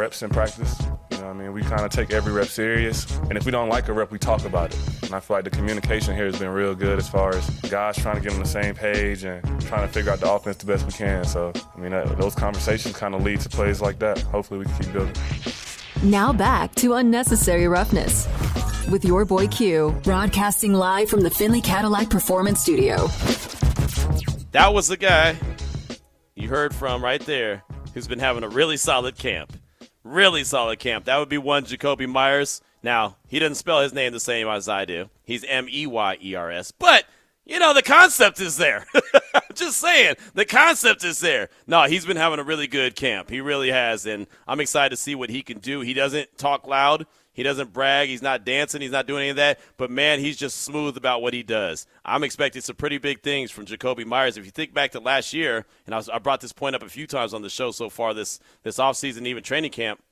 reps 0.00 0.22
in 0.22 0.30
practice. 0.30 0.80
You 1.10 1.18
know, 1.18 1.28
I 1.28 1.32
mean, 1.34 1.52
we 1.52 1.60
kind 1.60 1.82
of 1.82 1.90
take 1.90 2.10
every 2.10 2.32
rep 2.32 2.46
serious, 2.46 3.06
and 3.28 3.36
if 3.36 3.44
we 3.44 3.52
don't 3.52 3.68
like 3.68 3.88
a 3.88 3.92
rep, 3.92 4.10
we 4.10 4.18
talk 4.18 4.46
about 4.46 4.72
it. 4.72 4.78
And 5.02 5.14
I 5.14 5.20
feel 5.20 5.36
like 5.36 5.44
the 5.44 5.50
communication 5.50 6.16
here 6.16 6.24
has 6.24 6.38
been 6.38 6.48
real 6.48 6.74
good 6.74 6.98
as 6.98 7.06
far 7.06 7.36
as 7.36 7.48
guys 7.68 7.98
trying 7.98 8.16
to 8.16 8.22
get 8.22 8.32
on 8.32 8.40
the 8.40 8.46
same 8.46 8.74
page 8.74 9.24
and 9.24 9.42
trying 9.60 9.86
to 9.86 9.92
figure 9.92 10.10
out 10.10 10.20
the 10.20 10.32
offense 10.32 10.56
the 10.56 10.64
best 10.64 10.86
we 10.86 10.92
can. 10.92 11.24
So, 11.24 11.52
I 11.76 11.78
mean, 11.78 11.92
uh, 11.92 12.04
those 12.18 12.34
conversations 12.34 12.96
kind 12.96 13.14
of 13.14 13.22
lead 13.22 13.40
to 13.40 13.50
plays 13.50 13.82
like 13.82 13.98
that. 13.98 14.18
Hopefully, 14.22 14.60
we 14.60 14.64
can 14.64 14.74
keep 14.82 14.92
building. 14.94 15.14
Now 16.02 16.32
back 16.32 16.74
to 16.76 16.94
unnecessary 16.94 17.68
roughness 17.68 18.26
with 18.90 19.04
your 19.04 19.26
boy 19.26 19.48
Q, 19.48 19.94
broadcasting 20.02 20.72
live 20.72 21.10
from 21.10 21.20
the 21.20 21.30
Findlay 21.30 21.60
Cadillac 21.60 22.08
Performance 22.08 22.62
Studio. 22.62 23.08
That 24.52 24.72
was 24.72 24.88
the 24.88 24.96
guy 24.96 25.36
you 26.34 26.48
heard 26.48 26.74
from 26.74 27.04
right 27.04 27.20
there 27.20 27.62
who's 27.92 28.08
been 28.08 28.18
having 28.18 28.44
a 28.44 28.48
really 28.48 28.78
solid 28.78 29.18
camp. 29.18 29.52
Really 30.02 30.44
solid 30.44 30.78
camp. 30.78 31.04
That 31.04 31.18
would 31.18 31.28
be 31.28 31.38
one 31.38 31.64
Jakobi 31.64 32.08
Meyers. 32.08 32.62
Now, 32.82 33.16
he 33.28 33.38
doesn't 33.38 33.56
spell 33.56 33.82
his 33.82 33.92
name 33.92 34.12
the 34.12 34.20
same 34.20 34.48
as 34.48 34.68
I 34.68 34.84
do. 34.84 35.10
He's 35.24 35.44
M 35.44 35.66
E 35.70 35.86
Y 35.86 36.18
E 36.22 36.34
R 36.34 36.50
S. 36.50 36.70
But, 36.70 37.04
you 37.44 37.58
know, 37.58 37.74
the 37.74 37.82
concept 37.82 38.40
is 38.40 38.56
there. 38.56 38.86
Just 39.54 39.78
saying, 39.78 40.14
the 40.34 40.46
concept 40.46 41.04
is 41.04 41.20
there. 41.20 41.50
No, 41.66 41.84
he's 41.84 42.06
been 42.06 42.16
having 42.16 42.38
a 42.38 42.44
really 42.44 42.66
good 42.66 42.96
camp. 42.96 43.28
He 43.28 43.40
really 43.40 43.70
has. 43.70 44.06
And 44.06 44.26
I'm 44.48 44.60
excited 44.60 44.90
to 44.90 44.96
see 44.96 45.14
what 45.14 45.28
he 45.28 45.42
can 45.42 45.58
do. 45.58 45.80
He 45.80 45.92
doesn't 45.92 46.38
talk 46.38 46.66
loud. 46.66 47.06
He 47.40 47.44
doesn't 47.44 47.72
brag. 47.72 48.10
He's 48.10 48.20
not 48.20 48.44
dancing. 48.44 48.82
He's 48.82 48.90
not 48.90 49.06
doing 49.06 49.22
any 49.22 49.30
of 49.30 49.36
that. 49.36 49.60
But 49.78 49.90
man, 49.90 50.20
he's 50.20 50.36
just 50.36 50.60
smooth 50.60 50.98
about 50.98 51.22
what 51.22 51.32
he 51.32 51.42
does. 51.42 51.86
I'm 52.04 52.22
expecting 52.22 52.60
some 52.60 52.76
pretty 52.76 52.98
big 52.98 53.22
things 53.22 53.50
from 53.50 53.64
Jakobi 53.64 54.04
Meyers. 54.04 54.36
If 54.36 54.44
you 54.44 54.50
think 54.50 54.74
back 54.74 54.90
to 54.90 55.00
last 55.00 55.32
year, 55.32 55.64
and 55.86 55.94
I, 55.94 55.96
was, 55.96 56.10
I 56.10 56.18
brought 56.18 56.42
this 56.42 56.52
point 56.52 56.76
up 56.76 56.82
a 56.82 56.88
few 56.90 57.06
times 57.06 57.32
on 57.32 57.40
the 57.40 57.48
show 57.48 57.70
so 57.70 57.88
far 57.88 58.12
this 58.12 58.40
this 58.62 58.76
offseason, 58.76 59.26
even 59.26 59.42
training 59.42 59.70
camp. 59.70 60.02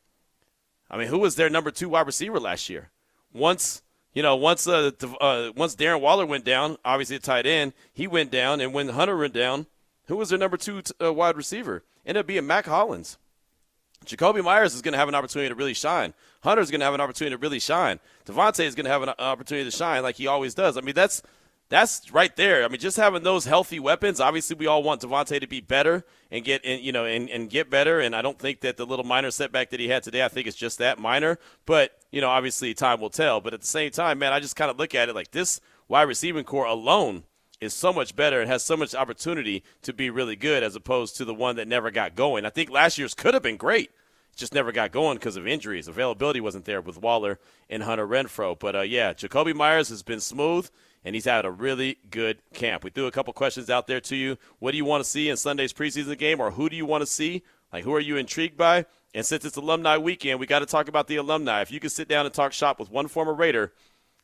I 0.90 0.96
mean, 0.96 1.08
who 1.08 1.18
was 1.18 1.36
their 1.36 1.50
number 1.50 1.70
two 1.70 1.90
wide 1.90 2.06
receiver 2.06 2.40
last 2.40 2.70
year? 2.70 2.88
Once 3.30 3.82
you 4.14 4.22
know, 4.22 4.34
once 4.34 4.66
uh, 4.66 4.92
uh, 5.20 5.52
once 5.54 5.76
Darren 5.76 6.00
Waller 6.00 6.24
went 6.24 6.46
down, 6.46 6.78
obviously 6.82 7.16
a 7.16 7.18
tight 7.18 7.44
end, 7.44 7.74
he 7.92 8.06
went 8.06 8.30
down, 8.30 8.62
and 8.62 8.72
when 8.72 8.88
Hunter 8.88 9.18
went 9.18 9.34
down, 9.34 9.66
who 10.06 10.16
was 10.16 10.30
their 10.30 10.38
number 10.38 10.56
two 10.56 10.80
t- 10.80 10.94
uh, 11.04 11.12
wide 11.12 11.36
receiver? 11.36 11.84
Ended 12.06 12.20
up 12.20 12.26
being 12.26 12.46
Mack 12.46 12.64
Hollins. 12.64 13.18
Jakobi 14.06 14.42
Meyers 14.42 14.74
is 14.74 14.82
going 14.82 14.92
to 14.92 14.98
have 14.98 15.08
an 15.08 15.14
opportunity 15.14 15.48
to 15.48 15.54
really 15.54 15.74
shine. 15.74 16.14
Hunter's 16.42 16.70
going 16.70 16.80
to 16.80 16.84
have 16.84 16.94
an 16.94 17.00
opportunity 17.00 17.34
to 17.34 17.40
really 17.40 17.58
shine. 17.58 18.00
Davante 18.24 18.64
is 18.64 18.74
going 18.74 18.84
to 18.84 18.90
have 18.90 19.02
an 19.02 19.10
uh, 19.10 19.14
opportunity 19.18 19.68
to 19.68 19.76
shine 19.76 20.02
like 20.02 20.16
he 20.16 20.26
always 20.26 20.54
does. 20.54 20.76
I 20.76 20.80
mean, 20.80 20.94
that's 20.94 21.22
that's 21.68 22.10
right 22.12 22.34
there. 22.36 22.64
I 22.64 22.68
mean, 22.68 22.80
just 22.80 22.96
having 22.96 23.22
those 23.22 23.44
healthy 23.44 23.78
weapons. 23.78 24.20
Obviously, 24.20 24.56
we 24.56 24.66
all 24.66 24.82
want 24.82 25.02
Davante 25.02 25.38
to 25.38 25.46
be 25.46 25.60
better 25.60 26.04
and 26.30 26.42
get 26.42 26.64
and 26.64 26.80
you 26.80 26.92
know 26.92 27.04
and, 27.04 27.28
and 27.28 27.50
get 27.50 27.68
better. 27.68 28.00
And 28.00 28.16
I 28.16 28.22
don't 28.22 28.38
think 28.38 28.60
that 28.60 28.78
the 28.78 28.86
little 28.86 29.04
minor 29.04 29.30
setback 29.30 29.70
that 29.70 29.80
he 29.80 29.88
had 29.88 30.02
today, 30.02 30.24
I 30.24 30.28
think 30.28 30.46
it's 30.46 30.56
just 30.56 30.78
that 30.78 30.98
minor. 30.98 31.38
But 31.66 31.98
you 32.10 32.20
know, 32.20 32.30
obviously, 32.30 32.72
time 32.72 33.00
will 33.00 33.10
tell. 33.10 33.40
But 33.40 33.52
at 33.52 33.60
the 33.60 33.66
same 33.66 33.90
time, 33.90 34.18
man, 34.18 34.32
I 34.32 34.40
just 34.40 34.56
kind 34.56 34.70
of 34.70 34.78
look 34.78 34.94
at 34.94 35.10
it 35.10 35.14
like 35.14 35.32
this 35.32 35.60
wide 35.88 36.02
receiving 36.02 36.44
core 36.44 36.66
alone 36.66 37.24
is 37.60 37.74
so 37.74 37.92
much 37.92 38.14
better 38.14 38.40
and 38.40 38.50
has 38.50 38.62
so 38.62 38.76
much 38.76 38.94
opportunity 38.94 39.64
to 39.82 39.92
be 39.92 40.10
really 40.10 40.36
good 40.36 40.62
as 40.62 40.76
opposed 40.76 41.16
to 41.16 41.24
the 41.24 41.34
one 41.34 41.56
that 41.56 41.68
never 41.68 41.90
got 41.90 42.14
going. 42.14 42.44
I 42.44 42.50
think 42.50 42.70
last 42.70 42.98
year's 42.98 43.14
could 43.14 43.34
have 43.34 43.42
been 43.42 43.56
great 43.56 43.90
just 44.38 44.54
never 44.54 44.72
got 44.72 44.92
going 44.92 45.18
because 45.18 45.36
of 45.36 45.46
injuries. 45.46 45.88
Availability 45.88 46.40
wasn't 46.40 46.64
there 46.64 46.80
with 46.80 47.02
Waller 47.02 47.38
and 47.68 47.82
Hunter 47.82 48.06
Renfrow. 48.06 48.58
But 48.58 48.76
uh, 48.76 48.80
yeah, 48.82 49.12
Jakobi 49.12 49.54
Meyers 49.54 49.88
has 49.88 50.02
been 50.02 50.20
smooth, 50.20 50.70
and 51.04 51.14
he's 51.14 51.24
had 51.24 51.44
a 51.44 51.50
really 51.50 51.98
good 52.10 52.38
camp. 52.54 52.84
We 52.84 52.90
threw 52.90 53.06
a 53.06 53.10
couple 53.10 53.32
questions 53.32 53.68
out 53.68 53.86
there 53.86 54.00
to 54.02 54.16
you. 54.16 54.38
What 54.60 54.70
do 54.70 54.76
you 54.76 54.84
want 54.84 55.04
to 55.04 55.10
see 55.10 55.28
in 55.28 55.36
Sunday's 55.36 55.72
preseason 55.72 56.16
game, 56.16 56.40
or 56.40 56.52
who 56.52 56.68
do 56.68 56.76
you 56.76 56.86
want 56.86 57.02
to 57.02 57.06
see? 57.06 57.42
Like, 57.72 57.84
who 57.84 57.94
are 57.94 58.00
you 58.00 58.16
intrigued 58.16 58.56
by? 58.56 58.86
And 59.12 59.26
since 59.26 59.44
it's 59.44 59.56
alumni 59.56 59.98
weekend, 59.98 60.40
we 60.40 60.46
got 60.46 60.60
to 60.60 60.66
talk 60.66 60.88
about 60.88 61.08
the 61.08 61.16
alumni. 61.16 61.60
If 61.60 61.72
you 61.72 61.80
could 61.80 61.92
sit 61.92 62.08
down 62.08 62.24
and 62.24 62.34
talk 62.34 62.52
shop 62.52 62.78
with 62.78 62.90
one 62.90 63.08
former 63.08 63.34
Raider, 63.34 63.72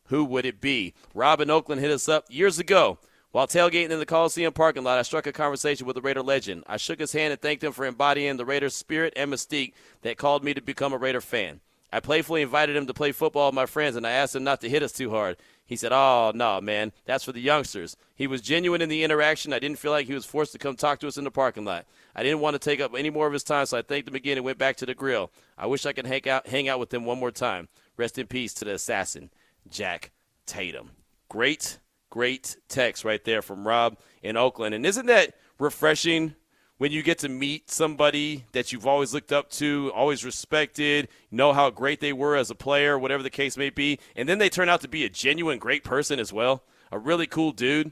who 0.08 0.24
would 0.24 0.46
it 0.46 0.60
be? 0.60 0.94
Rob 1.14 1.40
in 1.40 1.50
Oakland 1.50 1.80
hit 1.80 1.90
us 1.90 2.08
up 2.08 2.26
years 2.28 2.58
ago 2.58 2.98
while 3.34 3.48
tailgating 3.48 3.90
in 3.90 3.98
the 3.98 4.06
Coliseum 4.06 4.52
parking 4.52 4.84
lot, 4.84 4.96
I 4.96 5.02
struck 5.02 5.26
a 5.26 5.32
conversation 5.32 5.88
with 5.88 5.96
a 5.96 6.00
Raider 6.00 6.22
legend. 6.22 6.62
I 6.68 6.76
shook 6.76 7.00
his 7.00 7.10
hand 7.10 7.32
and 7.32 7.42
thanked 7.42 7.64
him 7.64 7.72
for 7.72 7.84
embodying 7.84 8.36
the 8.36 8.44
Raiders' 8.44 8.76
spirit 8.76 9.12
and 9.16 9.32
mystique 9.32 9.72
that 10.02 10.18
called 10.18 10.44
me 10.44 10.54
to 10.54 10.60
become 10.60 10.92
a 10.92 10.98
Raider 10.98 11.20
fan. 11.20 11.58
I 11.92 11.98
playfully 11.98 12.42
invited 12.42 12.76
him 12.76 12.86
to 12.86 12.94
play 12.94 13.10
football 13.10 13.48
with 13.48 13.56
my 13.56 13.66
friends, 13.66 13.96
and 13.96 14.06
I 14.06 14.12
asked 14.12 14.36
him 14.36 14.44
not 14.44 14.60
to 14.60 14.68
hit 14.68 14.84
us 14.84 14.92
too 14.92 15.10
hard. 15.10 15.36
He 15.66 15.74
said, 15.74 15.90
Oh, 15.92 16.30
no, 16.32 16.60
man, 16.60 16.92
that's 17.06 17.24
for 17.24 17.32
the 17.32 17.40
youngsters. 17.40 17.96
He 18.14 18.28
was 18.28 18.40
genuine 18.40 18.80
in 18.80 18.88
the 18.88 19.02
interaction. 19.02 19.52
I 19.52 19.58
didn't 19.58 19.80
feel 19.80 19.90
like 19.90 20.06
he 20.06 20.14
was 20.14 20.24
forced 20.24 20.52
to 20.52 20.58
come 20.58 20.76
talk 20.76 21.00
to 21.00 21.08
us 21.08 21.16
in 21.16 21.24
the 21.24 21.32
parking 21.32 21.64
lot. 21.64 21.86
I 22.14 22.22
didn't 22.22 22.38
want 22.38 22.54
to 22.54 22.60
take 22.60 22.80
up 22.80 22.94
any 22.96 23.10
more 23.10 23.26
of 23.26 23.32
his 23.32 23.42
time, 23.42 23.66
so 23.66 23.76
I 23.76 23.82
thanked 23.82 24.06
him 24.06 24.14
again 24.14 24.36
and 24.36 24.44
went 24.44 24.58
back 24.58 24.76
to 24.76 24.86
the 24.86 24.94
grill. 24.94 25.32
I 25.58 25.66
wish 25.66 25.86
I 25.86 25.92
could 25.92 26.06
hang 26.06 26.28
out, 26.28 26.46
hang 26.46 26.68
out 26.68 26.78
with 26.78 26.94
him 26.94 27.04
one 27.04 27.18
more 27.18 27.32
time. 27.32 27.66
Rest 27.96 28.16
in 28.16 28.28
peace 28.28 28.54
to 28.54 28.64
the 28.64 28.74
assassin, 28.74 29.30
Jack 29.68 30.12
Tatum. 30.46 30.92
Great 31.28 31.80
Great 32.14 32.56
text 32.68 33.04
right 33.04 33.24
there 33.24 33.42
from 33.42 33.66
Rob 33.66 33.98
in 34.22 34.36
Oakland. 34.36 34.72
And 34.72 34.86
isn't 34.86 35.06
that 35.06 35.34
refreshing 35.58 36.36
when 36.78 36.92
you 36.92 37.02
get 37.02 37.18
to 37.18 37.28
meet 37.28 37.68
somebody 37.72 38.44
that 38.52 38.70
you've 38.70 38.86
always 38.86 39.12
looked 39.12 39.32
up 39.32 39.50
to, 39.50 39.90
always 39.92 40.24
respected, 40.24 41.08
know 41.32 41.52
how 41.52 41.70
great 41.70 41.98
they 41.98 42.12
were 42.12 42.36
as 42.36 42.52
a 42.52 42.54
player, 42.54 42.96
whatever 42.96 43.24
the 43.24 43.30
case 43.30 43.56
may 43.56 43.68
be, 43.68 43.98
and 44.14 44.28
then 44.28 44.38
they 44.38 44.48
turn 44.48 44.68
out 44.68 44.80
to 44.82 44.86
be 44.86 45.04
a 45.04 45.08
genuine 45.08 45.58
great 45.58 45.82
person 45.82 46.20
as 46.20 46.32
well, 46.32 46.62
a 46.92 47.00
really 47.00 47.26
cool 47.26 47.50
dude. 47.50 47.90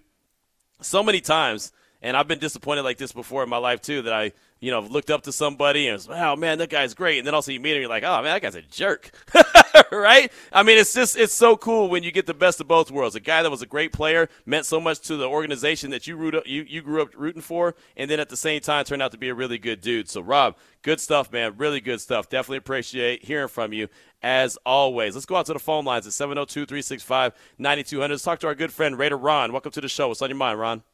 So 0.80 1.02
many 1.02 1.20
times, 1.20 1.72
and 2.00 2.16
I've 2.16 2.28
been 2.28 2.38
disappointed 2.38 2.82
like 2.82 2.98
this 2.98 3.10
before 3.10 3.42
in 3.42 3.48
my 3.48 3.56
life 3.56 3.80
too, 3.80 4.02
that 4.02 4.12
I 4.12 4.34
you 4.62 4.70
know, 4.70 4.78
looked 4.78 5.10
up 5.10 5.22
to 5.22 5.32
somebody 5.32 5.88
and 5.88 5.94
was, 5.94 6.06
wow, 6.06 6.36
man, 6.36 6.58
that 6.58 6.70
guy's 6.70 6.94
great. 6.94 7.18
And 7.18 7.26
then 7.26 7.34
also 7.34 7.50
you 7.50 7.58
meet 7.58 7.74
him, 7.74 7.80
you're 7.80 7.90
like, 7.90 8.04
oh, 8.04 8.22
man, 8.22 8.32
that 8.32 8.42
guy's 8.42 8.54
a 8.54 8.62
jerk. 8.62 9.10
right? 9.90 10.30
I 10.52 10.62
mean, 10.62 10.78
it's 10.78 10.94
just, 10.94 11.16
it's 11.16 11.34
so 11.34 11.56
cool 11.56 11.88
when 11.88 12.04
you 12.04 12.12
get 12.12 12.26
the 12.26 12.32
best 12.32 12.60
of 12.60 12.68
both 12.68 12.88
worlds. 12.88 13.16
A 13.16 13.20
guy 13.20 13.42
that 13.42 13.50
was 13.50 13.62
a 13.62 13.66
great 13.66 13.92
player, 13.92 14.28
meant 14.46 14.64
so 14.64 14.80
much 14.80 15.00
to 15.00 15.16
the 15.16 15.28
organization 15.28 15.90
that 15.90 16.06
you, 16.06 16.14
root 16.14 16.36
up, 16.36 16.46
you, 16.46 16.62
you 16.62 16.80
grew 16.80 17.02
up 17.02 17.08
rooting 17.16 17.42
for, 17.42 17.74
and 17.96 18.08
then 18.08 18.20
at 18.20 18.28
the 18.28 18.36
same 18.36 18.60
time 18.60 18.84
turned 18.84 19.02
out 19.02 19.10
to 19.10 19.18
be 19.18 19.30
a 19.30 19.34
really 19.34 19.58
good 19.58 19.80
dude. 19.80 20.08
So, 20.08 20.20
Rob, 20.20 20.56
good 20.82 21.00
stuff, 21.00 21.32
man. 21.32 21.54
Really 21.56 21.80
good 21.80 22.00
stuff. 22.00 22.28
Definitely 22.28 22.58
appreciate 22.58 23.24
hearing 23.24 23.48
from 23.48 23.72
you 23.72 23.88
as 24.22 24.56
always. 24.64 25.16
Let's 25.16 25.26
go 25.26 25.34
out 25.34 25.46
to 25.46 25.54
the 25.54 25.58
phone 25.58 25.84
lines 25.84 26.06
at 26.06 26.12
702 26.12 26.66
365 26.66 27.32
9200. 27.58 28.12
Let's 28.12 28.22
talk 28.22 28.38
to 28.38 28.46
our 28.46 28.54
good 28.54 28.72
friend, 28.72 28.96
Raider 28.96 29.16
Ron. 29.16 29.50
Welcome 29.50 29.72
to 29.72 29.80
the 29.80 29.88
show. 29.88 30.06
What's 30.06 30.22
on 30.22 30.30
your 30.30 30.36
mind, 30.36 30.60
Ron? 30.60 30.84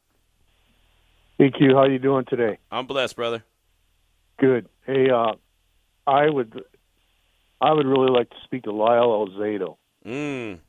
Thank 1.37 1.59
you. 1.59 1.75
How 1.75 1.83
are 1.83 1.91
you 1.91 1.99
doing 1.99 2.25
today? 2.25 2.57
I'm 2.71 2.87
blessed, 2.87 3.15
brother. 3.15 3.43
Good. 4.39 4.69
Hey, 4.85 5.09
uh, 5.09 5.33
I 6.07 6.29
would, 6.29 6.63
I 7.59 7.73
would 7.73 7.85
really 7.85 8.09
like 8.09 8.29
to 8.29 8.35
speak 8.45 8.63
to 8.63 8.71
Lyle 8.71 9.27
Alzado. 9.27 9.75
Mm. 10.05 10.59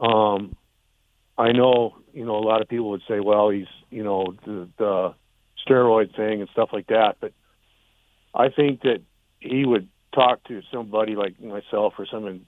Um, 0.00 0.56
I 1.36 1.52
know, 1.52 1.96
you 2.14 2.24
know, 2.24 2.36
a 2.36 2.46
lot 2.46 2.62
of 2.62 2.68
people 2.68 2.90
would 2.90 3.02
say, 3.06 3.20
well, 3.20 3.50
he's, 3.50 3.66
you 3.90 4.02
know, 4.02 4.34
the, 4.46 4.68
the 4.78 5.14
steroid 5.66 6.16
thing 6.16 6.40
and 6.40 6.48
stuff 6.50 6.70
like 6.72 6.86
that, 6.86 7.16
but 7.20 7.32
I 8.34 8.48
think 8.48 8.80
that 8.82 9.02
he 9.40 9.66
would 9.66 9.88
talk 10.14 10.42
to 10.44 10.62
somebody 10.72 11.16
like 11.16 11.40
myself 11.40 11.94
or 11.98 12.06
someone 12.06 12.46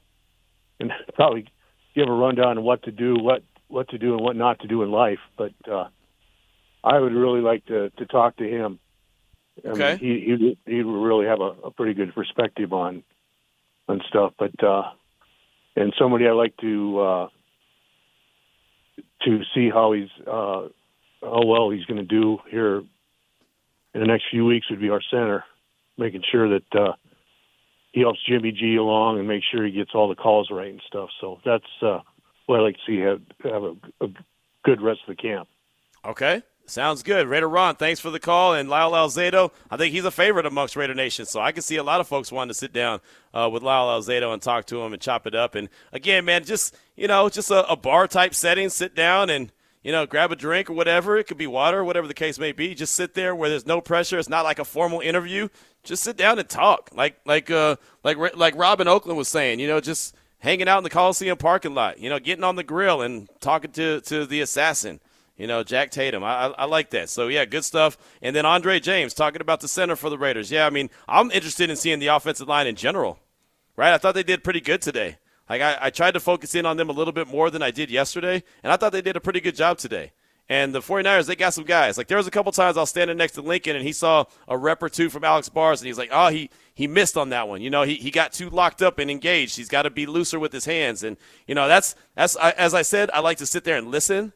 and 0.81 0.93
probably 1.15 1.47
give 1.95 2.09
a 2.09 2.13
rundown 2.13 2.59
on 2.59 2.65
what 2.65 2.85
to 2.85 2.91
do, 2.91 3.17
what 3.19 3.43
what 3.69 3.89
to 3.89 3.99
do, 3.99 4.15
and 4.15 4.23
what 4.23 4.37
not 4.37 4.61
to 4.61 4.69
do 4.69 4.83
in 4.83 4.91
life. 4.91 5.19
But 5.37 5.53
uh, 5.71 5.89
I 6.83 6.99
would 6.99 7.13
really 7.13 7.41
like 7.41 7.67
to 7.67 7.91
to 7.91 8.07
talk 8.07 8.37
to 8.37 8.45
him 8.45 8.79
Okay. 9.65 9.93
I 9.93 9.97
mean, 9.97 9.99
he 9.99 10.37
he 10.37 10.59
he 10.67 10.83
really 10.83 11.27
have 11.27 11.41
a, 11.41 11.55
a 11.65 11.71
pretty 11.71 11.95
good 11.95 12.15
perspective 12.15 12.73
on 12.73 13.03
on 13.89 14.03
stuff, 14.09 14.35
but 14.39 14.63
uh, 14.63 14.91
and 15.77 15.95
somebody 15.99 16.27
I 16.27 16.33
like 16.33 16.57
to 16.59 17.01
uh, 17.01 17.29
to 19.23 19.41
see 19.55 19.71
how 19.71 19.93
he's 19.93 20.11
uh, 20.27 20.69
how 21.23 21.45
well 21.47 21.71
he's 21.71 21.85
going 21.85 21.99
to 21.99 22.05
do 22.05 22.39
here 22.51 22.79
in 23.95 24.01
the 24.01 24.07
next 24.07 24.25
few 24.31 24.45
weeks 24.45 24.69
would 24.71 24.81
be 24.81 24.91
our 24.91 25.03
center, 25.11 25.45
making 25.97 26.23
sure 26.31 26.49
that 26.51 26.75
uh, 26.79 26.93
he 27.93 28.01
helps 28.01 28.21
Jimmy 28.29 28.53
G 28.53 28.77
along 28.77 29.19
and 29.19 29.27
make 29.27 29.43
sure 29.51 29.65
he 29.65 29.73
gets 29.73 29.93
all 29.95 30.09
the 30.09 30.15
calls 30.15 30.51
right 30.51 30.71
and 30.71 30.83
stuff. 30.87 31.09
So 31.21 31.41
that's 31.45 31.65
uh, 31.81 32.01
what 32.45 32.61
I 32.61 32.63
like 32.63 32.77
to 32.77 32.81
see 32.87 32.99
have 32.99 33.23
have 33.43 33.63
a, 33.63 33.75
a 34.03 34.09
good 34.65 34.83
rest 34.83 35.01
of 35.09 35.17
the 35.17 35.23
camp. 35.23 35.49
Okay. 36.05 36.43
Sounds 36.69 37.05
good. 37.05 37.29
Raider 37.29 37.49
Ron, 37.49 37.77
thanks 37.77 38.01
for 38.01 38.11
the 38.11 38.19
call. 38.19 38.55
And 38.55 38.69
Lyle 38.69 38.91
Alzado, 38.91 39.53
I 39.71 39.77
think 39.77 39.95
he's 39.95 40.05
a 40.05 40.11
favorite 40.11 40.47
amongst 40.47 40.75
Raider 40.75 40.95
Nation. 40.95 41.25
So 41.25 41.41
I 41.41 41.53
can 41.53 41.63
see 41.63 41.77
a 41.77 41.83
lot 41.85 42.01
of 42.01 42.09
folks 42.09 42.33
wanting 42.33 42.51
to 42.51 42.55
sit 42.55 42.73
down 42.73 43.01
uh, 43.33 43.49
with 43.53 43.63
Lyle 43.63 43.87
Alzado 43.87 44.33
and 44.33 44.43
talk 44.43 44.67
to 44.67 44.83
him 44.83 44.93
and 44.93 45.01
chop 45.01 45.29
it 45.29 45.35
up. 45.37 45.55
And 45.55 45.69
again, 45.93 46.25
man, 46.25 46.45
just, 46.45 46.77
you 46.97 47.07
know, 47.07 47.29
just 47.29 47.53
a, 47.53 47.71
a 47.71 47.77
bar 47.77 48.09
type 48.09 48.35
setting, 48.35 48.69
sit 48.69 48.97
down 48.97 49.31
and, 49.31 49.53
you 49.85 49.93
know, 49.93 50.07
grab 50.07 50.33
a 50.33 50.37
drink 50.37 50.69
or 50.69 50.73
whatever. 50.73 51.17
It 51.17 51.29
could 51.29 51.39
be 51.39 51.47
water, 51.47 51.85
whatever 51.85 52.09
the 52.09 52.15
case 52.15 52.37
may 52.37 52.51
be. 52.51 52.75
Just 52.75 52.97
sit 52.97 53.15
there 53.15 53.33
where 53.33 53.49
there's 53.49 53.67
no 53.67 53.81
pressure. 53.81 54.19
It's 54.19 54.29
not 54.29 54.45
like 54.45 54.59
a 54.59 54.65
formal 54.65 54.99
interview. 54.99 55.49
Just 55.85 56.03
sit 56.03 56.17
down 56.17 56.41
and 56.41 56.49
talk. 56.49 56.91
Like, 56.93 57.21
like, 57.25 57.49
uh, 57.49 57.77
like, 58.03 58.17
like 58.37 58.57
Robin 58.57 58.89
Oakland 58.89 59.17
was 59.17 59.29
saying, 59.29 59.61
you 59.61 59.69
know, 59.69 59.79
just 59.79 60.17
hanging 60.41 60.67
out 60.69 60.79
in 60.79 60.85
the 60.85 60.91
Coliseum 60.91 61.39
parking 61.39 61.75
lot, 61.75 62.01
you 62.01 62.11
know, 62.11 62.19
getting 62.19 62.43
on 62.43 62.57
the 62.57 62.65
grill 62.65 63.03
and 63.03 63.29
talking 63.39 63.71
to, 63.73 64.01
to 64.01 64.27
the 64.27 64.41
assassin 64.41 64.99
You 65.37 65.47
know, 65.47 65.63
Jack 65.63 65.91
Tatum. 65.91 66.25
I, 66.25 66.29
I, 66.29 66.47
I, 66.49 66.65
like 66.65 66.91
that. 66.91 67.11
So, 67.11 67.29
yeah, 67.29 67.45
good 67.45 67.65
stuff. 67.65 67.99
And 68.23 68.35
then 68.35 68.47
Andre 68.47 68.81
James 68.81 69.13
talking 69.13 69.43
about 69.43 69.61
the 69.61 69.69
center 69.69 69.95
for 69.95 70.09
the 70.09 70.17
Raiders. 70.17 70.51
Yeah, 70.51 70.67
I 70.67 70.71
mean, 70.71 70.89
I'm 71.07 71.31
interested 71.31 71.69
in 71.69 71.77
seeing 71.77 71.99
the 71.99 72.07
offensive 72.07 72.49
line 72.49 72.67
in 72.67 72.75
general, 72.75 73.19
right? 73.77 73.93
I 73.93 73.99
thought 73.99 74.15
they 74.15 74.23
did 74.23 74.43
pretty 74.43 74.63
good 74.63 74.81
today. 74.81 75.19
Like, 75.49 75.61
I, 75.61 75.77
I 75.81 75.91
tried 75.91 76.13
to 76.13 76.21
focus 76.21 76.55
in 76.55 76.65
on 76.65 76.79
them 76.79 76.89
a 76.89 76.93
little 76.93 77.13
bit 77.13 77.29
more 77.29 77.51
than 77.51 77.63
I 77.63 77.71
did 77.71 77.91
yesterday, 77.91 78.43
and 78.63 78.73
I 78.73 78.77
thought 78.77 78.93
they 78.93 79.03
did 79.03 79.17
a 79.17 79.21
pretty 79.21 79.41
good 79.41 79.55
job 79.55 79.79
today. 79.79 80.13
And 80.49 80.75
the 80.75 80.81
49ers, 80.81 81.27
they 81.27 81.37
got 81.37 81.55
some 81.55 81.65
guys. 81.65 81.99
Like, 81.99 82.07
there 82.07 82.17
was 82.17 82.29
a 82.29 82.31
couple 82.31 82.51
times 82.53 82.77
I 82.77 82.81
was 82.81 82.91
standing 82.91 83.17
next 83.17 83.33
to 83.33 83.43
Lincoln, 83.43 83.77
and 83.77 83.85
he 83.85 83.93
saw 83.93 84.25
a 84.49 84.57
rep 84.57 84.83
or 84.83 84.89
two 84.89 85.11
from 85.11 85.23
Alex 85.23 85.49
Bars, 85.49 85.83
and 85.83 85.87
he's 85.87 85.99
like, 85.99 86.11
oh, 86.13 86.29
he, 86.29 86.51
he 86.73 86.87
missed 86.87 87.17
on 87.17 87.29
that 87.31 87.47
one. 87.47 87.61
You 87.61 87.69
know, 87.69 87.83
he, 87.83 87.97
he 87.97 88.11
got 88.11 88.33
too 88.33 88.49
locked 88.49 88.81
up 88.81 88.99
and 88.99 89.11
engaged. 89.11 89.57
He's 89.57 89.69
got 89.69 89.83
to 89.83 89.91
be 89.91 90.07
looser 90.07 90.39
with 90.39 90.53
his 90.53 90.65
hands. 90.65 91.03
And, 91.03 91.17
you 91.47 91.55
know, 91.55 91.69
that's, 91.69 91.95
that's 92.15 92.37
as 92.37 92.73
I 92.73 92.83
said, 92.83 93.11
I 93.13 93.21
like 93.21 93.39
to 93.39 93.47
sit 93.47 93.65
there 93.65 93.77
and 93.77 93.91
listen 93.91 94.33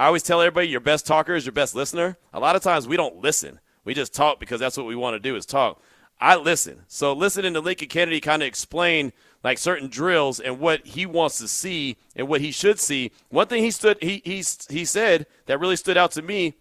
I 0.00 0.06
always 0.06 0.22
tell 0.22 0.40
everybody 0.40 0.66
your 0.66 0.80
best 0.80 1.06
talker 1.06 1.34
is 1.34 1.44
your 1.44 1.52
best 1.52 1.74
listener. 1.74 2.16
A 2.32 2.40
lot 2.40 2.56
of 2.56 2.62
times 2.62 2.88
we 2.88 2.96
don't 2.96 3.20
listen. 3.20 3.60
We 3.84 3.92
just 3.92 4.14
talk 4.14 4.40
because 4.40 4.58
that's 4.58 4.78
what 4.78 4.86
we 4.86 4.96
want 4.96 5.14
to 5.14 5.20
do 5.20 5.36
is 5.36 5.44
talk. 5.44 5.82
I 6.18 6.36
listen. 6.36 6.84
So 6.88 7.12
listening 7.12 7.52
to 7.52 7.60
Lincoln 7.60 7.88
Kennedy 7.88 8.18
kind 8.18 8.40
of 8.40 8.46
explain 8.46 9.12
like 9.44 9.58
certain 9.58 9.88
drills 9.88 10.40
and 10.40 10.58
what 10.58 10.86
he 10.86 11.04
wants 11.04 11.36
to 11.40 11.48
see 11.48 11.98
and 12.16 12.28
what 12.28 12.40
he 12.40 12.50
should 12.50 12.80
see. 12.80 13.12
One 13.28 13.46
thing 13.46 13.62
he 13.62 13.70
stood 13.70 13.98
he 14.00 14.22
he 14.24 14.42
he 14.70 14.86
said 14.86 15.26
that 15.44 15.60
really 15.60 15.76
stood 15.76 15.98
out 15.98 16.12
to 16.12 16.22
me 16.22 16.54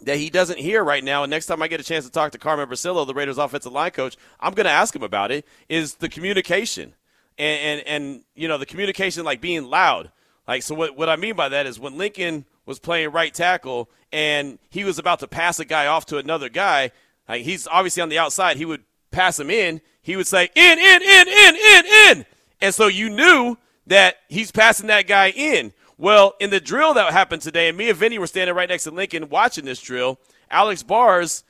that 0.00 0.16
he 0.16 0.28
doesn't 0.28 0.58
hear 0.58 0.82
right 0.82 1.04
now. 1.04 1.22
And 1.22 1.30
next 1.30 1.46
time 1.46 1.62
I 1.62 1.68
get 1.68 1.78
a 1.78 1.84
chance 1.84 2.04
to 2.04 2.10
talk 2.10 2.32
to 2.32 2.38
Carmen 2.38 2.68
Bricillo, 2.68 3.06
the 3.06 3.14
Raiders 3.14 3.38
offensive 3.38 3.70
line 3.70 3.92
coach, 3.92 4.16
I'm 4.40 4.54
going 4.54 4.66
to 4.66 4.72
ask 4.72 4.94
him 4.94 5.04
about 5.04 5.30
it. 5.30 5.46
Is 5.68 5.94
the 5.94 6.08
communication 6.08 6.94
and 7.38 7.60
and 7.60 7.86
and 7.86 8.24
you 8.34 8.48
know 8.48 8.58
the 8.58 8.66
communication 8.66 9.24
like 9.24 9.40
being 9.40 9.66
loud. 9.66 10.10
Like, 10.48 10.62
so 10.62 10.74
what, 10.74 10.96
what 10.96 11.08
I 11.08 11.16
mean 11.16 11.34
by 11.34 11.48
that 11.48 11.66
is 11.66 11.78
when 11.78 11.98
Lincoln 11.98 12.44
was 12.66 12.78
playing 12.78 13.10
right 13.10 13.32
tackle 13.32 13.88
and 14.12 14.58
he 14.70 14.84
was 14.84 14.98
about 14.98 15.20
to 15.20 15.28
pass 15.28 15.58
a 15.58 15.64
guy 15.64 15.86
off 15.86 16.06
to 16.06 16.18
another 16.18 16.48
guy, 16.48 16.90
like 17.28 17.42
he's 17.42 17.66
obviously 17.66 18.02
on 18.02 18.08
the 18.08 18.18
outside, 18.18 18.56
he 18.56 18.64
would 18.64 18.84
pass 19.10 19.38
him 19.40 19.50
in. 19.50 19.80
He 20.02 20.16
would 20.16 20.26
say, 20.26 20.50
in, 20.54 20.78
in, 20.78 21.02
in, 21.02 21.28
in, 21.28 21.56
in, 21.56 21.86
in. 21.86 22.26
And 22.60 22.74
so 22.74 22.86
you 22.86 23.10
knew 23.10 23.56
that 23.86 24.16
he's 24.28 24.52
passing 24.52 24.86
that 24.86 25.06
guy 25.06 25.30
in. 25.30 25.72
Well, 25.98 26.34
in 26.40 26.50
the 26.50 26.60
drill 26.60 26.94
that 26.94 27.12
happened 27.12 27.42
today, 27.42 27.68
and 27.68 27.76
me 27.76 27.88
and 27.88 27.98
Vinny 27.98 28.18
were 28.18 28.26
standing 28.26 28.54
right 28.54 28.68
next 28.68 28.84
to 28.84 28.90
Lincoln 28.90 29.28
watching 29.28 29.64
this 29.64 29.80
drill, 29.80 30.20
Alex 30.50 30.82
Bars 30.82 31.42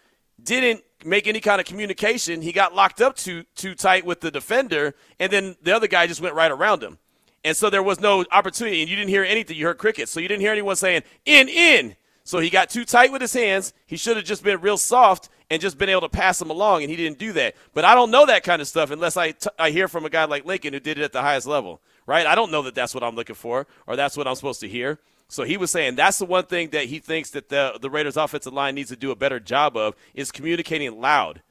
didn't 0.42 0.82
make 1.04 1.26
any 1.26 1.40
kind 1.40 1.60
of 1.60 1.66
communication. 1.66 2.42
He 2.42 2.52
got 2.52 2.74
locked 2.74 3.00
up 3.00 3.16
too 3.16 3.44
too 3.54 3.74
tight 3.74 4.06
with 4.06 4.20
the 4.20 4.30
defender, 4.30 4.94
and 5.18 5.32
then 5.32 5.56
the 5.62 5.74
other 5.74 5.88
guy 5.88 6.06
just 6.06 6.20
went 6.20 6.34
right 6.34 6.50
around 6.50 6.82
him. 6.82 6.98
And 7.46 7.56
so 7.56 7.70
there 7.70 7.82
was 7.82 8.00
no 8.00 8.25
opportunity, 8.32 8.81
and 8.81 8.90
you 8.90 8.96
didn't 8.96 9.08
hear 9.08 9.22
anything. 9.22 9.56
You 9.56 9.66
heard 9.66 9.78
crickets. 9.78 10.10
So 10.10 10.19
you 10.19 10.26
didn't 10.26 10.40
hear 10.40 10.50
anyone 10.50 10.75
saying, 10.75 11.04
in, 11.25 11.48
in. 11.48 11.94
So 12.25 12.40
he 12.40 12.50
got 12.50 12.70
too 12.70 12.84
tight 12.84 13.12
with 13.12 13.22
his 13.22 13.32
hands. 13.32 13.72
He 13.87 13.96
should 13.96 14.16
have 14.16 14.26
just 14.26 14.43
been 14.43 14.60
real 14.60 14.76
soft 14.76 15.28
and 15.48 15.62
just 15.62 15.78
been 15.78 15.88
able 15.88 16.00
to 16.00 16.08
pass 16.08 16.40
them 16.40 16.50
along, 16.50 16.82
and 16.82 16.90
he 16.90 16.96
didn't 16.96 17.20
do 17.20 17.32
that. 17.34 17.54
But 17.72 17.84
I 17.84 17.94
don't 17.94 18.10
know 18.10 18.26
that 18.26 18.43
kind 18.43 18.60
of 18.60 18.66
stuff 18.66 18.90
unless 18.90 19.16
I, 19.16 19.31
t- 19.31 19.48
I 19.60 19.70
hear 19.70 19.87
from 19.87 20.04
a 20.04 20.10
guy 20.10 20.25
like 20.25 20.44
Lincoln 20.44 20.72
who 20.72 20.81
did 20.81 20.98
it 20.98 21.04
at 21.04 21.12
the 21.12 21.22
highest 21.22 21.46
level, 21.46 21.81
right? 22.04 22.26
I 22.26 22.34
don't 22.34 22.50
know 22.50 22.62
that 22.62 22.75
that's 22.75 22.96
what 22.96 23.04
I'm 23.04 23.14
looking 23.14 23.37
for 23.37 23.69
or 23.87 23.94
that's 23.94 24.16
what 24.16 24.26
I'm 24.26 24.34
supposed 24.34 24.58
to 24.62 24.69
hear. 24.69 24.99
So 25.28 25.44
he 25.44 25.56
was 25.56 25.70
saying 25.70 25.94
that's 25.94 26.19
the 26.19 26.25
one 26.25 26.46
thing 26.46 26.70
that 26.70 26.87
he 26.87 26.99
thinks 26.99 27.31
that 27.31 27.49
the, 27.49 27.78
the 27.81 27.90
Raiders 27.90 28.16
offensive 28.16 28.54
line 28.54 28.75
needs 28.75 28.90
to 28.90 28.96
do 28.96 29.12
a 29.12 29.16
better 29.16 29.38
job 29.38 29.76
of 29.76 29.94
is 30.14 30.32
communicating 30.32 31.00
loud. 31.00 31.42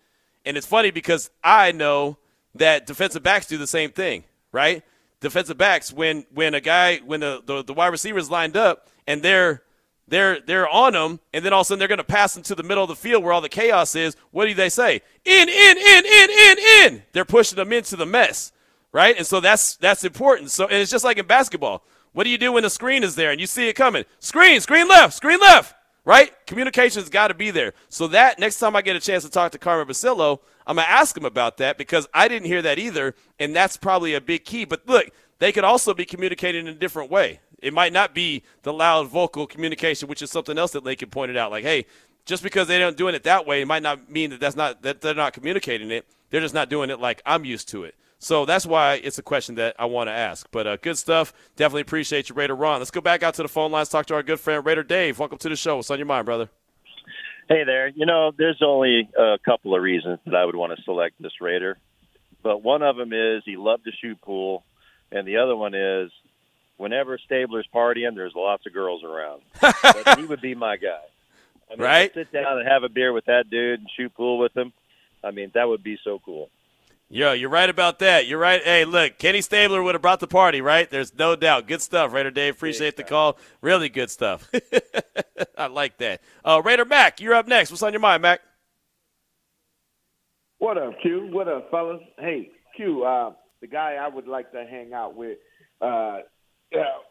And 0.43 0.57
it's 0.57 0.67
funny 0.67 0.91
because 0.91 1.29
I 1.41 1.71
know 1.71 2.17
that 2.53 2.85
defensive 2.85 3.23
backs 3.23 3.47
do 3.47 3.57
the 3.57 3.65
same 3.65 3.91
thing, 3.91 4.25
right? 4.51 4.83
Defensive 5.25 5.57
backs 5.57 5.91
when 5.91 6.25
when 6.33 6.53
a 6.53 6.61
guy 6.61 6.97
when 6.97 7.19
the, 7.19 7.41
the, 7.45 7.63
the 7.63 7.73
wide 7.73 7.87
receivers 7.87 8.29
lined 8.29 8.55
up 8.55 8.87
and 9.07 9.21
they're 9.21 9.63
they're 10.07 10.39
they're 10.39 10.69
on 10.69 10.93
them, 10.93 11.19
and 11.33 11.43
then 11.43 11.51
all 11.51 11.61
of 11.61 11.65
a 11.65 11.67
sudden 11.67 11.79
they're 11.79 11.87
going 11.87 11.97
to 11.97 12.03
pass 12.03 12.37
into 12.37 12.53
the 12.53 12.63
middle 12.63 12.83
of 12.83 12.89
the 12.89 12.95
field 12.95 13.23
where 13.23 13.33
all 13.33 13.41
the 13.41 13.49
chaos 13.49 13.95
is. 13.95 14.15
What 14.31 14.45
do 14.45 14.53
they 14.53 14.69
say? 14.69 15.01
In, 15.23 15.49
in, 15.49 15.77
in, 15.77 16.05
in, 16.05 16.29
in, 16.29 16.57
in. 16.83 17.03
They're 17.11 17.25
pushing 17.25 17.55
them 17.55 17.73
into 17.73 17.95
the 17.95 18.05
mess, 18.05 18.51
right? 18.91 19.17
And 19.17 19.25
so 19.25 19.39
that's 19.39 19.75
that's 19.77 20.03
important. 20.03 20.51
So 20.51 20.65
and 20.65 20.75
it's 20.75 20.91
just 20.91 21.03
like 21.03 21.17
in 21.17 21.25
basketball. 21.25 21.83
What 22.13 22.23
do 22.23 22.29
you 22.29 22.37
do 22.37 22.53
when 22.53 22.63
the 22.63 22.69
screen 22.69 23.03
is 23.03 23.15
there 23.15 23.31
and 23.31 23.41
you 23.41 23.47
see 23.47 23.67
it 23.67 23.73
coming? 23.73 24.05
Screen, 24.19 24.61
screen 24.61 24.87
left, 24.87 25.15
screen 25.15 25.39
left 25.39 25.75
right? 26.05 26.31
Communication's 26.45 27.09
got 27.09 27.27
to 27.27 27.33
be 27.33 27.51
there. 27.51 27.73
So 27.89 28.07
that 28.07 28.39
next 28.39 28.59
time 28.59 28.75
I 28.75 28.81
get 28.81 28.95
a 28.95 28.99
chance 28.99 29.23
to 29.23 29.29
talk 29.29 29.51
to 29.51 29.57
Carmen 29.57 29.87
Bricillo, 29.87 30.39
I'm 30.67 30.77
gonna 30.77 30.87
ask 30.87 31.17
him 31.17 31.25
about 31.25 31.57
that 31.57 31.77
because 31.77 32.07
I 32.13 32.27
didn't 32.27 32.47
hear 32.47 32.61
that 32.61 32.79
either, 32.79 33.15
and 33.39 33.55
that's 33.55 33.77
probably 33.77 34.13
a 34.13 34.21
big 34.21 34.45
key. 34.45 34.65
But 34.65 34.87
look, 34.87 35.09
they 35.39 35.51
could 35.51 35.63
also 35.63 35.93
be 35.93 36.05
communicating 36.05 36.67
in 36.67 36.73
a 36.73 36.77
different 36.77 37.11
way. 37.11 37.39
It 37.61 37.73
might 37.73 37.93
not 37.93 38.13
be 38.13 38.43
the 38.63 38.73
loud 38.73 39.07
vocal 39.07 39.47
communication, 39.47 40.07
which 40.07 40.21
is 40.21 40.31
something 40.31 40.57
else 40.57 40.71
that 40.71 40.83
Lincoln 40.83 41.09
pointed 41.09 41.37
out. 41.37 41.51
Like, 41.51 41.63
hey, 41.63 41.85
just 42.25 42.43
because 42.43 42.67
they 42.67 42.79
don't 42.79 42.97
doing 42.97 43.15
it 43.15 43.23
that 43.23 43.45
way, 43.45 43.61
it 43.61 43.67
might 43.67 43.83
not 43.83 44.09
mean 44.09 44.29
that 44.31 44.39
that's 44.39 44.55
not 44.55 44.81
that 44.83 45.01
they're 45.01 45.13
not 45.13 45.33
communicating 45.33 45.91
it. 45.91 46.05
They're 46.29 46.41
just 46.41 46.53
not 46.53 46.69
doing 46.69 46.89
it 46.89 46.99
like 46.99 47.21
I'm 47.25 47.45
used 47.45 47.69
to 47.69 47.83
it. 47.83 47.95
So 48.25 48.43
that's 48.43 48.65
why 48.65 48.95
it's 49.03 49.19
a 49.19 49.21
question 49.21 49.53
that 49.55 49.75
I 49.77 49.85
want 49.85 50.07
to 50.07 50.11
ask. 50.11 50.47
But 50.49 50.65
uh, 50.65 50.77
good 50.77 50.97
stuff. 50.97 51.31
Definitely 51.57 51.81
appreciate 51.81 52.27
you, 52.27 52.33
Raider 52.33 52.55
Ron. 52.55 52.79
Let's 52.79 52.89
go 52.89 52.99
back 52.99 53.21
out 53.21 53.35
to 53.35 53.43
the 53.43 53.47
phone 53.47 53.71
lines, 53.71 53.89
talk 53.89 54.07
to 54.07 54.15
our 54.15 54.23
good 54.23 54.39
friend 54.39 54.65
Raider 54.65 54.81
Dave. 54.81 55.19
Welcome 55.19 55.37
to 55.37 55.47
the 55.47 55.55
show. 55.55 55.75
What's 55.75 55.91
on 55.91 55.99
your 55.99 56.07
mind, 56.07 56.25
brother? 56.25 56.49
Hey 57.47 57.65
there. 57.65 57.87
You 57.89 58.07
know, 58.07 58.31
there's 58.35 58.63
only 58.65 59.07
a 59.15 59.37
couple 59.45 59.75
of 59.75 59.83
reasons 59.83 60.17
that 60.25 60.33
I 60.33 60.43
would 60.43 60.55
want 60.55 60.75
to 60.75 60.83
select 60.85 61.21
this 61.21 61.39
Raider, 61.39 61.77
but 62.41 62.63
one 62.63 62.81
of 62.81 62.95
them 62.95 63.13
is 63.13 63.43
he 63.45 63.57
loved 63.57 63.83
to 63.83 63.91
shoot 63.91 64.19
pool, 64.21 64.63
and 65.11 65.27
the 65.27 65.37
other 65.37 65.55
one 65.55 65.75
is 65.75 66.09
whenever 66.77 67.19
Stabler's 67.19 67.67
partying, 67.71 68.15
there's 68.15 68.33
lots 68.35 68.65
of 68.65 68.73
girls 68.73 69.03
around. 69.03 69.43
but 69.61 70.17
he 70.17 70.25
would 70.25 70.41
be 70.41 70.55
my 70.55 70.77
guy. 70.77 70.97
I 71.71 71.75
mean, 71.75 71.83
right? 71.83 72.11
Sit 72.15 72.31
down 72.31 72.57
and 72.57 72.67
have 72.67 72.81
a 72.81 72.89
beer 72.89 73.13
with 73.13 73.25
that 73.25 73.51
dude 73.51 73.81
and 73.81 73.89
shoot 73.95 74.15
pool 74.15 74.39
with 74.39 74.57
him. 74.57 74.73
I 75.23 75.29
mean, 75.29 75.51
that 75.53 75.67
would 75.67 75.83
be 75.83 75.99
so 76.03 76.19
cool. 76.25 76.49
Yeah, 77.09 77.33
you're 77.33 77.49
right 77.49 77.69
about 77.69 77.99
that. 77.99 78.25
You're 78.25 78.39
right. 78.39 78.63
Hey, 78.63 78.83
look, 78.83 79.19
Kenny 79.19 79.41
Stabler 79.41 79.83
would 79.83 79.93
have 79.93 80.01
brought 80.01 80.19
the 80.19 80.27
party, 80.27 80.61
right? 80.61 80.89
There's 80.89 81.13
no 81.13 81.35
doubt. 81.35 81.67
Good 81.67 81.81
stuff, 81.81 82.11
Raider 82.11 82.31
Dave. 82.31 82.55
Appreciate 82.55 82.97
the 82.97 83.03
call. 83.03 83.37
Really 83.61 83.89
good 83.89 84.09
stuff. 84.09 84.49
I 85.57 85.67
like 85.67 85.97
that. 85.97 86.21
Uh, 86.43 86.61
Raider 86.65 86.85
Mac, 86.85 87.21
you're 87.21 87.35
up 87.35 87.47
next. 87.47 87.69
What's 87.69 87.83
on 87.83 87.93
your 87.93 87.99
mind, 87.99 88.23
Mac? 88.23 88.41
What 90.57 90.79
up, 90.79 90.93
Q? 91.03 91.29
What 91.31 91.47
up, 91.47 91.69
fellas? 91.69 92.01
Hey, 92.17 92.49
Q. 92.75 93.03
Uh, 93.03 93.33
the 93.61 93.67
guy 93.67 93.97
I 94.01 94.07
would 94.07 94.27
like 94.27 94.51
to 94.53 94.65
hang 94.65 94.93
out 94.93 95.15
with 95.15 95.37
uh, 95.81 95.85
uh, 95.85 96.19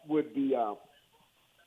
would 0.09 0.35
be 0.35 0.57
uh, 0.59 0.75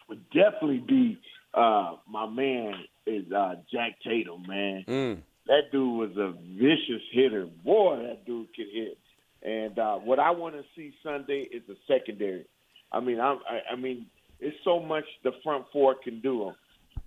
would 0.10 0.30
definitely 0.32 0.84
be 0.86 1.18
uh, 1.54 1.96
my 2.06 2.28
man 2.28 2.74
is 3.06 3.32
uh, 3.32 3.56
Jack 3.72 4.00
Tatum, 4.04 4.44
man. 4.46 4.84
Mm 4.86 5.18
that 5.48 5.72
dude 5.72 5.98
was 5.98 6.18
a 6.18 6.34
vicious 6.58 7.04
hitter. 7.12 7.48
Boy, 7.64 7.98
that 8.08 8.26
dude 8.26 8.48
could 8.56 8.68
hit. 8.72 8.98
And 9.44 9.78
uh, 9.78 9.96
what 9.96 10.20
I 10.20 10.32
want 10.32 10.56
to 10.56 10.64
see 10.76 10.94
Sunday 11.04 11.48
is 11.52 11.64
the 11.68 11.76
secondary. 11.88 12.46
I 12.92 13.00
mean, 13.00 13.20
I'm, 13.20 13.40
I, 13.50 13.74
I 13.74 13.76
mean, 13.76 14.08
it's 14.40 14.58
so 14.64 14.80
much 14.80 15.06
the 15.24 15.32
front 15.44 15.66
four 15.72 15.96
can 15.96 16.22
do, 16.22 16.52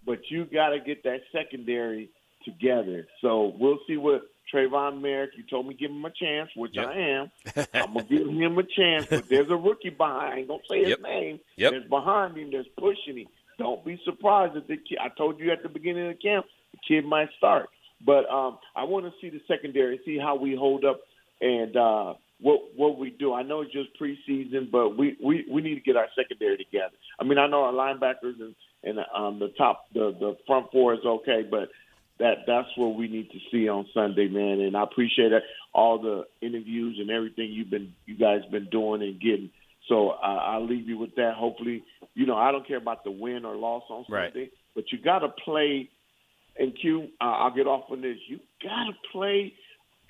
but 0.06 0.18
you 0.28 0.44
got 0.44 0.70
to 0.70 0.80
get 0.80 1.02
that 1.04 1.20
secondary 1.32 2.11
together. 2.44 3.06
So 3.20 3.52
we'll 3.59 3.78
see 3.87 3.97
what 3.97 4.23
Tre'von 4.52 5.00
Moehrig. 5.00 5.28
You 5.37 5.44
told 5.49 5.66
me 5.66 5.75
give 5.75 5.90
him 5.90 6.04
a 6.04 6.11
chance, 6.11 6.50
which 6.56 6.73
yep. 6.75 6.88
I 6.88 6.99
am. 6.99 7.30
I'm 7.75 7.94
gonna 7.94 8.04
give 8.04 8.26
him 8.26 8.59
a 8.59 8.62
chance, 8.62 9.06
but 9.09 9.28
there's 9.28 9.50
a 9.50 9.56
rookie 9.56 9.90
behind. 9.90 10.35
I 10.35 10.38
ain't 10.38 10.49
gonna 10.49 10.61
say 10.68 10.80
his 10.80 10.88
yep. 10.90 11.02
name. 11.02 11.40
Yep. 11.56 11.70
There's 11.70 11.88
behind 11.88 12.37
him. 12.37 12.50
There's 12.50 12.66
pushing 12.78 13.18
him. 13.18 13.26
Don't 13.59 13.85
be 13.85 14.00
surprised 14.04 14.56
if 14.56 14.66
the 14.66 14.76
kid. 14.76 14.99
I 15.00 15.09
told 15.11 15.38
you 15.38 15.52
at 15.52 15.62
the 15.62 15.68
beginning 15.68 16.09
of 16.09 16.16
the 16.16 16.23
camp, 16.23 16.47
the 16.73 16.78
kid 16.87 17.04
might 17.04 17.28
start. 17.37 17.68
But 18.04 18.28
um, 18.30 18.59
I 18.75 18.85
want 18.85 19.07
to 19.07 19.12
see 19.21 19.30
the 19.30 19.40
secondary, 19.47 20.00
see 20.04 20.19
how 20.19 20.37
we 20.37 20.57
hold 20.57 20.85
up, 20.85 21.00
and 21.40 21.76
uh, 21.76 22.14
what 22.40 22.61
what 22.76 22.99
we 22.99 23.11
do. 23.11 23.35
I 23.35 23.42
know 23.42 23.61
it's 23.61 23.73
just 23.73 23.90
preseason, 24.00 24.71
but 24.71 24.97
we, 24.97 25.16
we, 25.23 25.45
we 25.50 25.62
need 25.62 25.75
to 25.75 25.80
get 25.80 25.97
our 25.97 26.09
secondary 26.16 26.57
together. 26.57 26.95
I 27.19 27.25
mean, 27.25 27.38
I 27.38 27.47
know 27.47 27.64
our 27.64 27.73
linebackers 27.73 28.40
and 28.40 28.54
and 28.83 28.99
um, 29.14 29.38
the 29.38 29.52
top 29.59 29.87
the 29.92 30.14
the 30.19 30.37
front 30.47 30.73
four 30.73 30.95
is 30.95 31.00
okay, 31.04 31.47
but 31.49 31.69
that 32.19 32.45
that's 32.47 32.69
what 32.76 32.97
we 32.97 33.09
need 33.09 33.30
to 33.30 33.38
see 33.50 33.69
on 33.69 33.87
Sunday, 33.92 34.28
man. 34.28 34.61
And 34.61 34.76
I 34.76 34.83
appreciate 34.83 35.33
all 35.75 35.99
the 35.99 36.25
interviews 36.47 36.99
and 37.00 37.11
everything 37.11 37.50
you've 37.50 37.71
been 37.71 37.92
you 38.07 38.16
guys 38.16 38.40
been 38.50 38.69
doing 38.71 39.02
and 39.02 39.21
getting. 39.21 39.50
So 39.88 40.11
uh, 40.11 40.23
I'll 40.23 40.66
leave 40.66 40.88
you 40.88 40.99
with 40.99 41.16
that. 41.16 41.35
Hopefully, 41.37 41.83
you 42.14 42.26
know 42.26 42.37
I 42.37 42.52
don't 42.52 42.66
care 42.66 42.78
about 42.78 43.04
the 43.04 43.11
win 43.11 43.45
or 43.45 43.57
loss 43.57 43.83
on 43.90 44.04
Sunday, 44.09 44.40
right. 44.40 44.52
but 44.75 44.85
you 44.92 44.99
got 44.99 45.21
to 45.21 45.28
play 45.45 45.90
and 46.60 46.78
Q, 46.78 47.08
uh, 47.20 47.24
I'll 47.24 47.54
get 47.54 47.66
off 47.66 47.90
on 47.90 48.02
this. 48.02 48.18
You 48.28 48.38
gotta 48.62 48.92
play. 49.10 49.52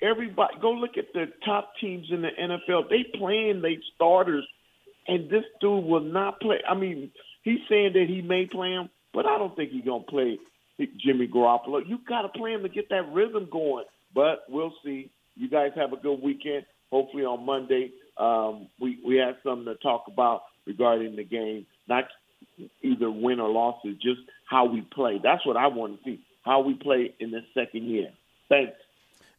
Everybody, 0.01 0.55
go 0.61 0.71
look 0.71 0.97
at 0.97 1.13
the 1.13 1.25
top 1.45 1.73
teams 1.79 2.07
in 2.11 2.21
the 2.21 2.29
NFL. 2.39 2.89
They 2.89 3.05
playing 3.17 3.61
they 3.61 3.79
starters, 3.95 4.45
and 5.07 5.29
this 5.29 5.45
dude 5.61 5.85
will 5.85 6.01
not 6.01 6.39
play. 6.41 6.57
I 6.69 6.75
mean, 6.75 7.11
he's 7.43 7.59
saying 7.69 7.93
that 7.93 8.05
he 8.07 8.21
may 8.21 8.45
play 8.45 8.71
him, 8.71 8.89
but 9.13 9.25
I 9.25 9.37
don't 9.37 9.55
think 9.55 9.71
he's 9.71 9.85
gonna 9.85 10.03
play 10.03 10.37
Jimmy 11.03 11.27
Garoppolo. 11.27 11.87
You 11.87 11.99
gotta 12.07 12.29
play 12.29 12.51
him 12.51 12.63
to 12.63 12.69
get 12.69 12.89
that 12.89 13.11
rhythm 13.13 13.47
going. 13.51 13.85
But 14.13 14.43
we'll 14.49 14.73
see. 14.83 15.09
You 15.35 15.49
guys 15.49 15.71
have 15.75 15.93
a 15.93 15.97
good 15.97 16.21
weekend. 16.21 16.65
Hopefully 16.91 17.23
on 17.23 17.45
Monday, 17.45 17.91
um, 18.17 18.67
we 18.79 18.99
we 19.05 19.15
have 19.17 19.35
something 19.43 19.65
to 19.65 19.75
talk 19.75 20.05
about 20.07 20.43
regarding 20.67 21.15
the 21.15 21.23
game. 21.23 21.65
Not 21.87 22.05
either 22.81 23.09
win 23.09 23.39
or 23.39 23.49
loss. 23.49 23.79
It's 23.83 24.01
just 24.01 24.19
how 24.49 24.65
we 24.65 24.81
play. 24.81 25.19
That's 25.23 25.45
what 25.45 25.55
I 25.55 25.67
want 25.67 25.97
to 25.97 26.03
see. 26.03 26.19
How 26.43 26.61
we 26.61 26.73
play 26.73 27.13
in 27.19 27.31
the 27.31 27.41
second 27.53 27.85
year. 27.85 28.09
Thanks. 28.49 28.73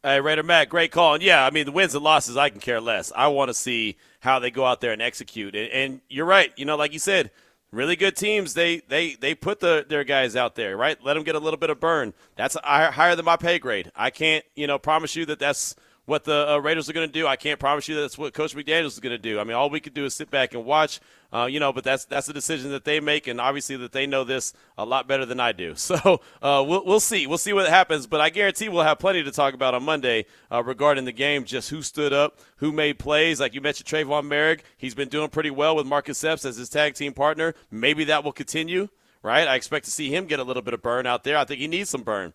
Hey, 0.01 0.19
Raider 0.19 0.43
Matt, 0.43 0.69
great 0.69 0.91
call. 0.91 1.13
And 1.13 1.23
yeah, 1.23 1.45
I 1.45 1.49
mean, 1.49 1.65
the 1.65 1.71
wins 1.71 1.95
and 1.95 2.03
losses, 2.03 2.35
I 2.35 2.49
can 2.49 2.59
care 2.59 2.81
less. 2.81 3.11
I 3.15 3.27
want 3.27 3.49
to 3.49 3.53
see 3.53 3.95
how 4.19 4.39
they 4.39 4.51
go 4.51 4.65
out 4.65 4.81
there 4.81 4.91
and 4.91 5.01
execute. 5.01 5.55
And, 5.55 5.71
and 5.71 6.01
you're 6.09 6.25
right. 6.25 6.51
You 6.57 6.65
know, 6.65 6.75
like 6.75 6.91
you 6.91 6.99
said, 6.99 7.31
really 7.73 7.95
good 7.95 8.15
teams 8.15 8.53
they 8.53 8.77
they 8.87 9.15
they 9.15 9.33
put 9.33 9.59
the 9.59 9.85
their 9.89 10.03
guys 10.03 10.35
out 10.35 10.53
there 10.53 10.77
right 10.77 11.03
let 11.03 11.15
them 11.15 11.23
get 11.23 11.33
a 11.33 11.39
little 11.39 11.57
bit 11.57 11.71
of 11.71 11.79
burn 11.79 12.13
that's 12.35 12.55
higher 12.63 13.15
than 13.15 13.25
my 13.25 13.35
pay 13.35 13.57
grade 13.57 13.91
i 13.95 14.11
can't 14.11 14.45
you 14.55 14.67
know 14.67 14.77
promise 14.77 15.15
you 15.15 15.25
that 15.25 15.39
that's 15.39 15.75
what 16.05 16.25
the 16.25 16.53
uh, 16.53 16.57
Raiders 16.57 16.89
are 16.89 16.93
going 16.93 17.07
to 17.07 17.13
do. 17.13 17.27
I 17.27 17.35
can't 17.35 17.59
promise 17.59 17.87
you 17.87 17.95
that's 17.95 18.17
what 18.17 18.33
Coach 18.33 18.55
McDaniels 18.55 18.87
is 18.87 18.99
going 18.99 19.11
to 19.11 19.17
do. 19.17 19.39
I 19.39 19.43
mean, 19.43 19.55
all 19.55 19.69
we 19.69 19.79
could 19.79 19.93
do 19.93 20.05
is 20.05 20.13
sit 20.13 20.29
back 20.29 20.53
and 20.53 20.65
watch, 20.65 20.99
uh, 21.31 21.45
you 21.45 21.59
know. 21.59 21.71
But 21.71 21.83
that's 21.83 22.05
that's 22.05 22.27
a 22.27 22.33
decision 22.33 22.71
that 22.71 22.83
they 22.83 22.99
make, 22.99 23.27
and 23.27 23.39
obviously 23.39 23.77
that 23.77 23.93
they 23.93 24.05
know 24.05 24.23
this 24.23 24.53
a 24.77 24.85
lot 24.85 25.07
better 25.07 25.25
than 25.25 25.39
I 25.39 25.51
do. 25.51 25.75
So 25.83 26.21
uh, 26.41 26.63
we'll 26.65 26.83
we'll 26.85 26.99
see. 26.99 27.27
We'll 27.27 27.37
see 27.37 27.53
what 27.53 27.69
happens. 27.69 28.07
But 28.07 28.19
I 28.19 28.31
guarantee 28.31 28.67
we'll 28.67 28.83
have 28.83 28.97
plenty 28.97 29.21
to 29.23 29.31
talk 29.31 29.53
about 29.53 29.75
on 29.75 29.83
Monday 29.83 30.25
uh, 30.51 30.63
regarding 30.63 31.05
the 31.05 31.11
game. 31.11 31.43
Just 31.43 31.69
who 31.69 31.83
stood 31.83 32.13
up, 32.13 32.39
who 32.57 32.71
made 32.71 32.97
plays. 32.97 33.39
Like 33.39 33.53
you 33.53 33.61
mentioned, 33.61 33.87
Tre'von 33.87 34.27
Moehrig. 34.27 34.61
He's 34.75 34.95
been 34.95 35.09
doing 35.09 35.29
pretty 35.29 35.51
well 35.51 35.75
with 35.75 35.85
Marcus 35.85 36.23
Epps 36.23 36.45
as 36.45 36.57
his 36.57 36.69
tag 36.69 36.95
team 36.95 37.13
partner. 37.13 37.53
Maybe 37.69 38.05
that 38.05 38.23
will 38.23 38.31
continue. 38.31 38.89
Right. 39.21 39.47
I 39.47 39.55
expect 39.55 39.85
to 39.85 39.91
see 39.91 40.13
him 40.13 40.25
get 40.25 40.39
a 40.39 40.43
little 40.43 40.63
bit 40.63 40.73
of 40.73 40.81
burn 40.81 41.05
out 41.05 41.23
there. 41.23 41.37
I 41.37 41.45
think 41.45 41.59
he 41.59 41.67
needs 41.67 41.89
some 41.89 42.03
burn. 42.03 42.33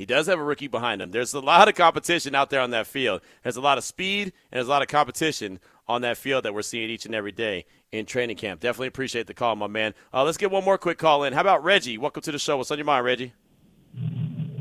He 0.00 0.06
does 0.06 0.28
have 0.28 0.38
a 0.38 0.42
rookie 0.42 0.66
behind 0.66 1.02
him. 1.02 1.10
There's 1.10 1.34
a 1.34 1.40
lot 1.40 1.68
of 1.68 1.74
competition 1.74 2.34
out 2.34 2.48
there 2.48 2.62
on 2.62 2.70
that 2.70 2.86
field. 2.86 3.20
There's 3.42 3.58
a 3.58 3.60
lot 3.60 3.76
of 3.76 3.84
speed 3.84 4.32
and 4.50 4.56
there's 4.56 4.66
a 4.66 4.70
lot 4.70 4.80
of 4.80 4.88
competition 4.88 5.60
on 5.86 6.00
that 6.00 6.16
field 6.16 6.46
that 6.46 6.54
we're 6.54 6.62
seeing 6.62 6.88
each 6.88 7.04
and 7.04 7.14
every 7.14 7.32
day 7.32 7.66
in 7.92 8.06
training 8.06 8.38
camp. 8.38 8.60
Definitely 8.60 8.86
appreciate 8.86 9.26
the 9.26 9.34
call, 9.34 9.56
my 9.56 9.66
man. 9.66 9.92
Uh, 10.14 10.24
let's 10.24 10.38
get 10.38 10.50
one 10.50 10.64
more 10.64 10.78
quick 10.78 10.96
call 10.96 11.24
in. 11.24 11.34
How 11.34 11.42
about 11.42 11.62
Reggie? 11.62 11.98
Welcome 11.98 12.22
to 12.22 12.32
the 12.32 12.38
show. 12.38 12.56
What's 12.56 12.70
on 12.70 12.78
your 12.78 12.86
mind, 12.86 13.04
Reggie? 13.04 13.34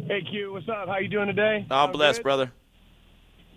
Hey 0.07 0.23
Q, 0.29 0.51
what's 0.51 0.67
up? 0.67 0.89
How 0.89 0.97
you 0.97 1.07
doing 1.07 1.27
today? 1.27 1.65
I'm 1.71 1.93
blessed, 1.93 2.19
good? 2.19 2.23
brother. 2.23 2.51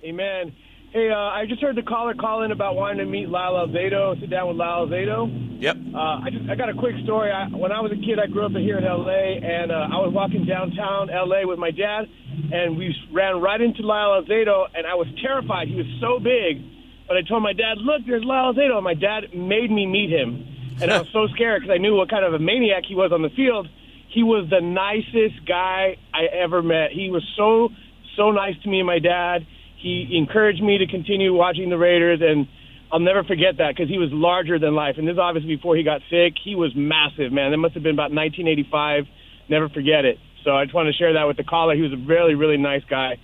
Amen. 0.05 0.55
Hey, 0.93 1.09
uh, 1.09 1.17
I 1.17 1.47
just 1.49 1.63
heard 1.63 1.75
the 1.75 1.83
caller 1.83 2.13
call 2.13 2.43
in 2.43 2.53
about 2.53 2.77
wanting 2.77 2.99
to 2.99 3.07
meet 3.07 3.31
Lyle 3.31 3.55
Alzado, 3.55 4.21
sit 4.21 4.29
down 4.29 4.49
with 4.49 4.59
Lyle 4.59 4.87
Alzado. 4.87 5.25
Yep. 5.59 5.77
Uh, 5.89 6.21
I 6.21 6.29
just 6.31 6.51
I 6.51 6.55
got 6.55 6.69
a 6.69 6.75
quick 6.75 6.97
story. 7.05 7.33
I, 7.33 7.49
when 7.49 7.73
I 7.73 7.81
was 7.81 7.93
a 7.93 7.97
kid, 7.97 8.19
I 8.21 8.27
grew 8.27 8.45
up 8.45 8.53
here 8.53 8.77
in 8.77 8.85
L.A. 8.85 9.41
and 9.41 9.73
uh, 9.73 9.89
I 9.89 9.97
was 10.05 10.13
walking 10.13 10.45
downtown 10.45 11.09
L.A. 11.09 11.47
with 11.47 11.59
my 11.59 11.71
dad, 11.71 12.05
and 12.53 12.77
we 12.77 12.95
ran 13.11 13.41
right 13.41 13.59
into 13.59 13.81
Lyle 13.81 14.21
Alzado, 14.21 14.67
and 14.75 14.87
I 14.87 14.93
was 14.93 15.07
terrified. 15.23 15.69
He 15.69 15.77
was 15.77 15.89
so 15.99 16.21
big, 16.21 16.61
but 17.09 17.17
I 17.17 17.23
told 17.23 17.43
my 17.43 17.55
dad, 17.55 17.79
"Look, 17.79 18.03
there's 18.07 18.23
Lyle 18.23 18.53
Alzado," 18.53 18.77
and 18.77 18.85
my 18.85 18.93
dad 18.93 19.33
made 19.33 19.71
me 19.71 19.87
meet 19.87 20.11
him, 20.11 20.45
and 20.83 20.93
I 20.93 20.99
was 20.99 21.09
so 21.11 21.27
scared 21.35 21.63
because 21.63 21.73
I 21.73 21.79
knew 21.79 21.97
what 21.97 22.11
kind 22.11 22.27
of 22.27 22.35
a 22.35 22.39
maniac 22.39 22.85
he 22.87 22.95
was 22.95 23.13
on 23.13 23.23
the 23.23 23.33
field. 23.33 23.67
He 24.13 24.23
was 24.23 24.45
the 24.51 24.61
nicest 24.61 25.49
guy 25.49 25.97
I 26.13 26.25
ever 26.37 26.61
met. 26.61 26.93
He 26.93 27.09
was 27.09 27.25
so 27.35 27.71
so 28.15 28.31
nice 28.31 28.61
to 28.63 28.69
me 28.69 28.81
and 28.81 28.87
my 28.87 28.99
dad 28.99 29.47
he 29.83 30.17
encouraged 30.17 30.62
me 30.62 30.79
to 30.79 30.87
continue 30.87 31.35
watching 31.35 31.69
the 31.69 31.77
Raiders, 31.77 32.21
and 32.23 32.47
I'll 32.93 33.01
never 33.01 33.25
forget 33.25 33.59
that 33.59 33.75
because 33.75 33.89
he 33.89 33.99
was 33.99 34.11
larger 34.12 34.59
than 34.59 34.75
life. 34.75 34.97
And 34.99 35.09
this 35.09 35.15
is 35.15 35.19
obviously 35.19 35.57
before 35.57 35.77
he 35.77 35.83
got 35.83 36.03
sick. 36.09 36.35
He 36.43 36.55
was 36.55 36.73
massive, 36.77 37.33
man. 37.33 37.51
That 37.51 37.57
must 37.57 37.75
have 37.75 37.83
been 37.83 37.95
about 37.95 38.12
1985. 38.12 39.07
Never 39.49 39.69
forget 39.69 40.05
it. 40.05 40.19
So 40.45 40.55
I 40.55 40.65
just 40.65 40.75
want 40.75 40.87
to 40.87 40.93
share 40.93 41.15
that 41.15 41.25
with 41.25 41.37
the 41.37 41.45
caller. 41.45 41.75
He 41.75 41.83
was 41.83 41.93
a 41.93 41.97
really, 41.97 42.35
really 42.35 42.59
nice 42.59 42.83
guy. 42.89 43.19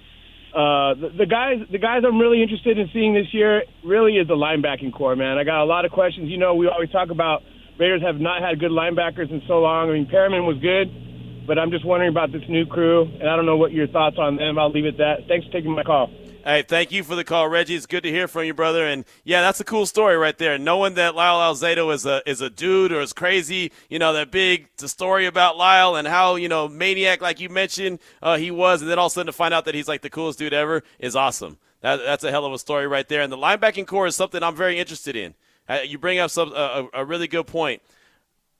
Uh, 0.55 0.95
the, 0.95 1.09
the 1.19 1.27
guys, 1.27 1.61
the 1.71 1.79
guys 1.79 2.03
I'm 2.07 2.19
really 2.19 2.43
interested 2.43 2.79
in 2.79 2.88
seeing 2.93 3.12
this 3.12 3.33
year 3.33 3.62
really 3.85 4.17
is 4.17 4.27
the 4.27 4.35
linebacking 4.35 4.93
core, 4.95 5.15
man. 5.15 5.37
I 5.37 5.45
got 5.45 5.62
a 5.62 5.69
lot 5.69 5.85
of 5.85 5.93
questions. 5.93 6.31
You 6.31 6.38
know, 6.38 6.55
we 6.55 6.67
always 6.67 6.91
talk 6.91 7.11
about 7.11 7.43
Raiders 7.79 8.03
have 8.03 8.19
not 8.19 8.43
had 8.43 8.59
good 8.59 8.71
linebackers 8.73 9.31
in 9.31 9.43
so 9.47 9.61
long. 9.61 9.91
I 9.91 9.93
mean, 9.93 10.07
Perryman 10.07 10.47
was 10.47 10.59
good, 10.59 11.47
but 11.47 11.59
I'm 11.59 11.71
just 11.71 11.85
wondering 11.85 12.11
about 12.11 12.33
this 12.33 12.43
new 12.49 12.67
crew, 12.67 13.03
and 13.05 13.29
I 13.29 13.37
don't 13.37 13.47
know 13.47 13.57
what 13.59 13.73
your 13.73 13.87
thoughts 13.87 14.17
on 14.19 14.37
them. 14.37 14.59
I'll 14.59 14.73
leave 14.73 14.87
it 14.87 14.95
at 14.95 14.99
that. 14.99 15.29
Thanks 15.29 15.47
for 15.47 15.53
taking 15.53 15.73
my 15.73 15.85
call. 15.85 16.11
Hey, 16.45 16.62
thank 16.62 16.92
you 16.92 17.02
for 17.02 17.16
the 17.16 17.25
call, 17.25 17.49
Reggie. 17.49 17.75
It's 17.75 17.87
good 17.87 18.04
to 18.04 18.11
hear 18.11 18.28
from 18.28 18.45
you, 18.45 18.54
brother. 18.54 18.87
And 18.87 19.04
yeah, 19.25 19.40
that's 19.40 19.59
a 19.59 19.64
cool 19.64 19.87
story 19.87 20.16
right 20.16 20.38
there. 20.38 20.57
Knowing 20.57 20.95
that 20.95 21.16
Lyle 21.16 21.52
Alzado 21.52 21.92
is 21.92 22.07
a 22.07 22.23
is 22.26 22.40
a 22.40 22.49
dude 22.49 22.92
or 22.92 23.00
is 23.00 23.12
crazy, 23.12 23.73
you 23.90 23.99
know, 23.99 24.12
that 24.12 24.30
big 24.30 24.68
the 24.76 24.88
story 24.88 25.26
about 25.26 25.57
Lyle 25.57 25.97
and 25.97 26.07
how 26.07 26.37
you 26.37 26.49
know 26.49 26.68
maniac 26.68 27.21
like 27.21 27.40
you 27.40 27.49
mentioned 27.49 27.99
uh, 28.23 28.37
he 28.37 28.52
was, 28.52 28.83
and 28.83 28.90
then 28.90 28.99
all 28.99 29.07
of 29.07 29.12
a 29.12 29.14
sudden 29.14 29.26
to 29.26 29.33
find 29.33 29.52
out 29.52 29.64
that 29.64 29.75
he's 29.75 29.88
like 29.88 30.00
the 30.02 30.11
coolest 30.11 30.38
dude 30.38 30.54
ever 30.54 30.85
is 31.00 31.16
awesome. 31.16 31.59
That, 31.80 31.97
that's 31.97 32.25
a 32.25 32.30
hell 32.30 32.45
of 32.45 32.52
a 32.52 32.59
story 32.59 32.87
right 32.87 33.09
there. 33.09 33.21
And 33.21 33.33
the 33.33 33.37
linebacking 33.37 33.87
core 33.87 34.07
is 34.07 34.14
something 34.16 34.42
I'm 34.42 34.57
very 34.57 34.78
interested 34.78 35.16
in. 35.16 35.35
Uh, 35.68 35.80
you 35.85 35.99
bring 35.99 36.18
up 36.18 36.30
some 36.30 36.52
uh, 36.54 36.85
a, 36.95 37.00
a 37.00 37.04
really 37.04 37.28
good 37.28 37.49
point. 37.49 37.83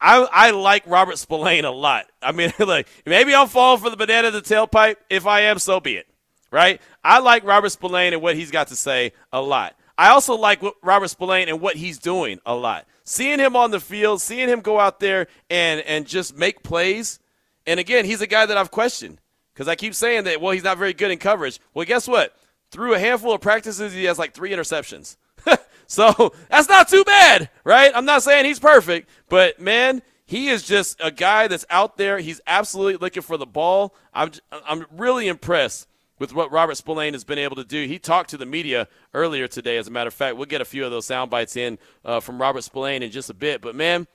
I, 0.01 0.29
I 0.31 0.51
like 0.51 0.85
Robert 0.87 1.17
Spillane 1.17 1.65
a 1.65 1.71
lot. 1.71 2.07
I 2.21 2.33
mean, 2.33 2.53
like 2.59 2.89
maybe 3.07 3.35
I'm 3.35 3.49
falling 3.49 3.81
for 3.81 3.89
the 3.89 3.97
banana 3.97 4.33
the 4.33 4.43
tailpipe. 4.43 4.97
If 5.09 5.27
I 5.27 5.43
am, 5.43 5.61
so 5.61 5.79
be 5.79 5.97
it 5.97 6.09
right? 6.51 6.81
I 7.03 7.19
like 7.21 7.45
Robert 7.45 7.71
Spillane 7.71 8.13
and 8.13 8.23
what 8.23 8.37
he's 8.37 8.51
got 8.51 8.69
to 8.69 8.77
say 8.77 9.13
a 9.33 9.41
lot. 9.41 9.75
I 9.97 10.11
also 10.11 10.37
like 10.37 10.63
Robert 10.83 11.09
Spillane 11.09 11.49
and 11.49 11.61
what 11.61 11.77
he's 11.77 11.99
doing 11.99 12.39
a 12.47 12.55
lot. 12.55 12.87
Seeing 13.05 13.41
him 13.41 13.57
on 13.57 13.73
the 13.73 13.81
field, 13.81 14.21
seeing 14.21 14.49
him 14.49 14.61
go 14.61 14.79
out 14.79 15.01
there 15.01 15.27
and 15.51 15.81
and 15.81 16.07
just 16.07 16.37
make 16.37 16.63
plays. 16.63 17.19
And 17.67 17.81
again, 17.81 18.05
he's 18.05 18.21
a 18.21 18.27
guy 18.27 18.47
that 18.47 18.57
I've 18.57 18.71
questioned 18.71 19.21
because 19.53 19.67
I 19.67 19.75
keep 19.75 19.95
saying 19.95 20.25
that 20.25 20.41
well, 20.41 20.53
he's 20.53 20.63
not 20.63 20.79
very 20.79 20.93
good 20.93 21.11
in 21.11 21.19
coverage. 21.19 21.59
Well, 21.75 21.85
guess 21.85 22.07
what? 22.07 22.37
Through 22.71 22.95
a 22.95 22.99
handful 22.99 23.33
of 23.33 23.41
practices, 23.41 23.93
he 23.93 24.05
has 24.05 24.19
like 24.19 24.35
three 24.35 24.51
interceptions. 24.51 25.17
so 25.89 26.33
that's 26.49 26.69
not 26.69 26.89
too 26.89 27.03
bad, 27.03 27.51
right? 27.65 27.91
I'm 27.93 28.05
not 28.05 28.23
saying 28.23 28.45
he's 28.45 28.61
perfect, 28.61 29.09
but 29.29 29.59
man, 29.59 30.03
he 30.25 30.49
is 30.49 30.63
just 30.63 31.01
a 31.03 31.11
guy 31.11 31.49
that's 31.49 31.65
out 31.71 31.97
there. 31.97 32.19
He's 32.19 32.41
absolutely 32.47 32.97
looking 32.97 33.23
for 33.23 33.37
the 33.37 33.47
ball. 33.47 33.97
I'm 34.15 34.31
I'm 34.53 34.87
really 34.93 35.27
impressed 35.27 35.88
with 36.19 36.35
what 36.35 36.51
Robert 36.51 36.77
Spillane 36.77 37.13
has 37.13 37.25
been 37.25 37.39
able 37.39 37.57
to 37.57 37.65
do. 37.65 37.87
He 37.87 37.99
talked 37.99 38.31
to 38.31 38.37
the 38.37 38.47
media 38.47 38.89
earlier 39.15 39.49
today, 39.49 39.77
as 39.77 39.89
a 39.89 39.91
matter 39.91 40.09
of 40.09 40.15
fact. 40.15 40.37
We'll 40.37 40.47
get 40.47 40.61
a 40.61 40.65
few 40.65 40.85
of 40.85 40.91
those 40.91 41.07
sound 41.07 41.31
bites 41.31 41.57
in 41.57 41.79
uh, 42.05 42.21
from 42.21 42.41
Robert 42.41 42.63
Spillane 42.63 43.03
in 43.03 43.11
just 43.11 43.31
a 43.31 43.35
bit. 43.35 43.61
But, 43.61 43.75
man, 43.75 44.07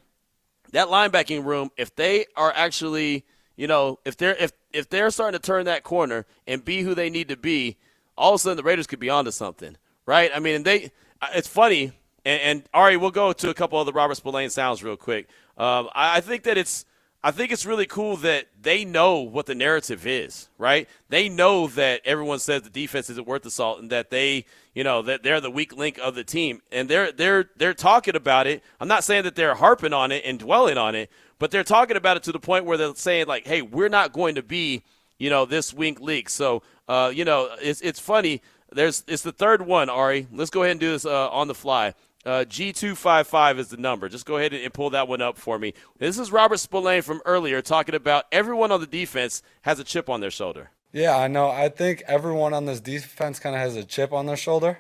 that 0.72 0.88
linebacking 0.88 1.46
room, 1.46 1.72
if 1.78 1.96
they 1.96 2.26
are 2.36 2.52
actually, 2.56 3.26
you 3.56 3.68
know, 3.68 4.00
if 4.06 4.18
they're 4.18 4.36
if 4.36 4.52
if 4.72 4.90
they're 4.90 5.12
starting 5.12 5.40
to 5.40 5.46
turn 5.46 5.66
that 5.66 5.84
corner 5.84 6.26
and 6.48 6.66
be 6.66 6.82
who 6.82 6.96
they 6.96 7.10
need 7.10 7.30
to 7.30 7.38
be, 7.38 7.78
all 8.18 8.34
of 8.34 8.36
a 8.36 8.40
sudden 8.40 8.58
the 8.58 8.64
Raiders 8.64 8.88
could 8.88 9.00
be 9.00 9.10
onto 9.10 9.32
something, 9.32 9.78
right? 10.06 10.32
I 10.34 10.40
mean, 10.40 10.56
and 10.56 10.66
they 10.66 10.92
uh, 11.22 11.28
it's 11.36 11.48
funny, 11.48 11.92
and, 12.26 12.42
and 12.42 12.64
Ari, 12.74 12.98
we'll 12.98 13.12
go 13.12 13.34
to 13.34 13.50
a 13.50 13.54
couple 13.54 13.80
of 13.80 13.86
the 13.86 13.94
Robert 13.94 14.16
Spillane 14.16 14.50
sounds 14.50 14.84
real 14.84 14.98
quick. 14.98 15.30
Um, 15.58 15.90
I, 15.94 16.18
I 16.18 16.22
think 16.22 16.44
that 16.44 16.58
it's 16.58 16.86
I 17.26 17.32
think 17.32 17.54
it's 17.54 17.66
really 17.66 17.86
cool 17.86 18.18
that 18.18 18.48
they 18.62 18.84
know 18.84 19.20
what 19.20 19.46
the 19.46 19.56
narrative 19.56 20.06
is, 20.06 20.50
right? 20.58 20.90
They 21.08 21.30
know 21.30 21.68
that 21.68 22.02
everyone 22.04 22.40
says 22.40 22.64
the 22.64 22.70
defense 22.70 23.10
isn't 23.10 23.26
worth 23.26 23.44
the 23.44 23.52
salt 23.52 23.80
and 23.80 23.90
that 23.92 24.10
they, 24.10 24.46
you 24.76 24.84
know, 24.84 25.02
that 25.04 25.24
they're 25.24 25.40
the 25.40 25.50
weak 25.50 25.74
link 25.74 25.98
of 26.00 26.16
the 26.16 26.26
team. 26.26 26.62
And 26.70 26.90
they're 26.90 27.14
they're 27.14 27.50
they're 27.56 27.74
talking 27.74 28.18
about 28.18 28.46
it. 28.46 28.62
I'm 28.82 28.90
not 28.90 29.06
saying 29.06 29.24
that 29.24 29.36
they're 29.36 29.56
harping 29.56 29.94
on 29.94 30.12
it 30.12 30.24
and 30.26 30.38
dwelling 30.38 30.78
on 30.78 30.96
it, 30.96 31.10
but 31.40 31.50
they're 31.50 31.64
talking 31.64 31.96
about 31.96 32.18
it 32.18 32.24
to 32.24 32.34
the 32.34 32.40
point 32.40 32.66
where 32.66 32.76
they're 32.78 32.96
saying 32.96 33.28
like, 33.28 33.48
"Hey, 33.48 33.62
we're 33.62 33.90
not 33.90 34.12
going 34.12 34.36
to 34.36 34.44
be, 34.44 34.84
you 35.18 35.30
know, 35.30 35.46
this 35.46 35.74
weak 35.74 36.02
league." 36.02 36.30
So, 36.30 36.62
uh, 36.90 37.10
you 37.16 37.24
know, 37.24 37.56
it's 37.62 37.80
it's 37.80 38.02
funny. 38.02 38.42
There's 38.70 39.02
it's 39.08 39.24
the 39.24 39.32
third 39.32 39.62
one, 39.66 39.90
Ari. 39.90 40.28
Let's 40.30 40.50
go 40.50 40.64
ahead 40.64 40.72
and 40.72 40.80
do 40.80 40.92
this 40.92 41.06
uh, 41.06 41.30
on 41.30 41.48
the 41.48 41.56
fly. 41.56 41.94
Uh, 42.26 42.46
G255 42.48 43.58
is 43.60 43.68
the 43.68 43.78
number. 43.78 44.08
Just 44.08 44.26
go 44.26 44.38
ahead 44.38 44.54
and 44.54 44.74
pull 44.74 44.92
that 44.92 45.08
one 45.08 45.22
up 45.22 45.38
for 45.38 45.60
me. 45.60 45.74
This 45.98 46.18
is 46.18 46.32
Robert 46.32 46.58
Spillane 46.58 47.02
from 47.02 47.22
earlier 47.26 47.62
talking 47.62 47.96
about 47.96 48.26
everyone 48.32 48.72
on 48.72 48.80
the 48.80 48.88
defense 48.88 49.44
has 49.64 49.80
a 49.80 49.84
chip 49.84 50.10
on 50.10 50.22
their 50.22 50.32
shoulder. 50.32 50.72
Yeah, 50.94 51.18
I 51.18 51.28
know. 51.28 51.50
I 51.50 51.70
think 51.70 52.04
everyone 52.08 52.54
on 52.54 52.66
this 52.66 52.80
defense 52.80 53.40
kind 53.40 53.56
of 53.56 53.62
has 53.62 53.76
a 53.76 53.84
chip 53.84 54.14
on 54.14 54.26
their 54.26 54.38
shoulder. 54.38 54.80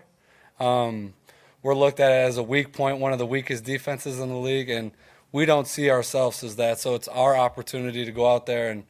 Um, 0.59 1.15
we're 1.61 1.75
looked 1.75 1.99
at 1.99 2.11
as 2.11 2.37
a 2.37 2.43
weak 2.43 2.71
point, 2.71 2.99
one 2.99 3.13
of 3.13 3.19
the 3.19 3.25
weakest 3.25 3.63
defenses 3.63 4.19
in 4.19 4.29
the 4.29 4.37
league, 4.37 4.69
and 4.69 4.91
we 5.31 5.45
don't 5.45 5.67
see 5.67 5.89
ourselves 5.89 6.43
as 6.43 6.55
that. 6.57 6.79
So 6.79 6.93
it's 6.95 7.07
our 7.07 7.35
opportunity 7.35 8.05
to 8.05 8.11
go 8.11 8.31
out 8.31 8.45
there 8.45 8.69
and 8.69 8.83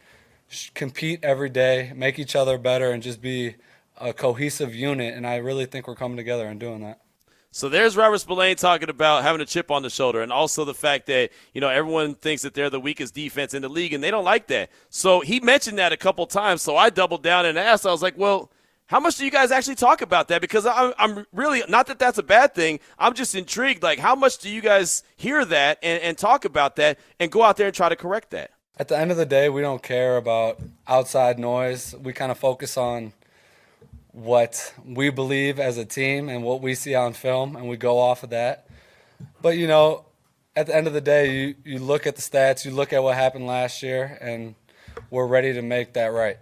compete 0.75 1.23
every 1.23 1.49
day, 1.49 1.93
make 1.95 2.19
each 2.19 2.35
other 2.35 2.57
better, 2.57 2.91
and 2.91 3.01
just 3.01 3.21
be 3.21 3.55
a 3.99 4.13
cohesive 4.13 4.75
unit. 4.75 5.15
And 5.15 5.25
I 5.25 5.37
really 5.37 5.65
think 5.65 5.87
we're 5.87 5.95
coming 5.95 6.17
together 6.17 6.45
and 6.45 6.59
doing 6.59 6.81
that. 6.81 7.02
So 7.55 7.69
there's 7.69 7.95
Robert 7.95 8.17
Spillane 8.17 8.55
talking 8.55 8.89
about 8.89 9.21
having 9.21 9.39
a 9.39 9.45
chip 9.45 9.69
on 9.69 9.83
the 9.83 9.89
shoulder, 9.91 10.23
and 10.23 10.31
also 10.31 10.65
the 10.65 10.73
fact 10.73 11.05
that 11.05 11.29
you 11.53 11.61
know 11.61 11.69
everyone 11.69 12.15
thinks 12.15 12.41
that 12.41 12.55
they're 12.55 12.71
the 12.71 12.79
weakest 12.79 13.13
defense 13.13 13.53
in 13.53 13.61
the 13.61 13.69
league, 13.69 13.93
and 13.93 14.03
they 14.03 14.09
don't 14.09 14.23
like 14.23 14.47
that. 14.47 14.71
So 14.89 15.19
he 15.19 15.39
mentioned 15.39 15.77
that 15.77 15.93
a 15.93 15.97
couple 15.97 16.25
times. 16.25 16.63
So 16.63 16.75
I 16.75 16.89
doubled 16.89 17.21
down 17.21 17.45
and 17.45 17.59
asked. 17.59 17.85
I 17.85 17.91
was 17.91 18.01
like, 18.01 18.17
"Well, 18.17 18.49
how 18.87 18.99
much 18.99 19.17
do 19.17 19.23
you 19.25 19.29
guys 19.29 19.51
actually 19.51 19.75
talk 19.75 20.01
about 20.01 20.29
that? 20.29 20.41
Because 20.41 20.65
I'm, 20.65 20.93
I'm 20.97 21.27
really 21.31 21.61
not 21.69 21.85
that 21.87 21.99
that's 21.99 22.17
a 22.17 22.23
bad 22.23 22.55
thing. 22.55 22.79
I'm 22.97 23.13
just 23.13 23.35
intrigued. 23.35 23.83
Like, 23.83 23.99
how 23.99 24.15
much 24.15 24.39
do 24.39 24.49
you 24.49 24.59
guys 24.59 25.03
hear 25.15 25.45
that 25.45 25.77
and, 25.83 26.01
and 26.01 26.17
talk 26.17 26.45
about 26.45 26.75
that 26.77 26.97
and 27.19 27.31
go 27.31 27.43
out 27.43 27.57
there 27.57 27.67
and 27.67 27.75
try 27.75 27.87
to 27.87 27.95
correct 27.95 28.31
that?" 28.31 28.49
At 28.77 28.87
the 28.87 28.97
end 28.97 29.11
of 29.11 29.17
the 29.17 29.27
day, 29.27 29.47
we 29.49 29.61
don't 29.61 29.83
care 29.83 30.17
about 30.17 30.59
outside 30.87 31.37
noise. 31.37 31.93
We 32.01 32.13
kind 32.13 32.31
of 32.31 32.39
focus 32.39 32.77
on 32.77 33.13
what 34.13 34.73
we 34.85 35.09
believe 35.09 35.59
as 35.59 35.77
a 35.77 35.85
team 35.85 36.29
and 36.29 36.43
what 36.43 36.61
we 36.61 36.75
see 36.75 36.95
on 36.95 37.13
film, 37.13 37.55
and 37.55 37.67
we 37.67 37.75
go 37.75 37.99
off 37.99 38.23
of 38.23 38.29
that. 38.29 38.67
But 39.41 39.57
you 39.57 39.67
know, 39.67 40.05
at 40.55 40.67
the 40.67 40.75
end 40.75 40.87
of 40.87 40.93
the 40.93 41.01
day, 41.01 41.35
you, 41.35 41.55
you 41.65 41.79
look 41.79 42.07
at 42.07 42.15
the 42.15 42.21
stats, 42.21 42.63
you 42.63 42.71
look 42.71 42.93
at 42.93 43.03
what 43.03 43.15
happened 43.15 43.47
last 43.47 43.83
year, 43.83 44.17
and 44.21 44.55
we're 45.09 45.27
ready 45.27 45.53
to 45.53 45.61
make 45.61 45.93
that 45.93 46.07
right. 46.07 46.37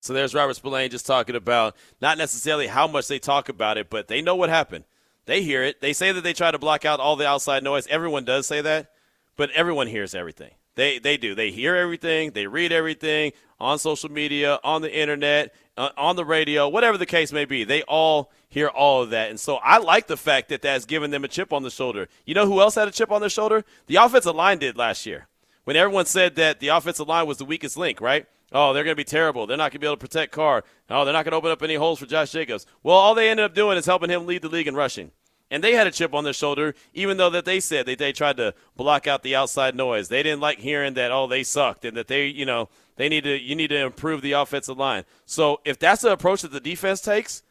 So 0.00 0.12
there's 0.12 0.34
Robert 0.34 0.54
Spillane 0.54 0.90
just 0.90 1.06
talking 1.06 1.36
about 1.36 1.76
not 2.00 2.18
necessarily 2.18 2.66
how 2.66 2.86
much 2.86 3.08
they 3.08 3.18
talk 3.18 3.48
about 3.48 3.78
it, 3.78 3.88
but 3.88 4.08
they 4.08 4.20
know 4.20 4.36
what 4.36 4.50
happened. 4.50 4.84
They 5.26 5.42
hear 5.42 5.62
it. 5.62 5.80
They 5.80 5.92
say 5.92 6.10
that 6.12 6.22
they 6.22 6.32
try 6.32 6.50
to 6.50 6.58
block 6.58 6.84
out 6.84 7.00
all 7.00 7.16
the 7.16 7.26
outside 7.26 7.62
noise. 7.62 7.86
Everyone 7.86 8.24
does 8.24 8.46
say 8.46 8.60
that, 8.60 8.90
but 9.36 9.50
everyone 9.52 9.86
hears 9.86 10.14
everything. 10.14 10.50
They 10.74 10.98
they 10.98 11.16
do. 11.16 11.34
They 11.34 11.50
hear 11.50 11.76
everything. 11.76 12.32
They 12.32 12.46
read 12.46 12.72
everything 12.72 13.32
on 13.60 13.78
social 13.78 14.10
media, 14.10 14.58
on 14.64 14.82
the 14.82 14.92
internet, 14.92 15.54
uh, 15.76 15.90
on 15.96 16.16
the 16.16 16.24
radio, 16.24 16.68
whatever 16.68 16.98
the 16.98 17.06
case 17.06 17.32
may 17.32 17.44
be. 17.44 17.64
They 17.64 17.82
all 17.82 18.32
hear 18.48 18.68
all 18.68 19.02
of 19.02 19.10
that, 19.10 19.30
and 19.30 19.38
so 19.38 19.56
I 19.56 19.78
like 19.78 20.06
the 20.06 20.16
fact 20.16 20.48
that 20.48 20.62
that's 20.62 20.84
given 20.84 21.10
them 21.10 21.24
a 21.24 21.28
chip 21.28 21.52
on 21.52 21.62
the 21.62 21.70
shoulder. 21.70 22.08
You 22.26 22.34
know 22.34 22.46
who 22.46 22.60
else 22.60 22.74
had 22.74 22.88
a 22.88 22.92
chip 22.92 23.10
on 23.10 23.20
their 23.20 23.30
shoulder? 23.30 23.64
The 23.86 23.96
offensive 23.96 24.34
line 24.34 24.58
did 24.58 24.76
last 24.76 25.06
year 25.06 25.28
when 25.64 25.76
everyone 25.76 26.06
said 26.06 26.36
that 26.36 26.60
the 26.60 26.68
offensive 26.68 27.08
line 27.08 27.26
was 27.26 27.38
the 27.38 27.44
weakest 27.44 27.76
link, 27.76 28.00
right? 28.00 28.26
Oh, 28.54 28.72
they're 28.72 28.84
going 28.84 28.92
to 28.92 29.00
be 29.00 29.04
terrible. 29.04 29.46
They're 29.46 29.56
not 29.56 29.70
going 29.70 29.72
to 29.72 29.78
be 29.78 29.86
able 29.86 29.96
to 29.96 30.00
protect 30.00 30.32
Carr. 30.32 30.64
Oh, 30.90 31.04
they're 31.04 31.14
not 31.14 31.24
going 31.24 31.32
to 31.32 31.38
open 31.38 31.50
up 31.50 31.62
any 31.62 31.74
holes 31.74 31.98
for 31.98 32.06
Josh 32.06 32.32
Jacobs. 32.32 32.66
Well, 32.82 32.96
all 32.96 33.14
they 33.14 33.30
ended 33.30 33.44
up 33.44 33.54
doing 33.54 33.78
is 33.78 33.86
helping 33.86 34.10
him 34.10 34.26
lead 34.26 34.42
the 34.42 34.48
league 34.48 34.68
in 34.68 34.74
rushing. 34.74 35.10
And 35.52 35.62
they 35.62 35.74
had 35.74 35.86
a 35.86 35.90
chip 35.90 36.14
on 36.14 36.24
their 36.24 36.32
shoulder, 36.32 36.74
even 36.94 37.18
though 37.18 37.28
that 37.28 37.44
they 37.44 37.60
said 37.60 37.84
that 37.84 37.98
they 37.98 38.12
tried 38.12 38.38
to 38.38 38.54
block 38.74 39.06
out 39.06 39.22
the 39.22 39.36
outside 39.36 39.76
noise. 39.76 40.08
They 40.08 40.22
didn't 40.22 40.40
like 40.40 40.58
hearing 40.58 40.94
that, 40.94 41.12
oh, 41.12 41.26
they 41.26 41.42
sucked 41.42 41.84
and 41.84 41.94
that 41.98 42.08
they, 42.08 42.26
you 42.26 42.46
know, 42.46 42.70
they 42.96 43.10
need 43.10 43.24
to 43.24 43.38
you 43.38 43.54
need 43.54 43.68
to 43.68 43.76
improve 43.76 44.22
the 44.22 44.32
offensive 44.32 44.78
line. 44.78 45.04
So 45.26 45.60
if 45.66 45.78
that's 45.78 46.00
the 46.00 46.10
approach 46.10 46.40
that 46.40 46.52
the 46.52 46.60
defense 46.60 47.02
takes, 47.02 47.42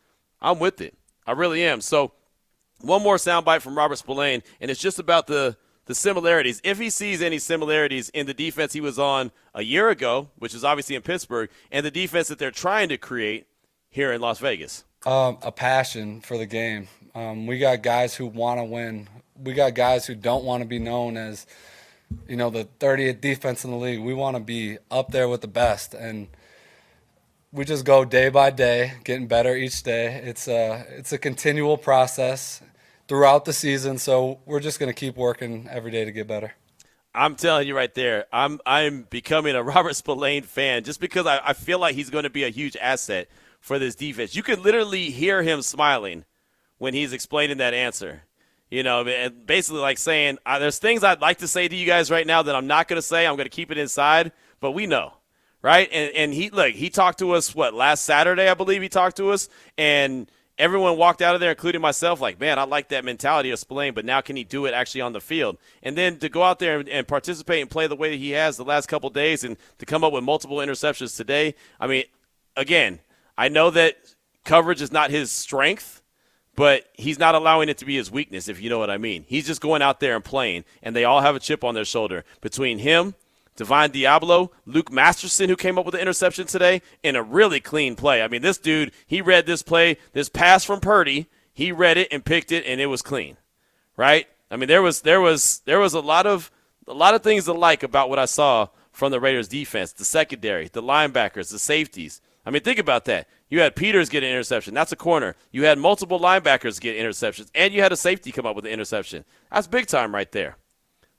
I'm 0.41 0.57
with 0.57 0.81
it. 0.81 0.95
I 1.27 1.33
really 1.33 1.63
am. 1.63 1.79
So 1.79 2.13
one 2.79 3.03
more 3.03 3.17
soundbite 3.17 3.61
from 3.61 3.77
Robert 3.77 3.97
Spillane, 3.97 4.41
and 4.59 4.71
it's 4.71 4.81
just 4.81 4.97
about 4.97 5.27
the 5.27 5.55
the 5.85 5.93
similarities. 5.93 6.59
If 6.63 6.79
he 6.79 6.89
sees 6.89 7.21
any 7.21 7.37
similarities 7.37 8.09
in 8.09 8.25
the 8.25 8.33
defense 8.33 8.73
he 8.73 8.81
was 8.81 8.97
on 8.97 9.31
a 9.53 9.61
year 9.61 9.89
ago, 9.89 10.29
which 10.39 10.55
is 10.55 10.63
obviously 10.63 10.95
in 10.95 11.03
Pittsburgh, 11.03 11.51
and 11.71 11.85
the 11.85 11.91
defense 11.91 12.29
that 12.29 12.39
they're 12.39 12.49
trying 12.49 12.89
to 12.89 12.97
create 12.97 13.45
here 13.89 14.11
in 14.11 14.21
Las 14.21 14.39
Vegas. 14.39 14.85
Um, 15.05 15.37
a 15.43 15.51
passion 15.51 16.21
for 16.21 16.37
the 16.37 16.45
game. 16.47 16.87
Um, 17.13 17.47
we 17.47 17.59
got 17.59 17.81
guys 17.81 18.15
who 18.15 18.25
want 18.27 18.59
to 18.59 18.63
win. 18.63 19.09
We 19.41 19.53
got 19.53 19.75
guys 19.75 20.05
who 20.05 20.15
don't 20.15 20.43
want 20.43 20.61
to 20.61 20.67
be 20.67 20.79
known 20.79 21.17
as, 21.17 21.45
you 22.27 22.37
know, 22.37 22.49
the 22.49 22.67
30th 22.79 23.21
defense 23.21 23.65
in 23.65 23.71
the 23.71 23.77
league. 23.77 23.99
We 23.99 24.13
want 24.13 24.37
to 24.37 24.43
be 24.43 24.77
up 24.89 25.11
there 25.11 25.27
with 25.27 25.41
the 25.41 25.47
best, 25.47 25.93
and 25.93 26.27
we 27.51 27.65
just 27.65 27.85
go 27.85 28.05
day 28.05 28.29
by 28.29 28.49
day, 28.49 28.93
getting 29.03 29.27
better 29.27 29.55
each 29.55 29.83
day. 29.83 30.21
It's 30.23 30.47
a 30.47 30.85
it's 30.89 31.11
a 31.11 31.17
continual 31.17 31.77
process 31.77 32.61
throughout 33.07 33.45
the 33.45 33.53
season. 33.53 33.97
So 33.97 34.39
we're 34.45 34.61
just 34.61 34.79
going 34.79 34.89
to 34.89 34.97
keep 34.97 35.17
working 35.17 35.67
every 35.69 35.91
day 35.91 36.05
to 36.05 36.11
get 36.11 36.27
better. 36.27 36.53
I'm 37.13 37.35
telling 37.35 37.67
you 37.67 37.75
right 37.75 37.93
there, 37.93 38.25
I'm 38.31 38.61
I'm 38.65 39.03
becoming 39.09 39.55
a 39.55 39.63
Robert 39.63 39.95
Spillane 39.95 40.43
fan 40.43 40.83
just 40.83 41.01
because 41.01 41.25
I, 41.25 41.41
I 41.43 41.53
feel 41.53 41.79
like 41.79 41.95
he's 41.95 42.09
going 42.09 42.23
to 42.23 42.29
be 42.29 42.45
a 42.45 42.49
huge 42.49 42.77
asset 42.77 43.27
for 43.59 43.77
this 43.79 43.95
defense. 43.95 44.35
You 44.35 44.43
can 44.43 44.63
literally 44.63 45.09
hear 45.09 45.43
him 45.43 45.61
smiling 45.61 46.25
when 46.81 46.95
he's 46.95 47.13
explaining 47.13 47.57
that 47.57 47.75
answer. 47.75 48.23
You 48.71 48.81
know, 48.81 49.03
basically 49.45 49.81
like 49.81 49.99
saying, 49.99 50.39
uh, 50.47 50.57
"There's 50.57 50.79
things 50.79 51.03
I'd 51.03 51.21
like 51.21 51.37
to 51.37 51.47
say 51.47 51.67
to 51.67 51.75
you 51.75 51.85
guys 51.85 52.09
right 52.09 52.25
now 52.25 52.41
that 52.41 52.55
I'm 52.55 52.65
not 52.65 52.87
going 52.87 52.97
to 52.97 53.03
say. 53.03 53.27
I'm 53.27 53.35
going 53.35 53.45
to 53.45 53.55
keep 53.55 53.69
it 53.69 53.77
inside." 53.77 54.31
But 54.59 54.71
we 54.71 54.87
know, 54.87 55.13
right? 55.61 55.87
And 55.91 56.11
and 56.15 56.33
he 56.33 56.49
look, 56.49 56.71
he 56.71 56.89
talked 56.89 57.19
to 57.19 57.33
us 57.33 57.53
what 57.53 57.75
last 57.75 58.03
Saturday, 58.03 58.49
I 58.49 58.55
believe 58.55 58.81
he 58.81 58.89
talked 58.89 59.17
to 59.17 59.29
us, 59.29 59.47
and 59.77 60.27
everyone 60.57 60.97
walked 60.97 61.21
out 61.21 61.35
of 61.35 61.41
there, 61.41 61.51
including 61.51 61.81
myself, 61.81 62.19
like, 62.19 62.39
man, 62.39 62.57
I 62.57 62.63
like 62.63 62.89
that 62.89 63.05
mentality 63.05 63.51
of 63.51 63.59
Spillane, 63.59 63.93
but 63.93 64.03
now 64.03 64.21
can 64.21 64.35
he 64.35 64.43
do 64.43 64.65
it 64.65 64.73
actually 64.73 65.01
on 65.01 65.13
the 65.13 65.21
field? 65.21 65.59
And 65.83 65.95
then 65.95 66.17
to 66.17 66.29
go 66.29 66.41
out 66.41 66.57
there 66.57 66.79
and, 66.79 66.89
and 66.89 67.07
participate 67.07 67.61
and 67.61 67.69
play 67.69 67.85
the 67.85 67.95
way 67.95 68.09
that 68.09 68.17
he 68.17 68.31
has 68.31 68.57
the 68.57 68.65
last 68.65 68.87
couple 68.87 69.11
days 69.11 69.43
and 69.43 69.55
to 69.77 69.85
come 69.85 70.03
up 70.03 70.13
with 70.13 70.23
multiple 70.23 70.57
interceptions 70.57 71.15
today, 71.15 71.53
I 71.79 71.85
mean, 71.85 72.05
again, 72.55 73.01
I 73.37 73.49
know 73.49 73.69
that 73.69 73.97
coverage 74.45 74.81
is 74.81 74.91
not 74.91 75.11
his 75.11 75.31
strength, 75.31 76.00
but 76.55 76.89
he's 76.93 77.19
not 77.19 77.35
allowing 77.35 77.69
it 77.69 77.77
to 77.79 77.85
be 77.85 77.95
his 77.95 78.11
weakness, 78.11 78.47
if 78.47 78.61
you 78.61 78.69
know 78.69 78.79
what 78.79 78.89
I 78.89 78.97
mean. 78.97 79.25
He's 79.27 79.47
just 79.47 79.61
going 79.61 79.81
out 79.81 79.99
there 79.99 80.15
and 80.15 80.23
playing, 80.23 80.65
and 80.83 80.95
they 80.95 81.05
all 81.05 81.21
have 81.21 81.35
a 81.35 81.39
chip 81.39 81.63
on 81.63 81.75
their 81.75 81.85
shoulder. 81.85 82.25
Between 82.41 82.79
him, 82.79 83.15
Divine 83.55 83.91
Deablo, 83.91 84.49
Luke 84.65 84.91
Masterson, 84.91 85.49
who 85.49 85.55
came 85.55 85.77
up 85.77 85.85
with 85.85 85.93
the 85.93 86.01
interception 86.01 86.47
today 86.47 86.81
in 87.03 87.15
a 87.15 87.23
really 87.23 87.59
clean 87.59 87.95
play. 87.95 88.21
I 88.21 88.27
mean, 88.27 88.41
this 88.41 88.57
dude, 88.57 88.91
he 89.05 89.21
read 89.21 89.45
this 89.45 89.61
play, 89.61 89.97
this 90.13 90.29
pass 90.29 90.63
from 90.63 90.79
Purdy, 90.79 91.27
he 91.53 91.71
read 91.71 91.97
it 91.97 92.07
and 92.11 92.23
picked 92.23 92.51
it, 92.51 92.65
and 92.65 92.79
it 92.81 92.87
was 92.87 93.01
clean, 93.01 93.37
right? 93.97 94.27
I 94.49 94.57
mean, 94.57 94.67
there 94.67 94.81
was 94.81 95.01
there 95.01 95.21
was 95.21 95.61
there 95.65 95.79
was 95.79 95.93
a 95.93 95.99
lot 95.99 96.25
of 96.25 96.51
a 96.87 96.93
lot 96.93 97.13
of 97.13 97.23
things 97.23 97.45
to 97.45 97.53
like 97.53 97.83
about 97.83 98.09
what 98.09 98.19
I 98.19 98.25
saw 98.25 98.67
from 98.91 99.11
the 99.11 99.19
Raiders 99.19 99.47
defense, 99.47 99.93
the 99.93 100.05
secondary, 100.05 100.67
the 100.67 100.83
linebackers, 100.83 101.51
the 101.51 101.59
safeties. 101.59 102.21
I 102.45 102.49
mean, 102.49 102.63
think 102.63 102.79
about 102.79 103.05
that. 103.05 103.27
You 103.49 103.59
had 103.61 103.75
Peters 103.75 104.09
get 104.09 104.23
an 104.23 104.29
interception. 104.29 104.73
That's 104.73 104.91
a 104.91 104.95
corner. 104.95 105.35
You 105.51 105.65
had 105.65 105.77
multiple 105.77 106.19
linebackers 106.19 106.79
get 106.81 106.97
interceptions, 106.97 107.49
and 107.53 107.73
you 107.73 107.81
had 107.81 107.91
a 107.91 107.97
safety 107.97 108.31
come 108.31 108.45
up 108.45 108.55
with 108.55 108.65
an 108.65 108.71
interception. 108.71 109.25
That's 109.51 109.67
big 109.67 109.87
time 109.87 110.13
right 110.13 110.31
there. 110.31 110.57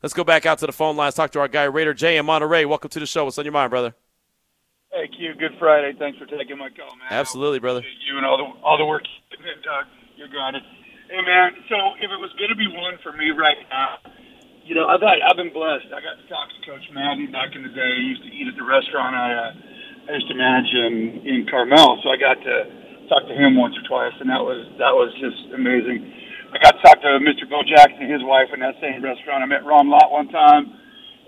Let's 0.02 0.14
go 0.14 0.24
back 0.24 0.46
out 0.46 0.58
to 0.58 0.66
the 0.66 0.72
phone 0.72 0.96
lines. 0.96 1.14
Talk 1.14 1.30
to 1.32 1.40
our 1.40 1.48
guy 1.48 1.64
Raider 1.64 1.94
Jay 1.94 2.16
in 2.16 2.26
Monterey. 2.26 2.64
Welcome 2.64 2.90
to 2.90 2.98
the 2.98 3.06
show. 3.06 3.24
What's 3.24 3.38
on 3.38 3.44
your 3.44 3.52
mind, 3.52 3.70
brother? 3.70 3.94
Hey 4.90 5.08
Q, 5.08 5.32
good 5.38 5.56
Friday. 5.58 5.96
Thanks 5.98 6.18
for 6.18 6.26
taking 6.26 6.58
my 6.58 6.68
call, 6.68 6.92
man. 6.96 7.08
Absolutely, 7.08 7.60
brother. 7.60 7.80
You 7.80 8.18
and 8.18 8.26
all 8.26 8.36
the 8.36 8.44
all 8.60 8.76
the 8.76 8.84
work, 8.84 9.04
Doug. 9.64 9.86
You're 10.16 10.28
it. 10.28 10.62
Hey 11.08 11.22
man, 11.24 11.52
so 11.68 11.76
if 11.96 12.10
it 12.12 12.20
was 12.20 12.32
going 12.36 12.50
to 12.50 12.56
be 12.56 12.68
one 12.68 12.98
for 13.02 13.12
me 13.12 13.30
right 13.30 13.56
now, 13.70 14.00
you 14.64 14.74
know, 14.74 14.86
I've 14.86 15.00
had, 15.00 15.20
I've 15.24 15.36
been 15.36 15.52
blessed. 15.52 15.88
I 15.92 16.00
got 16.00 16.20
to 16.20 16.26
talk 16.28 16.48
to 16.48 16.60
Coach 16.68 16.84
Maddie 16.92 17.26
back 17.26 17.56
in 17.56 17.62
the 17.62 17.72
day. 17.72 17.84
I 17.84 18.04
used 18.04 18.22
to 18.22 18.30
eat 18.30 18.48
at 18.48 18.56
the 18.56 18.64
restaurant 18.64 19.16
I, 19.16 19.28
uh, 19.32 19.52
I 20.08 20.18
used 20.18 20.28
to 20.28 20.34
manage 20.34 20.70
in 20.74 21.22
in 21.26 21.46
Carmel, 21.46 22.00
so 22.02 22.10
I 22.10 22.16
got 22.16 22.42
to 22.42 22.56
talk 23.08 23.28
to 23.28 23.34
him 23.34 23.56
once 23.56 23.76
or 23.78 23.84
twice, 23.86 24.14
and 24.18 24.28
that 24.30 24.42
was 24.42 24.66
that 24.78 24.94
was 24.94 25.14
just 25.20 25.52
amazing. 25.54 26.02
I 26.52 26.58
got 26.58 26.76
to 26.76 26.82
talk 26.82 27.00
to 27.00 27.16
Mr. 27.22 27.48
Bo 27.48 27.62
Jackson, 27.64 28.04
and 28.04 28.12
his 28.12 28.22
wife, 28.24 28.52
in 28.52 28.60
that 28.60 28.76
same 28.80 29.00
restaurant. 29.00 29.42
I 29.42 29.46
met 29.46 29.64
Ron 29.64 29.88
Lott 29.88 30.10
one 30.10 30.28
time 30.28 30.74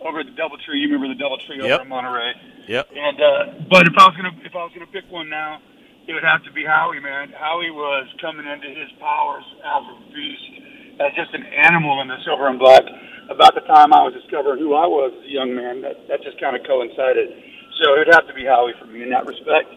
over 0.05 0.21
at 0.21 0.27
the 0.27 0.37
DoubleTree. 0.37 0.77
You 0.77 0.93
remember 0.93 1.09
the 1.09 1.21
DoubleTree 1.21 1.65
yep. 1.65 1.81
over 1.81 1.83
in 1.83 1.89
Monterey? 1.89 2.33
Yep. 2.69 2.91
And 2.93 3.19
uh, 3.21 3.41
but 3.71 3.87
if 3.87 3.95
I 3.97 4.05
was 4.11 4.17
gonna 4.17 4.37
if 4.45 4.55
I 4.55 4.63
was 4.65 4.73
gonna 4.75 4.91
pick 4.91 5.07
one 5.09 5.29
now, 5.31 5.61
it 6.07 6.13
would 6.13 6.27
have 6.27 6.45
to 6.45 6.53
be 6.53 6.65
Howie, 6.65 7.01
man. 7.01 7.33
Howie 7.33 7.71
was 7.71 8.09
coming 8.21 8.47
into 8.47 8.69
his 8.69 8.91
powers 9.01 9.45
as 9.65 9.83
a 9.87 9.97
beast, 10.13 11.01
as 11.01 11.15
just 11.17 11.33
an 11.33 11.47
animal 11.47 12.03
in 12.03 12.09
the 12.09 12.19
silver 12.25 12.49
and 12.49 12.59
black. 12.59 12.83
About 13.31 13.55
the 13.57 13.65
time 13.65 13.97
I 13.97 14.05
was 14.05 14.13
discovering 14.13 14.61
who 14.61 14.77
I 14.77 14.85
was 14.85 15.17
as 15.17 15.25
a 15.25 15.33
young 15.33 15.55
man, 15.57 15.81
that 15.81 16.09
that 16.09 16.21
just 16.23 16.41
kind 16.41 16.53
of 16.53 16.67
coincided. 16.67 17.54
So 17.81 17.95
it 17.95 18.07
would 18.07 18.15
have 18.15 18.27
to 18.29 18.35
be 18.35 18.45
Howie 18.45 18.75
for 18.79 18.87
me 18.87 19.03
in 19.03 19.11
that 19.11 19.27
respect. 19.27 19.71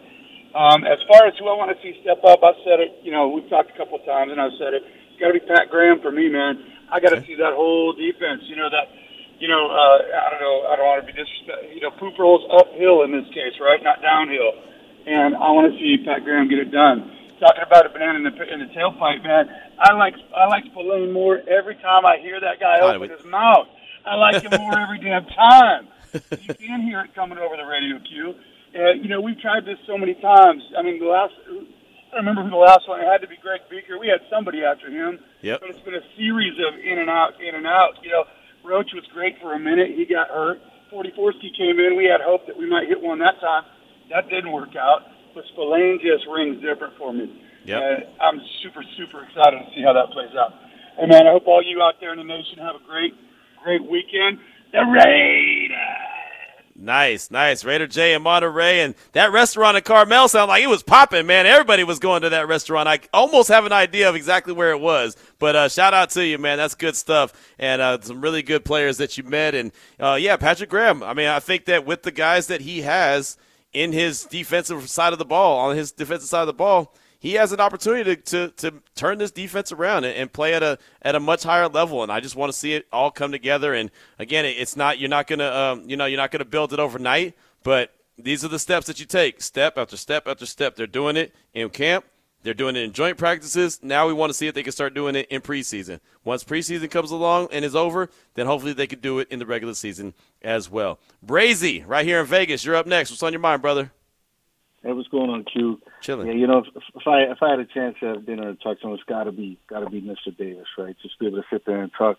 Um, 0.54 0.84
as 0.84 0.98
far 1.06 1.26
as 1.26 1.34
who 1.38 1.48
I 1.48 1.56
want 1.58 1.74
to 1.74 1.78
see 1.82 1.98
step 2.00 2.24
up, 2.24 2.40
I've 2.42 2.58
said 2.64 2.80
it. 2.80 3.02
You 3.02 3.12
know, 3.12 3.28
we've 3.28 3.48
talked 3.50 3.70
a 3.70 3.76
couple 3.76 3.98
of 3.98 4.04
times, 4.06 4.32
and 4.32 4.40
I've 4.40 4.54
said 4.58 4.72
it 4.72 4.82
got 5.18 5.34
to 5.34 5.36
be 5.36 5.44
Pat 5.44 5.68
Graham 5.70 6.00
for 6.00 6.10
me, 6.10 6.28
man. 6.28 6.62
I 6.90 7.00
got 7.00 7.10
to 7.10 7.20
see 7.26 7.34
that 7.36 7.52
whole 7.52 7.92
defense. 7.92 8.46
You 8.46 8.56
know 8.56 8.70
that. 8.70 8.88
You 9.38 9.46
know, 9.46 9.70
uh, 9.70 9.98
I 10.18 10.34
don't 10.34 10.42
know. 10.42 10.66
I 10.66 10.74
don't 10.74 10.86
want 10.86 11.06
to 11.06 11.06
be 11.06 11.14
disrespectful. 11.14 11.70
You 11.70 11.82
know, 11.82 11.94
poop 11.94 12.18
rolls 12.18 12.42
uphill 12.50 13.06
in 13.06 13.14
this 13.14 13.26
case, 13.30 13.54
right? 13.62 13.78
Not 13.82 14.02
downhill. 14.02 14.50
And 15.06 15.36
I 15.38 15.54
want 15.54 15.70
to 15.70 15.78
see 15.78 16.02
Pat 16.02 16.24
Graham 16.24 16.48
get 16.50 16.58
it 16.58 16.72
done. 16.74 17.14
Talking 17.38 17.62
about 17.62 17.86
a 17.86 17.90
banana 17.90 18.18
in 18.18 18.26
the 18.26 18.34
in 18.50 18.58
the 18.58 18.70
tailpipe, 18.74 19.22
man. 19.22 19.46
I 19.78 19.94
like 19.94 20.14
I 20.34 20.48
like 20.48 20.64
Spillane 20.74 21.12
more 21.12 21.38
every 21.46 21.76
time 21.76 22.02
I 22.04 22.18
hear 22.18 22.40
that 22.40 22.58
guy 22.58 22.82
open 22.82 23.10
his 23.10 23.24
mouth. 23.26 23.68
I 24.04 24.16
like 24.16 24.42
him 24.42 24.58
more 24.58 24.74
every 24.82 24.98
damn 24.98 25.24
time. 25.26 25.86
You 26.14 26.54
can 26.54 26.82
hear 26.82 27.00
it 27.00 27.14
coming 27.14 27.38
over 27.38 27.56
the 27.56 27.66
radio 27.66 27.98
cue. 28.00 28.34
Uh, 28.74 28.92
you 29.00 29.08
know, 29.08 29.20
we've 29.20 29.40
tried 29.40 29.64
this 29.64 29.78
so 29.86 29.96
many 29.96 30.14
times. 30.14 30.62
I 30.76 30.82
mean, 30.82 30.98
the 30.98 31.06
last 31.06 31.34
I 32.12 32.16
remember 32.16 32.42
who 32.42 32.50
the 32.50 32.56
last 32.56 32.88
one. 32.88 33.00
It 33.00 33.08
had 33.08 33.20
to 33.20 33.28
be 33.28 33.36
Greg 33.36 33.68
Biekert. 33.68 34.00
We 34.00 34.08
had 34.08 34.24
somebody 34.32 34.64
after 34.64 34.88
him. 34.88 35.20
Yep. 35.42 35.60
But 35.60 35.70
it's 35.70 35.84
been 35.84 35.96
a 35.96 36.06
series 36.16 36.56
of 36.56 36.80
in 36.80 36.98
and 36.98 37.10
out, 37.10 37.36
in 37.40 37.54
and 37.54 37.66
out. 37.66 38.00
You 38.02 38.10
know, 38.10 38.24
Roach 38.64 38.92
was 38.94 39.04
great 39.12 39.36
for 39.40 39.52
a 39.52 39.60
minute. 39.60 39.92
He 39.92 40.06
got 40.08 40.28
hurt. 40.28 40.60
Forty 40.90 41.12
Forsky 41.12 41.52
came 41.52 41.76
in. 41.76 41.96
We 41.96 42.08
had 42.08 42.24
hope 42.24 42.46
that 42.46 42.56
we 42.56 42.68
might 42.68 42.88
hit 42.88 43.00
one 43.00 43.18
that 43.20 43.40
time. 43.40 43.64
That 44.08 44.28
didn't 44.32 44.52
work 44.52 44.72
out. 44.76 45.04
But 45.34 45.44
Spillane 45.52 46.00
just 46.00 46.24
rings 46.26 46.64
different 46.64 46.96
for 46.96 47.12
me. 47.12 47.28
Yep. 47.64 47.76
Uh, 47.76 48.24
I'm 48.24 48.40
super, 48.64 48.80
super 48.96 49.24
excited 49.28 49.60
to 49.60 49.68
see 49.76 49.84
how 49.84 49.92
that 49.92 50.08
plays 50.16 50.32
out. 50.32 50.56
Hey, 50.96 51.06
man, 51.06 51.28
I 51.28 51.32
hope 51.36 51.46
all 51.46 51.62
you 51.62 51.82
out 51.84 52.00
there 52.00 52.12
in 52.12 52.18
the 52.18 52.24
nation 52.24 52.58
have 52.64 52.74
a 52.74 52.84
great, 52.88 53.12
great 53.62 53.84
weekend. 53.84 54.40
The 54.72 54.84
Raiders! 54.84 56.08
Nice, 56.80 57.32
nice. 57.32 57.64
Raider 57.64 57.88
J 57.88 58.14
in 58.14 58.22
Monterey. 58.22 58.82
And 58.82 58.94
that 59.10 59.32
restaurant 59.32 59.76
in 59.76 59.82
Carmel 59.82 60.28
sounded 60.28 60.52
like 60.52 60.62
it 60.62 60.68
was 60.68 60.84
popping, 60.84 61.26
man. 61.26 61.44
Everybody 61.44 61.82
was 61.82 61.98
going 61.98 62.22
to 62.22 62.28
that 62.28 62.46
restaurant. 62.46 62.88
I 62.88 63.00
almost 63.12 63.48
have 63.48 63.66
an 63.66 63.72
idea 63.72 64.08
of 64.08 64.14
exactly 64.14 64.52
where 64.52 64.70
it 64.70 64.80
was. 64.80 65.16
But 65.40 65.56
uh, 65.56 65.68
shout 65.68 65.92
out 65.92 66.10
to 66.10 66.24
you, 66.24 66.38
man. 66.38 66.56
That's 66.56 66.76
good 66.76 66.94
stuff. 66.94 67.32
And 67.58 67.82
uh, 67.82 68.00
some 68.00 68.20
really 68.20 68.42
good 68.42 68.64
players 68.64 68.98
that 68.98 69.18
you 69.18 69.24
met. 69.24 69.56
And 69.56 69.72
uh, 69.98 70.18
yeah, 70.20 70.36
Patrick 70.36 70.70
Graham. 70.70 71.02
I 71.02 71.14
mean, 71.14 71.26
I 71.26 71.40
think 71.40 71.64
that 71.64 71.84
with 71.84 72.04
the 72.04 72.12
guys 72.12 72.46
that 72.46 72.60
he 72.60 72.82
has 72.82 73.36
in 73.72 73.90
his 73.90 74.24
defensive 74.24 74.88
side 74.88 75.12
of 75.12 75.18
the 75.18 75.24
ball, 75.24 75.58
on 75.58 75.76
his 75.76 75.90
defensive 75.90 76.28
side 76.28 76.42
of 76.42 76.46
the 76.46 76.52
ball, 76.52 76.94
he 77.18 77.34
has 77.34 77.52
an 77.52 77.60
opportunity 77.60 78.16
to, 78.16 78.22
to, 78.22 78.48
to 78.70 78.74
turn 78.94 79.18
this 79.18 79.30
defense 79.30 79.72
around 79.72 80.04
and, 80.04 80.16
and, 80.16 80.32
play 80.32 80.54
at 80.54 80.62
a 80.62 80.78
at 81.02 81.14
a 81.14 81.20
much 81.20 81.42
higher 81.42 81.68
level. 81.68 82.02
And 82.02 82.12
I 82.12 82.20
just 82.20 82.36
want 82.36 82.52
to 82.52 82.58
see 82.58 82.74
it 82.74 82.86
all 82.92 83.10
come 83.10 83.32
together. 83.32 83.74
And 83.74 83.90
again, 84.18 84.44
it's 84.44 84.76
not 84.76 84.98
you're 84.98 85.08
not 85.08 85.26
gonna 85.26 85.50
um, 85.50 85.88
you 85.88 85.96
know 85.96 86.06
you're 86.06 86.16
not 86.16 86.30
gonna 86.30 86.44
build 86.44 86.72
it 86.72 86.78
overnight, 86.78 87.34
but 87.64 87.92
these 88.16 88.44
are 88.44 88.48
the 88.48 88.58
steps 88.58 88.86
that 88.86 89.00
you 89.00 89.06
take, 89.06 89.42
step 89.42 89.76
after 89.78 89.96
step 89.96 90.28
after 90.28 90.46
step. 90.46 90.76
They're 90.76 90.86
doing 90.86 91.16
it 91.16 91.34
in 91.54 91.70
camp. 91.70 92.04
They're 92.44 92.54
doing 92.54 92.76
it 92.76 92.82
in 92.82 92.92
joint 92.92 93.18
practices. 93.18 93.80
Now 93.82 94.06
we 94.06 94.12
want 94.12 94.30
to 94.30 94.34
see 94.34 94.46
if 94.46 94.54
they 94.54 94.62
can 94.62 94.72
start 94.72 94.94
doing 94.94 95.16
it 95.16 95.26
in 95.28 95.40
preseason. 95.40 95.98
Once 96.24 96.44
preseason 96.44 96.88
comes 96.88 97.10
along 97.10 97.48
and 97.50 97.64
is 97.64 97.74
over, 97.74 98.10
then 98.34 98.46
hopefully 98.46 98.72
they 98.72 98.86
can 98.86 99.00
do 99.00 99.18
it 99.18 99.28
in 99.28 99.40
the 99.40 99.46
regular 99.46 99.74
season 99.74 100.14
as 100.40 100.70
well. 100.70 101.00
Brazy, 101.24 101.82
right 101.84 102.06
here 102.06 102.20
in 102.20 102.26
Vegas, 102.26 102.64
you're 102.64 102.76
up 102.76 102.86
next. 102.86 103.10
What's 103.10 103.24
on 103.24 103.32
your 103.32 103.40
mind, 103.40 103.60
brother? 103.60 103.90
Hey, 104.82 104.92
what's 104.92 105.08
going 105.08 105.30
on, 105.30 105.44
Q? 105.44 105.80
Chilling. 106.00 106.28
Yeah, 106.28 106.34
you 106.34 106.46
know, 106.46 106.58
if, 106.58 106.66
if 106.94 107.06
I 107.06 107.22
if 107.32 107.38
I 107.42 107.50
had 107.50 107.58
a 107.58 107.64
chance 107.64 107.96
to 108.00 108.06
have 108.06 108.26
dinner 108.26 108.48
and 108.48 108.60
talk 108.60 108.80
to 108.80 108.86
him, 108.86 108.94
it's 108.94 109.02
got 109.04 109.24
to 109.24 109.32
be 109.32 109.58
got 109.68 109.80
to 109.80 109.90
be 109.90 110.00
Mr. 110.00 110.36
Davis, 110.36 110.66
right? 110.78 110.94
Just 111.02 111.18
be 111.18 111.26
able 111.26 111.38
to 111.38 111.44
sit 111.50 111.64
there 111.66 111.82
and 111.82 111.90
talk 111.98 112.16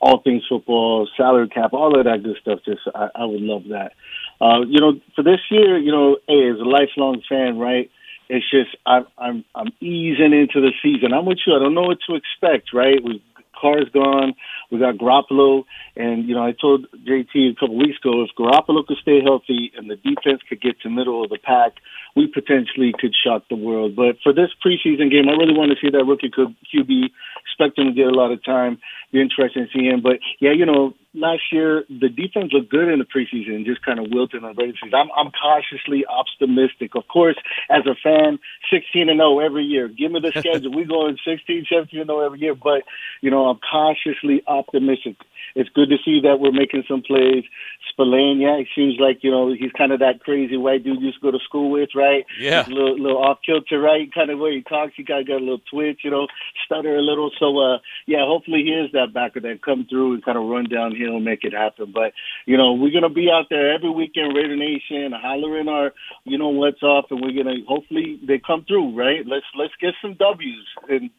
all 0.00 0.20
things 0.20 0.42
football, 0.48 1.08
salary 1.16 1.48
cap, 1.48 1.72
all 1.72 1.96
of 1.96 2.04
that 2.04 2.24
good 2.24 2.36
stuff. 2.40 2.58
Just 2.64 2.80
I, 2.92 3.08
I 3.14 3.24
would 3.24 3.40
love 3.40 3.64
that. 3.70 3.92
Uh, 4.40 4.62
you 4.66 4.80
know, 4.80 5.00
for 5.14 5.22
this 5.22 5.38
year, 5.48 5.78
you 5.78 5.92
know, 5.92 6.16
hey, 6.26 6.50
as 6.50 6.58
a 6.58 6.68
lifelong 6.68 7.22
fan, 7.28 7.58
right? 7.58 7.88
It's 8.28 8.50
just 8.50 8.76
I'm 8.84 9.06
I'm 9.16 9.44
I'm 9.54 9.72
easing 9.80 10.32
into 10.32 10.60
the 10.60 10.72
season. 10.82 11.12
I'm 11.12 11.24
with 11.24 11.38
you. 11.46 11.54
I 11.54 11.60
don't 11.60 11.74
know 11.74 11.82
what 11.82 11.98
to 12.08 12.16
expect, 12.16 12.74
right? 12.74 12.98
With 13.02 13.22
Carr's 13.54 13.88
gone. 13.94 14.34
We 14.72 14.78
got 14.78 14.96
Garoppolo, 14.96 15.64
and 15.96 16.26
you 16.26 16.34
know 16.34 16.42
I 16.42 16.52
told 16.58 16.86
JT 17.06 17.52
a 17.52 17.54
couple 17.60 17.76
weeks 17.76 17.98
ago 18.02 18.24
if 18.24 18.30
Garoppolo 18.38 18.86
could 18.86 18.96
stay 19.02 19.20
healthy 19.22 19.70
and 19.76 19.90
the 19.90 19.96
defense 19.96 20.40
could 20.48 20.62
get 20.62 20.80
to 20.80 20.88
middle 20.88 21.22
of 21.22 21.28
the 21.28 21.36
pack, 21.36 21.72
we 22.16 22.26
potentially 22.26 22.94
could 22.98 23.12
shock 23.14 23.42
the 23.50 23.56
world. 23.56 23.94
But 23.94 24.16
for 24.22 24.32
this 24.32 24.48
preseason 24.64 25.10
game, 25.10 25.28
I 25.28 25.32
really 25.32 25.52
want 25.52 25.72
to 25.72 25.78
see 25.78 25.90
that 25.90 26.04
rookie 26.04 26.30
QB. 26.30 27.10
Expect 27.44 27.78
him 27.78 27.88
to 27.88 27.92
get 27.92 28.06
a 28.06 28.16
lot 28.16 28.32
of 28.32 28.42
time. 28.42 28.78
Be 29.12 29.20
interested 29.20 29.60
in 29.60 29.68
seeing 29.74 29.90
him. 29.92 30.00
But 30.00 30.20
yeah, 30.40 30.52
you 30.52 30.64
know, 30.64 30.94
last 31.14 31.42
year 31.52 31.84
the 31.88 32.08
defense 32.08 32.52
looked 32.52 32.70
good 32.70 32.88
in 32.88 32.98
the 32.98 33.04
preseason 33.04 33.56
and 33.56 33.66
just 33.66 33.84
kind 33.84 33.98
of 33.98 34.06
wilted 34.10 34.42
on 34.44 34.54
the 34.54 34.62
regular 34.62 34.78
season. 34.82 34.94
I'm, 34.94 35.10
I'm 35.16 35.32
cautiously 35.32 36.04
optimistic. 36.06 36.94
Of 36.94 37.06
course, 37.08 37.36
as 37.70 37.82
a 37.86 37.94
fan, 38.02 38.38
16 38.72 39.08
and 39.08 39.18
0 39.18 39.40
every 39.40 39.64
year. 39.64 39.88
Give 39.88 40.12
me 40.12 40.20
the 40.20 40.32
schedule. 40.38 40.72
we 40.74 40.84
go 40.84 41.06
in 41.06 41.18
16, 41.24 41.66
17 41.70 42.00
and 42.00 42.08
0 42.08 42.20
every 42.20 42.40
year. 42.40 42.54
But 42.54 42.82
you 43.20 43.30
know, 43.30 43.46
I'm 43.46 43.58
cautiously 43.58 44.42
optimistic. 44.46 45.16
It's 45.54 45.70
good 45.70 45.90
to 45.90 45.96
see 46.04 46.20
that 46.22 46.40
we're 46.40 46.52
making 46.52 46.84
some 46.88 47.02
plays. 47.02 47.44
Spillane, 47.90 48.40
yeah, 48.40 48.56
it 48.56 48.68
seems 48.74 48.94
like 48.98 49.18
you 49.22 49.30
know 49.30 49.52
he's 49.52 49.72
kind 49.76 49.92
of 49.92 50.00
that 50.00 50.20
crazy 50.20 50.56
white 50.56 50.84
dude 50.84 51.00
you 51.00 51.08
used 51.08 51.20
to 51.20 51.22
go 51.22 51.30
to 51.30 51.44
school 51.44 51.70
with, 51.70 51.90
right? 51.94 52.24
Yeah, 52.38 52.64
he's 52.64 52.72
a 52.72 52.76
little, 52.76 52.98
little 52.98 53.18
off 53.18 53.38
kilter, 53.44 53.80
right? 53.80 54.12
Kind 54.12 54.30
of 54.30 54.38
way 54.38 54.56
he 54.56 54.62
talks, 54.62 54.94
he 54.96 55.04
kind 55.04 55.20
of 55.20 55.28
got 55.28 55.40
a 55.40 55.44
little 55.44 55.62
twitch, 55.70 56.00
you 56.04 56.10
know, 56.10 56.26
stutter 56.64 56.96
a 56.96 57.02
little. 57.02 57.30
So, 57.38 57.58
uh, 57.58 57.78
yeah, 58.06 58.24
hopefully 58.24 58.62
he 58.64 58.70
is 58.70 58.92
that 58.92 59.12
backer 59.12 59.40
that 59.40 59.62
come 59.62 59.86
through 59.88 60.14
and 60.14 60.24
kind 60.24 60.38
of 60.38 60.44
run 60.48 60.66
downhill 60.70 61.16
and 61.16 61.24
make 61.24 61.44
it 61.44 61.52
happen. 61.52 61.92
But 61.92 62.12
you 62.46 62.56
know, 62.56 62.72
we're 62.72 62.92
gonna 62.92 63.12
be 63.12 63.30
out 63.30 63.46
there 63.50 63.72
every 63.72 63.90
weekend, 63.90 64.34
Raider 64.34 64.56
Nation, 64.56 65.12
hollering 65.12 65.68
our, 65.68 65.92
you 66.24 66.38
know, 66.38 66.48
what's 66.48 66.82
off, 66.82 67.06
and 67.10 67.20
we're 67.20 67.36
gonna 67.36 67.56
hopefully 67.68 68.20
they 68.26 68.38
come 68.38 68.64
through, 68.66 68.96
right? 68.98 69.26
Let's 69.26 69.46
let's 69.56 69.74
get 69.80 69.94
some 70.00 70.14
W's 70.14 70.66
and 70.88 71.10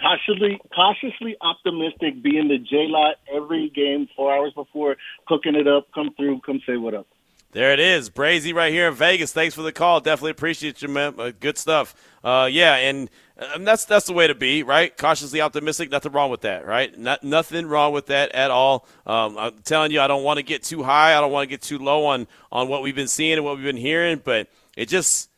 cautiously 0.00 0.60
cautiously 0.74 1.36
optimistic, 1.40 2.22
be 2.22 2.38
in 2.38 2.48
the 2.48 2.58
J 2.58 2.86
lot 2.88 3.16
every 3.34 3.70
game 3.70 4.08
four 4.16 4.32
hours 4.32 4.52
before, 4.54 4.96
cooking 5.26 5.54
it 5.54 5.68
up. 5.68 5.88
Come 5.94 6.10
through, 6.16 6.40
come 6.40 6.60
say 6.66 6.76
what 6.76 6.94
up. 6.94 7.06
There 7.52 7.72
it 7.72 7.80
is, 7.80 8.10
Brazy, 8.10 8.54
right 8.54 8.72
here 8.72 8.86
in 8.86 8.94
Vegas. 8.94 9.32
Thanks 9.32 9.56
for 9.56 9.62
the 9.62 9.72
call. 9.72 10.00
Definitely 10.00 10.30
appreciate 10.30 10.82
you, 10.82 10.88
man. 10.88 11.14
Uh, 11.18 11.32
good 11.38 11.58
stuff. 11.58 11.96
Uh, 12.22 12.48
yeah, 12.50 12.76
and, 12.76 13.10
and 13.36 13.66
that's 13.66 13.84
that's 13.86 14.06
the 14.06 14.12
way 14.12 14.28
to 14.28 14.36
be, 14.36 14.62
right? 14.62 14.96
Cautiously 14.96 15.40
optimistic. 15.40 15.90
Nothing 15.90 16.12
wrong 16.12 16.30
with 16.30 16.42
that, 16.42 16.64
right? 16.64 16.96
Not 16.96 17.24
nothing 17.24 17.66
wrong 17.66 17.92
with 17.92 18.06
that 18.06 18.30
at 18.32 18.52
all. 18.52 18.86
Um, 19.04 19.36
I'm 19.36 19.58
telling 19.64 19.90
you, 19.90 20.00
I 20.00 20.06
don't 20.06 20.22
want 20.22 20.36
to 20.36 20.44
get 20.44 20.62
too 20.62 20.84
high. 20.84 21.16
I 21.16 21.20
don't 21.20 21.32
want 21.32 21.48
to 21.48 21.50
get 21.50 21.62
too 21.62 21.78
low 21.78 22.06
on 22.06 22.28
on 22.52 22.68
what 22.68 22.82
we've 22.82 22.94
been 22.94 23.08
seeing 23.08 23.32
and 23.32 23.44
what 23.44 23.56
we've 23.56 23.64
been 23.64 23.76
hearing, 23.76 24.20
but 24.22 24.46
it 24.76 24.88
just 24.88 25.29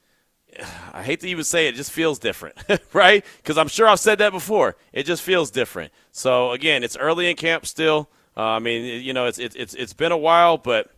I 0.92 1.02
hate 1.02 1.20
to 1.20 1.28
even 1.28 1.44
say 1.44 1.66
it, 1.66 1.74
it 1.74 1.76
just 1.76 1.92
feels 1.92 2.18
different, 2.18 2.56
right? 2.92 3.24
Because 3.38 3.58
I'm 3.58 3.68
sure 3.68 3.86
I've 3.88 4.00
said 4.00 4.18
that 4.18 4.32
before. 4.32 4.76
It 4.92 5.04
just 5.04 5.22
feels 5.22 5.50
different. 5.50 5.92
So 6.12 6.52
again, 6.52 6.82
it's 6.82 6.96
early 6.96 7.30
in 7.30 7.36
camp 7.36 7.66
still. 7.66 8.08
Uh, 8.36 8.42
I 8.42 8.58
mean, 8.58 9.02
you 9.02 9.12
know, 9.12 9.26
it's 9.26 9.38
it's 9.38 9.74
it's 9.74 9.92
been 9.92 10.12
a 10.12 10.16
while, 10.16 10.56
but 10.56 10.90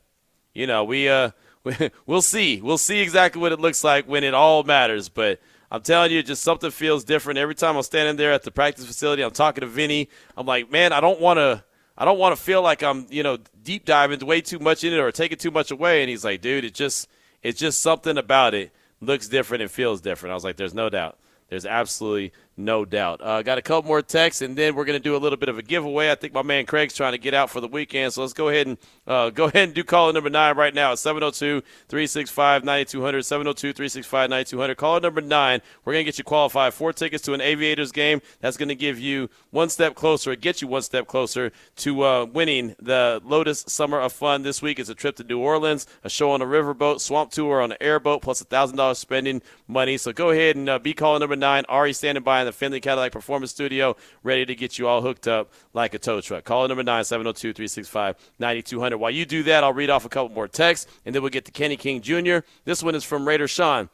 you 0.52 0.66
know, 0.66 0.84
we 0.84 1.08
uh 1.08 1.30
we'll 2.06 2.22
see. 2.22 2.60
We'll 2.60 2.78
see 2.78 3.00
exactly 3.00 3.40
what 3.40 3.52
it 3.52 3.60
looks 3.60 3.82
like 3.82 4.06
when 4.06 4.24
it 4.24 4.34
all 4.34 4.62
matters. 4.62 5.08
But 5.08 5.40
I'm 5.70 5.82
telling 5.82 6.12
you, 6.12 6.22
just 6.22 6.42
something 6.42 6.70
feels 6.70 7.04
different 7.04 7.38
every 7.38 7.54
time 7.54 7.76
I'm 7.76 7.82
standing 7.82 8.16
there 8.16 8.32
at 8.32 8.42
the 8.42 8.50
practice 8.50 8.86
facility. 8.86 9.22
I'm 9.22 9.32
talking 9.32 9.62
to 9.62 9.66
Vinny. 9.66 10.08
I'm 10.36 10.46
like, 10.46 10.70
man, 10.70 10.92
I 10.92 11.00
don't 11.00 11.20
want 11.20 11.38
to. 11.38 11.64
I 11.96 12.04
don't 12.04 12.18
want 12.18 12.36
to 12.36 12.42
feel 12.42 12.60
like 12.60 12.82
I'm, 12.82 13.06
you 13.08 13.22
know, 13.22 13.38
deep 13.62 13.84
diving 13.84 14.18
way 14.26 14.40
too 14.40 14.58
much 14.58 14.82
in 14.82 14.92
it 14.92 14.98
or 14.98 15.12
taking 15.12 15.38
too 15.38 15.52
much 15.52 15.70
away. 15.70 16.02
And 16.02 16.10
he's 16.10 16.24
like, 16.24 16.40
dude, 16.40 16.64
it 16.64 16.74
just, 16.74 17.08
it's 17.40 17.56
just 17.56 17.80
something 17.82 18.18
about 18.18 18.52
it 18.52 18.72
looks 19.06 19.28
different 19.28 19.62
and 19.62 19.70
feels 19.70 20.00
different. 20.00 20.32
I 20.32 20.34
was 20.34 20.44
like, 20.44 20.56
there's 20.56 20.74
no 20.74 20.88
doubt. 20.88 21.18
There's 21.48 21.66
absolutely 21.66 22.32
no 22.56 22.84
doubt. 22.84 23.20
Uh, 23.20 23.42
got 23.42 23.58
a 23.58 23.62
couple 23.62 23.88
more 23.88 24.00
texts, 24.00 24.40
and 24.40 24.56
then 24.56 24.76
we're 24.76 24.84
going 24.84 24.98
to 24.98 25.02
do 25.02 25.16
a 25.16 25.18
little 25.18 25.36
bit 25.36 25.48
of 25.48 25.58
a 25.58 25.62
giveaway. 25.62 26.08
I 26.10 26.14
think 26.14 26.32
my 26.32 26.42
man 26.42 26.66
Craig's 26.66 26.94
trying 26.94 27.10
to 27.12 27.18
get 27.18 27.34
out 27.34 27.50
for 27.50 27.60
the 27.60 27.66
weekend, 27.66 28.12
so 28.12 28.20
let's 28.20 28.32
go 28.32 28.48
ahead 28.48 28.68
and 28.68 28.78
uh, 29.08 29.30
go 29.30 29.44
ahead 29.46 29.64
and 29.64 29.74
do 29.74 29.82
caller 29.82 30.12
number 30.12 30.30
nine 30.30 30.56
right 30.56 30.72
now 30.72 30.92
at 30.92 30.98
702-365-9200, 30.98 31.64
702-365-9200. 31.90 34.76
Caller 34.76 35.00
number 35.00 35.20
nine, 35.20 35.62
we're 35.84 35.94
going 35.94 36.04
to 36.04 36.08
get 36.08 36.18
you 36.18 36.22
qualified. 36.22 36.74
Four 36.74 36.92
tickets 36.92 37.24
to 37.24 37.34
an 37.34 37.40
Aviators 37.40 37.90
game. 37.90 38.22
That's 38.40 38.56
going 38.56 38.68
to 38.68 38.76
give 38.76 39.00
you 39.00 39.30
one 39.50 39.68
step 39.68 39.96
closer, 39.96 40.36
get 40.36 40.62
you 40.62 40.68
one 40.68 40.82
step 40.82 41.08
closer 41.08 41.50
to 41.76 42.04
uh, 42.04 42.24
winning 42.24 42.76
the 42.78 43.20
Lotus 43.24 43.64
Summer 43.66 43.98
of 43.98 44.12
Fun 44.12 44.42
this 44.42 44.62
week. 44.62 44.78
It's 44.78 44.88
a 44.88 44.94
trip 44.94 45.16
to 45.16 45.24
New 45.24 45.40
Orleans, 45.40 45.88
a 46.04 46.08
show 46.08 46.30
on 46.30 46.40
a 46.40 46.46
riverboat, 46.46 47.00
swamp 47.00 47.32
tour 47.32 47.60
on 47.60 47.72
an 47.72 47.78
airboat, 47.80 48.22
plus 48.22 48.40
a 48.40 48.44
$1,000 48.44 48.94
spending 48.94 49.42
money. 49.66 49.96
So 49.96 50.12
go 50.12 50.30
ahead 50.30 50.54
and 50.54 50.68
uh, 50.68 50.78
be 50.78 50.94
caller 50.94 51.18
number 51.18 51.34
nine. 51.34 51.64
Ari 51.68 51.94
standing 51.94 52.22
by 52.22 52.43
the 52.46 52.52
Findlay 52.52 52.80
Cadillac 52.80 53.12
Performance 53.12 53.50
Studio, 53.50 53.96
ready 54.22 54.46
to 54.46 54.54
get 54.54 54.78
you 54.78 54.88
all 54.88 55.02
hooked 55.02 55.26
up 55.28 55.52
like 55.72 55.94
a 55.94 55.98
tow 55.98 56.20
truck. 56.20 56.44
Call 56.44 56.66
number 56.68 56.82
9 56.82 57.04
702 57.04 57.52
365 57.52 58.16
9200. 58.38 58.96
While 58.98 59.10
you 59.10 59.24
do 59.24 59.42
that, 59.44 59.64
I'll 59.64 59.72
read 59.72 59.90
off 59.90 60.04
a 60.04 60.08
couple 60.08 60.34
more 60.34 60.48
texts, 60.48 60.90
and 61.04 61.14
then 61.14 61.22
we'll 61.22 61.30
get 61.30 61.44
to 61.46 61.52
Kenny 61.52 61.76
King 61.76 62.00
Jr. 62.00 62.38
This 62.64 62.82
one 62.82 62.94
is 62.94 63.04
from 63.04 63.26
Raider 63.26 63.48
Sean. 63.48 63.88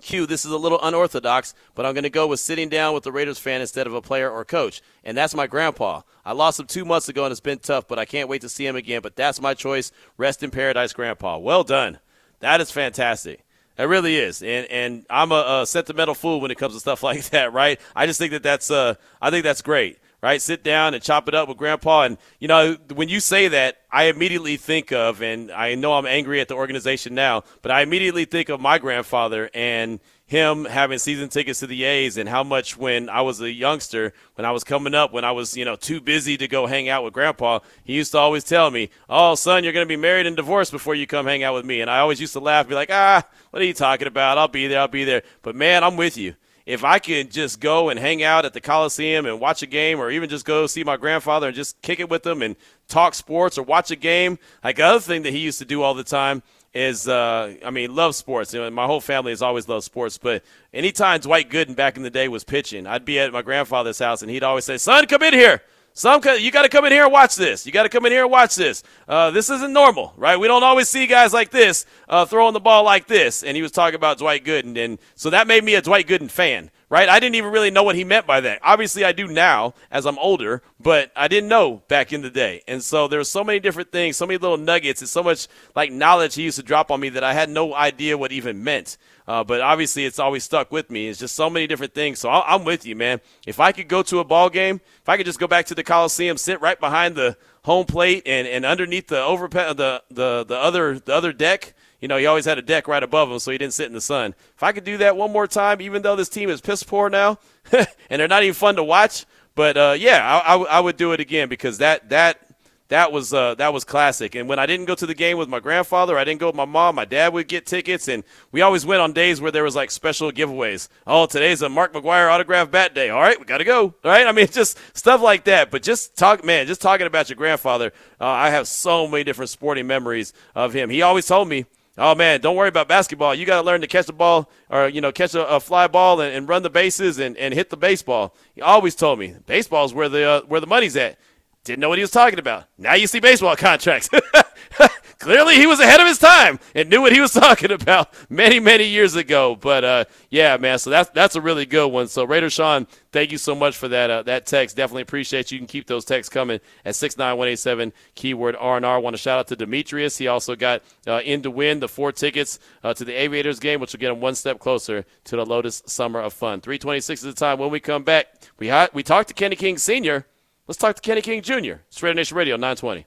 Q, 0.00 0.26
this 0.26 0.44
is 0.44 0.50
a 0.50 0.58
little 0.58 0.80
unorthodox, 0.82 1.54
but 1.74 1.86
I'm 1.86 1.94
going 1.94 2.04
to 2.04 2.10
go 2.10 2.26
with 2.26 2.40
sitting 2.40 2.68
down 2.68 2.94
with 2.94 3.04
the 3.04 3.12
Raiders 3.12 3.38
fan 3.38 3.60
instead 3.60 3.86
of 3.86 3.94
a 3.94 4.02
player 4.02 4.30
or 4.30 4.44
coach. 4.44 4.82
And 5.02 5.16
that's 5.16 5.34
my 5.34 5.46
grandpa. 5.46 6.02
I 6.24 6.32
lost 6.32 6.60
him 6.60 6.66
two 6.66 6.84
months 6.84 7.08
ago, 7.08 7.24
and 7.24 7.32
it's 7.32 7.40
been 7.40 7.58
tough, 7.58 7.88
but 7.88 7.98
I 7.98 8.04
can't 8.04 8.28
wait 8.28 8.42
to 8.42 8.48
see 8.48 8.66
him 8.66 8.76
again. 8.76 9.00
But 9.02 9.16
that's 9.16 9.40
my 9.40 9.54
choice. 9.54 9.92
Rest 10.18 10.42
in 10.42 10.50
paradise, 10.50 10.92
grandpa. 10.92 11.38
Well 11.38 11.64
done. 11.64 12.00
That 12.40 12.60
is 12.60 12.70
fantastic. 12.70 13.44
It 13.76 13.84
really 13.84 14.16
is, 14.16 14.40
and 14.40 14.66
and 14.70 15.06
I'm 15.10 15.32
a, 15.32 15.62
a, 15.62 15.66
sentimental 15.66 16.14
fool 16.14 16.40
when 16.40 16.52
it 16.52 16.58
comes 16.58 16.74
to 16.74 16.80
stuff 16.80 17.02
like 17.02 17.24
that, 17.30 17.52
right? 17.52 17.80
I 17.96 18.06
just 18.06 18.18
think 18.18 18.30
that 18.32 18.42
that's 18.42 18.70
uh, 18.70 18.94
I 19.20 19.30
think 19.30 19.42
that's 19.42 19.62
great, 19.62 19.98
right? 20.22 20.40
Sit 20.40 20.62
down 20.62 20.94
and 20.94 21.02
chop 21.02 21.26
it 21.26 21.34
up 21.34 21.48
with 21.48 21.56
Grandpa, 21.56 22.02
and 22.02 22.18
you 22.38 22.46
know 22.46 22.76
when 22.94 23.08
you 23.08 23.18
say 23.18 23.48
that, 23.48 23.78
I 23.90 24.04
immediately 24.04 24.56
think 24.56 24.92
of, 24.92 25.22
and 25.22 25.50
I 25.50 25.74
know 25.74 25.94
I'm 25.94 26.06
angry 26.06 26.40
at 26.40 26.46
the 26.46 26.54
organization 26.54 27.16
now, 27.16 27.42
but 27.62 27.72
I 27.72 27.82
immediately 27.82 28.26
think 28.26 28.48
of 28.48 28.60
my 28.60 28.78
grandfather 28.78 29.50
and 29.52 29.98
him 30.34 30.64
having 30.64 30.98
season 30.98 31.28
tickets 31.28 31.60
to 31.60 31.66
the 31.68 31.84
A's 31.84 32.16
and 32.16 32.28
how 32.28 32.42
much 32.42 32.76
when 32.76 33.08
I 33.08 33.20
was 33.20 33.40
a 33.40 33.52
youngster, 33.52 34.12
when 34.34 34.44
I 34.44 34.50
was 34.50 34.64
coming 34.64 34.92
up, 34.92 35.12
when 35.12 35.24
I 35.24 35.30
was, 35.30 35.56
you 35.56 35.64
know, 35.64 35.76
too 35.76 36.00
busy 36.00 36.36
to 36.36 36.48
go 36.48 36.66
hang 36.66 36.88
out 36.88 37.04
with 37.04 37.14
grandpa, 37.14 37.60
he 37.84 37.94
used 37.94 38.10
to 38.12 38.18
always 38.18 38.42
tell 38.42 38.68
me, 38.72 38.90
Oh, 39.08 39.36
son, 39.36 39.62
you're 39.62 39.72
going 39.72 39.86
to 39.86 39.88
be 39.88 39.96
married 39.96 40.26
and 40.26 40.34
divorced 40.34 40.72
before 40.72 40.96
you 40.96 41.06
come 41.06 41.26
hang 41.26 41.44
out 41.44 41.54
with 41.54 41.64
me. 41.64 41.80
And 41.80 41.88
I 41.88 42.00
always 42.00 42.20
used 42.20 42.32
to 42.32 42.40
laugh, 42.40 42.66
be 42.66 42.74
like, 42.74 42.90
Ah, 42.90 43.22
what 43.50 43.62
are 43.62 43.66
you 43.66 43.74
talking 43.74 44.08
about? 44.08 44.36
I'll 44.36 44.48
be 44.48 44.66
there. 44.66 44.80
I'll 44.80 44.88
be 44.88 45.04
there. 45.04 45.22
But 45.42 45.54
man, 45.54 45.84
I'm 45.84 45.96
with 45.96 46.16
you. 46.16 46.34
If 46.66 46.82
I 46.82 46.98
could 46.98 47.30
just 47.30 47.60
go 47.60 47.90
and 47.90 48.00
hang 48.00 48.24
out 48.24 48.44
at 48.44 48.54
the 48.54 48.60
Coliseum 48.60 49.26
and 49.26 49.38
watch 49.38 49.62
a 49.62 49.66
game 49.66 50.00
or 50.00 50.10
even 50.10 50.28
just 50.28 50.46
go 50.46 50.66
see 50.66 50.82
my 50.82 50.96
grandfather 50.96 51.46
and 51.46 51.54
just 51.54 51.80
kick 51.80 52.00
it 52.00 52.10
with 52.10 52.26
him 52.26 52.42
and 52.42 52.56
talk 52.88 53.14
sports 53.14 53.56
or 53.56 53.62
watch 53.62 53.92
a 53.92 53.96
game, 53.96 54.38
like 54.64 54.76
the 54.76 54.84
other 54.84 55.00
thing 55.00 55.22
that 55.22 55.32
he 55.32 55.38
used 55.38 55.58
to 55.60 55.64
do 55.64 55.82
all 55.82 55.94
the 55.94 56.02
time 56.02 56.42
is 56.74 57.06
uh, 57.08 57.54
I 57.64 57.70
mean, 57.70 57.94
love 57.94 58.14
sports. 58.14 58.52
You 58.52 58.60
know, 58.60 58.70
my 58.70 58.86
whole 58.86 59.00
family 59.00 59.32
has 59.32 59.42
always 59.42 59.68
loved 59.68 59.84
sports. 59.84 60.18
But 60.18 60.42
anytime 60.72 61.20
Dwight 61.20 61.48
Gooden 61.48 61.76
back 61.76 61.96
in 61.96 62.02
the 62.02 62.10
day 62.10 62.28
was 62.28 62.44
pitching, 62.44 62.86
I'd 62.86 63.04
be 63.04 63.18
at 63.18 63.32
my 63.32 63.42
grandfather's 63.42 63.98
house 63.98 64.22
and 64.22 64.30
he'd 64.30 64.42
always 64.42 64.64
say, 64.64 64.76
"Son, 64.76 65.06
come 65.06 65.22
in 65.22 65.34
here." 65.34 65.62
Some 65.96 66.20
you 66.40 66.50
got 66.50 66.62
to 66.62 66.68
come 66.68 66.84
in 66.86 66.90
here 66.90 67.04
and 67.04 67.12
watch 67.12 67.36
this. 67.36 67.64
You 67.64 67.70
got 67.70 67.84
to 67.84 67.88
come 67.88 68.04
in 68.04 68.10
here 68.10 68.22
and 68.22 68.30
watch 68.30 68.56
this. 68.56 68.82
Uh, 69.06 69.30
this 69.30 69.48
isn't 69.48 69.72
normal, 69.72 70.12
right? 70.16 70.36
We 70.36 70.48
don't 70.48 70.64
always 70.64 70.88
see 70.88 71.06
guys 71.06 71.32
like 71.32 71.50
this 71.50 71.86
uh, 72.08 72.24
throwing 72.24 72.52
the 72.52 72.58
ball 72.58 72.82
like 72.82 73.06
this. 73.06 73.44
And 73.44 73.54
he 73.54 73.62
was 73.62 73.70
talking 73.70 73.94
about 73.94 74.18
Dwight 74.18 74.44
Gooden, 74.44 74.76
and 74.76 74.98
so 75.14 75.30
that 75.30 75.46
made 75.46 75.62
me 75.62 75.76
a 75.76 75.82
Dwight 75.82 76.08
Gooden 76.08 76.28
fan 76.28 76.72
right? 76.94 77.08
I 77.08 77.18
didn't 77.18 77.34
even 77.34 77.50
really 77.50 77.72
know 77.72 77.82
what 77.82 77.96
he 77.96 78.04
meant 78.04 78.24
by 78.24 78.40
that. 78.42 78.60
Obviously, 78.62 79.04
I 79.04 79.10
do 79.10 79.26
now 79.26 79.74
as 79.90 80.06
I'm 80.06 80.16
older, 80.16 80.62
but 80.78 81.10
I 81.16 81.26
didn't 81.26 81.48
know 81.48 81.82
back 81.88 82.12
in 82.12 82.22
the 82.22 82.30
day. 82.30 82.62
And 82.68 82.84
so 82.84 83.08
there 83.08 83.18
were 83.18 83.24
so 83.24 83.42
many 83.42 83.58
different 83.58 83.90
things, 83.90 84.16
so 84.16 84.28
many 84.28 84.38
little 84.38 84.56
nuggets, 84.56 85.00
and 85.00 85.08
so 85.08 85.20
much 85.20 85.48
like 85.74 85.90
knowledge 85.90 86.36
he 86.36 86.44
used 86.44 86.56
to 86.58 86.62
drop 86.62 86.92
on 86.92 87.00
me 87.00 87.08
that 87.08 87.24
I 87.24 87.34
had 87.34 87.50
no 87.50 87.74
idea 87.74 88.16
what 88.16 88.30
even 88.30 88.62
meant. 88.62 88.96
Uh, 89.26 89.42
but 89.42 89.60
obviously, 89.60 90.04
it's 90.04 90.20
always 90.20 90.44
stuck 90.44 90.70
with 90.70 90.88
me. 90.88 91.08
It's 91.08 91.18
just 91.18 91.34
so 91.34 91.50
many 91.50 91.66
different 91.66 91.94
things. 91.94 92.20
So 92.20 92.28
i 92.28 92.54
I'm 92.54 92.64
with 92.64 92.86
you, 92.86 92.94
man. 92.94 93.20
If 93.44 93.58
I 93.58 93.72
could 93.72 93.88
go 93.88 94.04
to 94.04 94.20
a 94.20 94.24
ball 94.24 94.48
game, 94.48 94.80
if 95.02 95.08
I 95.08 95.16
could 95.16 95.26
just 95.26 95.40
go 95.40 95.48
back 95.48 95.66
to 95.66 95.74
the 95.74 95.82
Coliseum, 95.82 96.36
sit 96.36 96.60
right 96.60 96.78
behind 96.78 97.16
the 97.16 97.36
home 97.64 97.86
plate 97.86 98.22
and, 98.24 98.46
and 98.46 98.64
underneath 98.64 99.08
the 99.08 99.20
over 99.20 99.48
the, 99.48 100.04
the 100.10 100.44
the 100.44 100.56
other 100.56 101.00
the 101.00 101.12
other 101.12 101.32
deck, 101.32 101.74
you 102.04 102.08
know, 102.08 102.18
he 102.18 102.26
always 102.26 102.44
had 102.44 102.58
a 102.58 102.62
deck 102.62 102.86
right 102.86 103.02
above 103.02 103.30
him, 103.30 103.38
so 103.38 103.50
he 103.50 103.56
didn't 103.56 103.72
sit 103.72 103.86
in 103.86 103.94
the 103.94 104.00
sun. 104.02 104.34
If 104.54 104.62
I 104.62 104.72
could 104.72 104.84
do 104.84 104.98
that 104.98 105.16
one 105.16 105.32
more 105.32 105.46
time, 105.46 105.80
even 105.80 106.02
though 106.02 106.16
this 106.16 106.28
team 106.28 106.50
is 106.50 106.60
piss 106.60 106.82
poor 106.82 107.08
now, 107.08 107.38
and 107.72 108.20
they're 108.20 108.28
not 108.28 108.42
even 108.42 108.52
fun 108.52 108.76
to 108.76 108.84
watch, 108.84 109.24
but 109.54 109.78
uh, 109.78 109.94
yeah, 109.98 110.42
I, 110.44 110.54
I, 110.54 110.62
I 110.64 110.80
would 110.80 110.98
do 110.98 111.12
it 111.12 111.20
again 111.20 111.48
because 111.48 111.78
that 111.78 112.10
that 112.10 112.46
that 112.88 113.10
was 113.10 113.32
uh, 113.32 113.54
that 113.54 113.72
was 113.72 113.84
classic. 113.84 114.34
And 114.34 114.50
when 114.50 114.58
I 114.58 114.66
didn't 114.66 114.84
go 114.84 114.94
to 114.94 115.06
the 115.06 115.14
game 115.14 115.38
with 115.38 115.48
my 115.48 115.60
grandfather, 115.60 116.18
I 116.18 116.24
didn't 116.24 116.40
go 116.40 116.48
with 116.48 116.54
my 116.56 116.66
mom. 116.66 116.96
My 116.96 117.06
dad 117.06 117.32
would 117.32 117.48
get 117.48 117.64
tickets, 117.64 118.06
and 118.06 118.22
we 118.52 118.60
always 118.60 118.84
went 118.84 119.00
on 119.00 119.14
days 119.14 119.40
where 119.40 119.50
there 119.50 119.64
was 119.64 119.74
like 119.74 119.90
special 119.90 120.30
giveaways. 120.30 120.88
Oh, 121.06 121.24
today's 121.24 121.62
a 121.62 121.70
Mark 121.70 121.94
McGwire 121.94 122.30
autograph 122.30 122.70
bat 122.70 122.94
day. 122.94 123.08
All 123.08 123.22
right, 123.22 123.40
we 123.40 123.46
got 123.46 123.58
to 123.58 123.64
go. 123.64 123.80
All 123.82 123.94
right, 124.04 124.26
I 124.26 124.32
mean 124.32 124.46
just 124.52 124.78
stuff 124.94 125.22
like 125.22 125.44
that. 125.44 125.70
But 125.70 125.82
just 125.82 126.18
talk, 126.18 126.44
man, 126.44 126.66
just 126.66 126.82
talking 126.82 127.06
about 127.06 127.30
your 127.30 127.36
grandfather, 127.36 127.94
uh, 128.20 128.26
I 128.26 128.50
have 128.50 128.68
so 128.68 129.08
many 129.08 129.24
different 129.24 129.48
sporting 129.48 129.86
memories 129.86 130.34
of 130.54 130.74
him. 130.74 130.90
He 130.90 131.00
always 131.00 131.24
told 131.24 131.48
me. 131.48 131.64
Oh 131.96 132.14
man, 132.14 132.40
don't 132.40 132.56
worry 132.56 132.68
about 132.68 132.88
basketball. 132.88 133.36
You 133.36 133.46
got 133.46 133.60
to 133.60 133.66
learn 133.66 133.80
to 133.82 133.86
catch 133.86 134.06
the 134.06 134.12
ball, 134.12 134.50
or 134.68 134.88
you 134.88 135.00
know, 135.00 135.12
catch 135.12 135.34
a, 135.34 135.46
a 135.46 135.60
fly 135.60 135.86
ball 135.86 136.20
and, 136.20 136.34
and, 136.34 136.48
run 136.48 136.64
the 136.64 136.70
bases 136.70 137.20
and, 137.20 137.36
and 137.36 137.54
hit 137.54 137.70
the 137.70 137.76
baseball. 137.76 138.34
He 138.54 138.62
always 138.62 138.96
told 138.96 139.20
me 139.20 139.34
baseball 139.46 139.84
is 139.84 139.94
where 139.94 140.08
the 140.08 140.28
uh, 140.28 140.40
where 140.42 140.60
the 140.60 140.66
money's 140.66 140.96
at. 140.96 141.18
Didn't 141.64 141.80
know 141.80 141.88
what 141.88 141.98
he 141.98 142.02
was 142.02 142.10
talking 142.10 142.38
about. 142.38 142.66
Now 142.76 142.94
you 142.94 143.06
see 143.06 143.20
baseball 143.20 143.56
contracts. 143.56 144.10
Clearly, 145.18 145.54
he 145.54 145.66
was 145.66 145.80
ahead 145.80 146.00
of 146.00 146.06
his 146.06 146.18
time 146.18 146.58
and 146.74 146.90
knew 146.90 147.00
what 147.00 147.12
he 147.12 147.20
was 147.20 147.32
talking 147.32 147.70
about 147.72 148.12
many, 148.28 148.60
many 148.60 148.84
years 148.84 149.14
ago. 149.14 149.56
But 149.56 149.82
uh, 149.82 150.04
yeah, 150.28 150.58
man. 150.58 150.78
So 150.78 150.90
that's 150.90 151.08
that's 151.10 151.36
a 151.36 151.40
really 151.40 151.64
good 151.64 151.88
one. 151.88 152.08
So 152.08 152.24
Raider 152.24 152.50
Sean, 152.50 152.86
thank 153.12 153.32
you 153.32 153.38
so 153.38 153.54
much 153.54 153.78
for 153.78 153.88
that 153.88 154.10
uh, 154.10 154.22
that 154.24 154.44
text. 154.44 154.76
Definitely 154.76 155.02
appreciate 155.02 155.50
you. 155.50 155.56
You 155.56 155.60
can 155.60 155.66
keep 155.66 155.86
those 155.86 156.04
texts 156.04 156.30
coming 156.30 156.60
at 156.84 156.94
six 156.96 157.16
nine 157.16 157.38
one 157.38 157.48
eight 157.48 157.58
seven 157.58 157.94
keyword 158.14 158.56
R 158.56 158.76
and 158.76 158.84
R. 158.84 159.00
Want 159.00 159.14
to 159.14 159.18
shout 159.22 159.38
out 159.38 159.46
to 159.48 159.56
Demetrius. 159.56 160.18
He 160.18 160.28
also 160.28 160.56
got 160.56 160.82
uh, 161.06 161.22
in 161.24 161.40
to 161.42 161.50
win 161.50 161.80
the 161.80 161.88
four 161.88 162.12
tickets 162.12 162.58
uh, 162.82 162.92
to 162.92 163.06
the 163.06 163.14
Aviators 163.14 163.60
game, 163.60 163.80
which 163.80 163.94
will 163.94 164.00
get 164.00 164.12
him 164.12 164.20
one 164.20 164.34
step 164.34 164.58
closer 164.58 165.06
to 165.24 165.36
the 165.36 165.46
Lotus 165.46 165.82
Summer 165.86 166.20
of 166.20 166.34
Fun. 166.34 166.60
Three 166.60 166.78
twenty 166.78 167.00
six 167.00 167.22
is 167.24 167.34
the 167.34 167.38
time. 167.40 167.58
When 167.58 167.70
we 167.70 167.80
come 167.80 168.02
back, 168.02 168.26
we 168.58 168.68
ha- 168.68 168.88
we 168.92 169.02
talked 169.02 169.28
to 169.28 169.34
Kenny 169.34 169.56
King 169.56 169.78
Senior. 169.78 170.26
Let's 170.66 170.78
talk 170.78 170.96
to 170.96 171.02
Kenny 171.02 171.20
King 171.20 171.42
Jr. 171.42 171.82
It's 171.88 172.02
Raider 172.02 172.14
Nation 172.14 172.38
Radio, 172.38 172.56
920. 172.56 173.04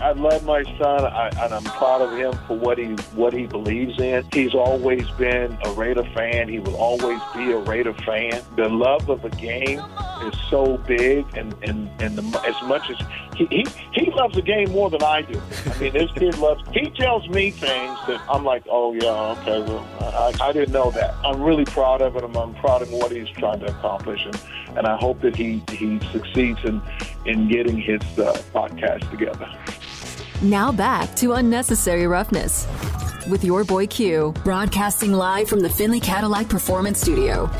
I 0.00 0.12
love 0.12 0.44
my 0.44 0.62
son, 0.78 1.04
I, 1.04 1.28
and 1.42 1.52
I'm 1.52 1.64
proud 1.64 2.02
of 2.02 2.16
him 2.16 2.32
for 2.46 2.56
what 2.56 2.78
he 2.78 2.92
what 3.14 3.32
he 3.32 3.46
believes 3.46 3.98
in. 3.98 4.24
He's 4.32 4.54
always 4.54 5.08
been 5.10 5.58
a 5.64 5.72
Raider 5.72 6.04
fan. 6.14 6.48
He 6.48 6.60
will 6.60 6.76
always 6.76 7.20
be 7.34 7.50
a 7.52 7.58
Raider 7.58 7.94
fan. 7.94 8.42
The 8.56 8.68
love 8.68 9.08
of 9.08 9.22
the 9.22 9.30
game 9.30 9.80
is 10.22 10.34
so 10.48 10.78
big, 10.78 11.26
and 11.36 11.54
and 11.62 11.90
and 12.00 12.16
the, 12.16 12.40
as 12.46 12.68
much 12.68 12.88
as 12.90 12.98
he, 13.36 13.46
he 13.50 13.66
he 13.92 14.10
loves 14.12 14.34
the 14.34 14.42
game 14.42 14.70
more 14.70 14.88
than 14.88 15.02
I 15.02 15.22
do. 15.22 15.40
I 15.66 15.78
mean, 15.78 15.92
this 15.92 16.10
kid 16.12 16.38
loves. 16.38 16.62
He 16.72 16.90
tells 16.90 17.28
me 17.28 17.50
things 17.50 17.98
that 18.06 18.20
I'm 18.30 18.44
like, 18.44 18.64
oh 18.70 18.94
yeah, 18.94 19.36
okay, 19.40 19.60
well, 19.62 19.86
I, 20.00 20.32
I 20.40 20.52
didn't 20.52 20.72
know 20.72 20.90
that. 20.92 21.14
I'm 21.24 21.42
really 21.42 21.64
proud 21.64 22.02
of 22.02 22.14
it. 22.16 22.22
I'm, 22.22 22.36
I'm 22.36 22.54
proud 22.54 22.82
of 22.82 22.92
what 22.92 23.10
he's 23.10 23.28
trying 23.30 23.60
to 23.60 23.66
accomplish, 23.66 24.24
and, 24.24 24.78
and 24.78 24.86
I 24.86 24.96
hope 24.96 25.20
that 25.22 25.34
he 25.34 25.62
he 25.70 25.98
succeeds 26.12 26.60
in 26.64 26.80
in 27.26 27.48
getting 27.48 27.78
his 27.78 28.00
uh, 28.18 28.32
podcast 28.54 29.10
together. 29.10 29.48
Now 30.42 30.70
back 30.70 31.16
to 31.16 31.32
Unnecessary 31.32 32.06
Roughness 32.06 32.68
with 33.28 33.42
your 33.42 33.64
boy 33.64 33.88
Q, 33.88 34.32
broadcasting 34.44 35.12
live 35.12 35.48
from 35.48 35.58
the 35.58 35.68
Findlay 35.68 35.98
Cadillac 35.98 36.48
Performance 36.48 37.00
Studio. 37.00 37.50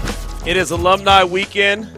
It 0.46 0.56
is 0.56 0.70
alumni 0.70 1.24
weekend. 1.24 1.90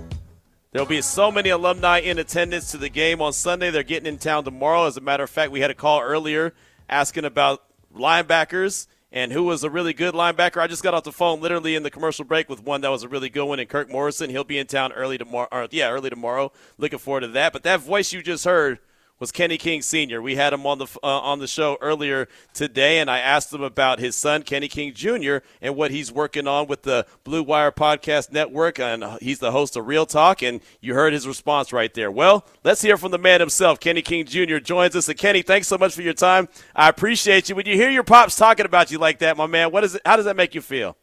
There'll 0.73 0.89
be 0.89 1.03
so 1.03 1.31
many 1.31 1.51
alumni 1.51 1.99
in 1.99 2.19
attendance 2.19 2.71
to 2.71 2.79
the 2.79 2.89
game 2.89 3.21
on 3.21 3.35
Sunday. 3.35 3.71
They're 3.71 3.83
getting 3.83 4.07
in 4.07 4.17
town 4.17 4.45
tomorrow. 4.45 4.87
As 4.87 4.97
a 4.97 5.03
matter 5.03 5.23
of 5.23 5.29
fact, 5.29 5.53
we 5.53 5.61
had 5.61 5.71
a 5.71 5.75
call 5.75 6.01
earlier 6.01 6.55
asking 6.89 7.27
about 7.27 7.63
linebackers 7.95 8.87
and 9.13 9.33
who 9.33 9.43
was 9.43 9.63
a 9.63 9.69
really 9.69 9.93
good 9.93 10.15
linebacker. 10.15 10.63
I 10.63 10.67
just 10.67 10.83
got 10.83 10.95
off 10.95 11.05
the 11.05 11.13
phone 11.13 11.43
literally 11.43 11.75
in 11.75 11.83
the 11.83 11.91
commercial 11.91 12.25
break 12.25 12.49
with 12.49 12.63
one 12.63 12.81
that 12.81 12.91
was 12.91 13.03
a 13.03 13.09
really 13.09 13.29
good 13.29 13.45
one, 13.45 13.61
and 13.61 13.69
Kirk 13.69 13.91
Morrison. 13.91 14.31
He'll 14.31 14.45
be 14.45 14.57
in 14.57 14.67
town 14.67 14.93
early 14.93 15.19
tomorrow. 15.19 15.49
Or, 15.53 15.69
yeah, 15.71 15.91
early 15.91 16.09
tomorrow. 16.09 16.53
Looking 16.79 17.01
forward 17.01 17.21
to 17.21 17.29
that. 17.29 17.53
But 17.53 17.65
that 17.65 17.81
voice 17.81 18.15
you 18.15 18.23
just 18.23 18.47
heard 18.47 18.79
was 19.21 19.31
Kenny 19.31 19.59
King 19.59 19.83
Sr. 19.83 20.23
We 20.23 20.35
had 20.35 20.55
him 20.55 20.67
on 20.67 20.79
the 20.79 20.87
uh, 21.03 21.21
on 21.21 21.39
the 21.39 21.47
show 21.47 21.77
earlier 21.83 22.27
today, 22.55 22.99
and 22.99 23.11
I 23.11 23.19
asked 23.19 23.53
him 23.53 23.63
about 23.63 23.99
his 23.99 24.17
son 24.17 24.43
Kenny 24.43 24.67
King 24.67 24.95
Jr. 24.95 25.39
and 25.61 25.77
what 25.77 25.91
he's 25.91 26.11
working 26.11 26.49
on 26.49 26.67
with 26.67 26.83
the 26.83 27.07
Blue 27.23 27.43
Wire 27.43 27.71
Podcast 27.71 28.33
Network, 28.33 28.81
and 28.81 29.05
he's 29.21 29.39
the 29.39 29.53
host 29.53 29.77
of 29.77 29.87
Real 29.87 30.07
Talk. 30.07 30.43
And 30.43 30.63
you 30.81 30.95
heard 30.95 31.13
his 31.13 31.29
response 31.29 31.71
right 31.71 31.93
there. 31.93 32.11
Well, 32.11 32.47
let's 32.65 32.81
hear 32.81 32.97
from 32.97 33.11
the 33.11 33.19
man 33.19 33.41
himself. 33.41 33.79
Kenny 33.79 34.01
King 34.01 34.25
Jr. 34.25 34.57
joins 34.57 34.97
us. 34.97 35.09
And 35.09 35.19
Kenny, 35.19 35.43
thanks 35.43 35.69
so 35.69 35.77
much 35.77 35.95
for 35.95 36.03
your 36.03 36.15
time. 36.15 36.49
I 36.75 36.89
appreciate 36.89 37.51
you. 37.51 37.55
When 37.55 37.67
you 37.67 37.75
hear 37.75 37.91
your 37.91 38.05
pops 38.05 38.37
talking 38.37 38.65
about 38.65 38.91
you 38.91 38.99
like 38.99 39.19
that, 39.19 39.37
my 39.37 39.47
man, 39.47 39.71
what 39.71 39.85
is 39.85 39.97
it? 39.97 40.03
How 40.07 40.17
does 40.17 40.25
that 40.25 40.37
make 40.37 40.55
you 40.55 40.63
feel? 40.63 40.97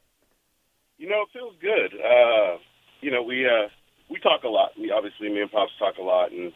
You 0.98 1.08
know, 1.08 1.22
it 1.22 1.30
feels 1.32 1.54
good. 1.62 1.94
Uh, 2.02 2.58
you 3.02 3.12
know, 3.12 3.22
we 3.22 3.46
uh, 3.46 3.68
we 4.10 4.20
talk 4.20 4.44
a 4.44 4.50
lot. 4.50 4.72
We 4.76 4.90
obviously, 4.90 5.30
me 5.30 5.42
and 5.42 5.52
pops 5.52 5.74
talk 5.78 6.00
a 6.00 6.02
lot, 6.02 6.32
and 6.32 6.52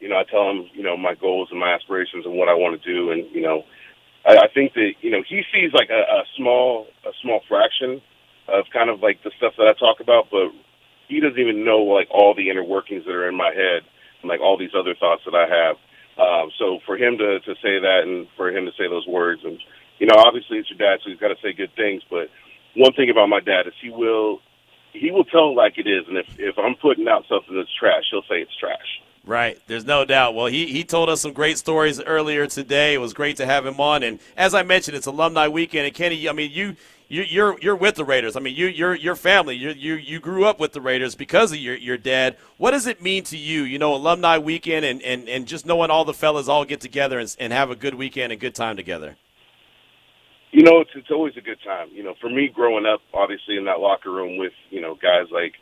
you 0.00 0.08
know, 0.08 0.16
I 0.16 0.24
tell 0.24 0.48
him, 0.50 0.70
you 0.74 0.82
know, 0.82 0.96
my 0.96 1.14
goals 1.14 1.48
and 1.50 1.58
my 1.58 1.74
aspirations 1.74 2.24
and 2.24 2.34
what 2.34 2.48
I 2.48 2.54
want 2.54 2.80
to 2.80 2.92
do, 2.92 3.10
and 3.10 3.26
you 3.34 3.42
know, 3.42 3.64
I, 4.26 4.46
I 4.46 4.48
think 4.52 4.74
that 4.74 4.92
you 5.00 5.10
know 5.10 5.22
he 5.28 5.42
sees 5.52 5.72
like 5.72 5.90
a, 5.90 6.02
a 6.02 6.22
small 6.36 6.86
a 7.04 7.10
small 7.22 7.40
fraction 7.48 8.00
of 8.48 8.64
kind 8.72 8.90
of 8.90 9.00
like 9.00 9.22
the 9.22 9.30
stuff 9.36 9.54
that 9.58 9.66
I 9.66 9.74
talk 9.78 10.00
about, 10.00 10.28
but 10.30 10.50
he 11.08 11.20
doesn't 11.20 11.38
even 11.38 11.64
know 11.64 11.78
like 11.78 12.08
all 12.10 12.34
the 12.34 12.50
inner 12.50 12.64
workings 12.64 13.04
that 13.04 13.12
are 13.12 13.28
in 13.28 13.36
my 13.36 13.52
head 13.52 13.82
and 14.22 14.28
like 14.28 14.40
all 14.40 14.56
these 14.56 14.74
other 14.78 14.94
thoughts 14.94 15.22
that 15.26 15.34
I 15.34 15.46
have. 15.48 15.76
Um, 16.18 16.50
so 16.58 16.78
for 16.86 16.96
him 16.96 17.18
to 17.18 17.40
to 17.40 17.54
say 17.62 17.78
that 17.78 18.02
and 18.04 18.26
for 18.36 18.50
him 18.50 18.66
to 18.66 18.72
say 18.72 18.88
those 18.88 19.06
words, 19.06 19.42
and 19.44 19.58
you 19.98 20.06
know, 20.06 20.16
obviously 20.16 20.58
it's 20.58 20.70
your 20.70 20.78
dad, 20.78 21.00
so 21.02 21.10
he's 21.10 21.20
got 21.20 21.28
to 21.28 21.40
say 21.42 21.52
good 21.52 21.74
things. 21.74 22.02
But 22.10 22.30
one 22.74 22.92
thing 22.92 23.10
about 23.10 23.28
my 23.28 23.40
dad 23.40 23.66
is 23.66 23.74
he 23.80 23.90
will 23.90 24.40
he 24.92 25.10
will 25.10 25.24
tell 25.24 25.54
like 25.54 25.78
it 25.78 25.86
is, 25.86 26.06
and 26.08 26.18
if 26.18 26.26
if 26.38 26.58
I'm 26.58 26.74
putting 26.74 27.08
out 27.08 27.24
something 27.28 27.54
that's 27.54 27.72
trash, 27.78 28.04
he'll 28.10 28.22
say 28.22 28.42
it's 28.42 28.56
trash. 28.56 29.02
Right. 29.28 29.60
There's 29.66 29.84
no 29.84 30.06
doubt. 30.06 30.34
Well, 30.34 30.46
he, 30.46 30.68
he 30.68 30.84
told 30.84 31.10
us 31.10 31.20
some 31.20 31.34
great 31.34 31.58
stories 31.58 32.00
earlier 32.00 32.46
today. 32.46 32.94
It 32.94 32.98
was 32.98 33.12
great 33.12 33.36
to 33.36 33.44
have 33.44 33.66
him 33.66 33.78
on. 33.78 34.02
And 34.02 34.20
as 34.38 34.54
I 34.54 34.62
mentioned, 34.62 34.96
it's 34.96 35.06
alumni 35.06 35.48
weekend. 35.48 35.84
And 35.84 35.94
Kenny, 35.94 36.26
I 36.30 36.32
mean, 36.32 36.50
you, 36.50 36.76
you 37.08 37.24
you're 37.24 37.60
you're 37.60 37.76
with 37.76 37.96
the 37.96 38.06
Raiders. 38.06 38.36
I 38.36 38.40
mean, 38.40 38.56
you 38.56 38.68
you're 38.68 38.94
your 38.94 39.14
family. 39.14 39.54
You 39.54 39.68
you 39.68 39.96
you 39.96 40.18
grew 40.18 40.46
up 40.46 40.58
with 40.58 40.72
the 40.72 40.80
Raiders 40.80 41.14
because 41.14 41.52
of 41.52 41.58
your 41.58 41.76
your 41.76 41.98
dad. 41.98 42.38
What 42.56 42.70
does 42.70 42.86
it 42.86 43.02
mean 43.02 43.22
to 43.24 43.36
you? 43.36 43.64
You 43.64 43.78
know, 43.78 43.94
alumni 43.94 44.38
weekend 44.38 44.86
and 44.86 45.02
and 45.02 45.28
and 45.28 45.46
just 45.46 45.66
knowing 45.66 45.90
all 45.90 46.06
the 46.06 46.14
fellas 46.14 46.48
all 46.48 46.64
get 46.64 46.80
together 46.80 47.18
and, 47.18 47.36
and 47.38 47.52
have 47.52 47.70
a 47.70 47.76
good 47.76 47.96
weekend 47.96 48.32
and 48.32 48.40
good 48.40 48.54
time 48.54 48.78
together. 48.78 49.18
You 50.52 50.62
know, 50.62 50.80
it's 50.80 50.92
it's 50.94 51.10
always 51.10 51.36
a 51.36 51.42
good 51.42 51.58
time. 51.62 51.90
You 51.92 52.02
know, 52.02 52.14
for 52.18 52.30
me 52.30 52.48
growing 52.48 52.86
up, 52.86 53.02
obviously 53.12 53.58
in 53.58 53.66
that 53.66 53.78
locker 53.78 54.10
room 54.10 54.38
with 54.38 54.54
you 54.70 54.80
know 54.80 54.94
guys 54.94 55.26
like 55.30 55.52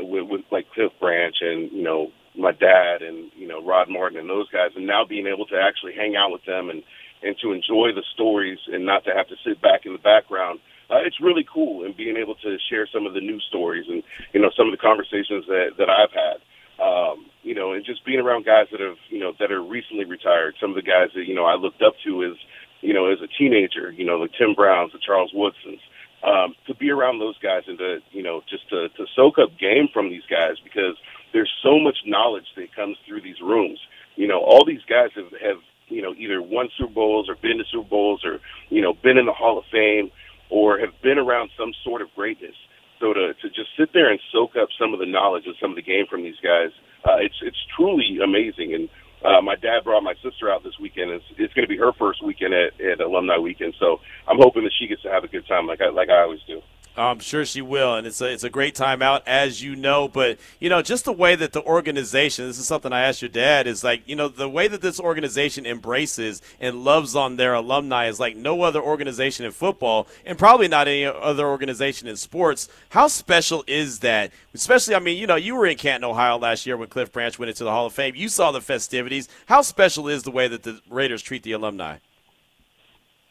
with, 0.00 0.28
with 0.28 0.40
like 0.50 0.68
Cliff 0.72 0.90
Branch 0.98 1.36
and 1.40 1.70
you 1.70 1.84
know 1.84 2.10
my 2.36 2.52
dad 2.52 3.02
and 3.02 3.30
you 3.36 3.46
know 3.46 3.64
Rod 3.64 3.88
Martin 3.88 4.18
and 4.18 4.28
those 4.28 4.48
guys, 4.50 4.70
and 4.76 4.86
now 4.86 5.04
being 5.04 5.26
able 5.26 5.46
to 5.46 5.56
actually 5.56 5.94
hang 5.94 6.16
out 6.16 6.32
with 6.32 6.44
them 6.44 6.70
and 6.70 6.82
and 7.22 7.36
to 7.42 7.52
enjoy 7.52 7.92
the 7.94 8.04
stories 8.14 8.58
and 8.68 8.84
not 8.84 9.04
to 9.04 9.10
have 9.14 9.28
to 9.28 9.36
sit 9.44 9.60
back 9.62 9.86
in 9.86 9.92
the 9.92 9.98
background. 9.98 10.60
Uh, 10.88 11.02
it's 11.02 11.20
really 11.20 11.44
cool 11.52 11.84
and 11.84 11.96
being 11.96 12.16
able 12.16 12.36
to 12.36 12.56
share 12.70 12.86
some 12.92 13.06
of 13.06 13.14
the 13.14 13.20
new 13.20 13.40
stories 13.40 13.86
and 13.88 14.02
you 14.32 14.40
know 14.40 14.50
some 14.56 14.68
of 14.68 14.72
the 14.72 14.80
conversations 14.80 15.44
that 15.48 15.76
that 15.78 15.88
I've 15.90 16.12
had. 16.12 16.38
Um, 16.76 17.26
you 17.42 17.54
know, 17.54 17.72
and 17.72 17.84
just 17.86 18.04
being 18.04 18.20
around 18.20 18.44
guys 18.44 18.66
that 18.70 18.80
have 18.80 18.98
you 19.08 19.18
know 19.18 19.32
that 19.40 19.50
are 19.50 19.62
recently 19.62 20.04
retired. 20.04 20.54
Some 20.60 20.70
of 20.70 20.76
the 20.76 20.86
guys 20.86 21.10
that 21.14 21.26
you 21.26 21.34
know 21.34 21.44
I 21.44 21.54
looked 21.56 21.82
up 21.82 21.94
to 22.04 22.24
as 22.24 22.36
you 22.82 22.92
know 22.92 23.10
as 23.10 23.18
a 23.22 23.30
teenager. 23.38 23.90
You 23.90 24.04
know, 24.04 24.20
the 24.20 24.28
Tim 24.38 24.54
Browns, 24.54 24.92
the 24.92 24.98
Charles 25.04 25.32
Woodsons. 25.32 25.80
Um, 26.24 26.54
to 26.66 26.74
be 26.74 26.90
around 26.90 27.20
those 27.20 27.38
guys 27.38 27.62
and 27.66 27.78
to 27.78 27.98
you 28.10 28.22
know 28.22 28.42
just 28.48 28.68
to 28.70 28.88
to 28.90 29.06
soak 29.14 29.38
up 29.38 29.58
game 29.58 29.88
from 29.92 30.10
these 30.10 30.26
guys 30.28 30.56
because 30.62 30.96
there's 31.32 31.52
so 31.62 31.78
much 31.78 31.96
knowledge 32.06 32.46
that 32.56 32.74
comes 32.74 32.96
through 33.06 33.22
these 33.22 33.40
rooms. 33.42 33.78
You 34.16 34.28
know, 34.28 34.40
all 34.40 34.64
these 34.64 34.84
guys 34.88 35.10
have, 35.14 35.30
have 35.40 35.60
you 35.88 36.02
know, 36.02 36.14
either 36.14 36.42
won 36.42 36.68
Super 36.76 36.92
Bowls 36.92 37.28
or 37.28 37.36
been 37.36 37.58
to 37.58 37.64
Super 37.70 37.88
Bowls 37.88 38.24
or, 38.24 38.40
you 38.70 38.82
know, 38.82 38.94
been 39.02 39.18
in 39.18 39.26
the 39.26 39.32
Hall 39.32 39.58
of 39.58 39.64
Fame 39.70 40.10
or 40.50 40.78
have 40.78 40.94
been 41.02 41.18
around 41.18 41.50
some 41.58 41.72
sort 41.84 42.02
of 42.02 42.08
greatness. 42.14 42.54
So 43.00 43.12
to, 43.12 43.34
to 43.34 43.48
just 43.48 43.68
sit 43.78 43.92
there 43.92 44.10
and 44.10 44.20
soak 44.32 44.56
up 44.56 44.68
some 44.80 44.94
of 44.94 45.00
the 45.00 45.06
knowledge 45.06 45.44
and 45.46 45.54
some 45.60 45.70
of 45.70 45.76
the 45.76 45.82
game 45.82 46.06
from 46.08 46.22
these 46.22 46.40
guys, 46.42 46.70
uh, 47.04 47.18
it's, 47.20 47.36
it's 47.42 47.60
truly 47.76 48.18
amazing. 48.22 48.74
And, 48.74 48.88
uh, 49.24 49.40
my 49.40 49.56
dad 49.56 49.82
brought 49.82 50.02
my 50.02 50.14
sister 50.22 50.50
out 50.50 50.62
this 50.62 50.78
weekend. 50.80 51.10
It's, 51.10 51.24
it's 51.38 51.52
going 51.54 51.64
to 51.64 51.68
be 51.68 51.78
her 51.78 51.92
first 51.98 52.22
weekend 52.24 52.54
at, 52.54 52.80
at 52.80 53.00
alumni 53.00 53.38
weekend. 53.38 53.74
So 53.80 53.98
I'm 54.28 54.38
hoping 54.38 54.62
that 54.64 54.72
she 54.78 54.86
gets 54.86 55.02
to 55.02 55.10
have 55.10 55.24
a 55.24 55.28
good 55.28 55.46
time 55.46 55.66
like 55.66 55.80
I, 55.80 55.88
like 55.88 56.10
I 56.10 56.22
always 56.22 56.40
do. 56.46 56.60
I'm 56.96 57.18
sure 57.18 57.44
she 57.44 57.60
will, 57.60 57.94
and 57.94 58.06
it's 58.06 58.20
a 58.20 58.26
it's 58.26 58.44
a 58.44 58.50
great 58.50 58.74
time 58.74 59.02
out, 59.02 59.22
as 59.26 59.62
you 59.62 59.76
know. 59.76 60.08
But 60.08 60.38
you 60.60 60.68
know, 60.68 60.82
just 60.82 61.04
the 61.04 61.12
way 61.12 61.34
that 61.36 61.52
the 61.52 61.62
organization. 61.62 62.46
This 62.46 62.58
is 62.58 62.66
something 62.66 62.92
I 62.92 63.02
asked 63.02 63.22
your 63.22 63.28
dad. 63.28 63.66
Is 63.66 63.84
like 63.84 64.02
you 64.06 64.16
know 64.16 64.28
the 64.28 64.48
way 64.48 64.68
that 64.68 64.80
this 64.80 64.98
organization 64.98 65.66
embraces 65.66 66.40
and 66.60 66.84
loves 66.84 67.14
on 67.14 67.36
their 67.36 67.54
alumni 67.54 68.06
is 68.06 68.18
like 68.18 68.36
no 68.36 68.62
other 68.62 68.80
organization 68.80 69.44
in 69.44 69.52
football, 69.52 70.06
and 70.24 70.38
probably 70.38 70.68
not 70.68 70.88
any 70.88 71.04
other 71.04 71.46
organization 71.46 72.08
in 72.08 72.16
sports. 72.16 72.68
How 72.90 73.08
special 73.08 73.64
is 73.66 74.00
that? 74.00 74.32
Especially, 74.54 74.94
I 74.94 75.00
mean, 75.00 75.18
you 75.18 75.26
know, 75.26 75.36
you 75.36 75.54
were 75.54 75.66
in 75.66 75.76
Canton, 75.76 76.08
Ohio 76.08 76.38
last 76.38 76.66
year 76.66 76.76
when 76.76 76.88
Cliff 76.88 77.12
Branch 77.12 77.38
went 77.38 77.50
into 77.50 77.64
the 77.64 77.70
Hall 77.70 77.86
of 77.86 77.92
Fame. 77.92 78.14
You 78.14 78.28
saw 78.28 78.52
the 78.52 78.60
festivities. 78.60 79.28
How 79.46 79.62
special 79.62 80.08
is 80.08 80.22
the 80.22 80.30
way 80.30 80.48
that 80.48 80.62
the 80.62 80.80
Raiders 80.88 81.22
treat 81.22 81.42
the 81.42 81.52
alumni? 81.52 81.98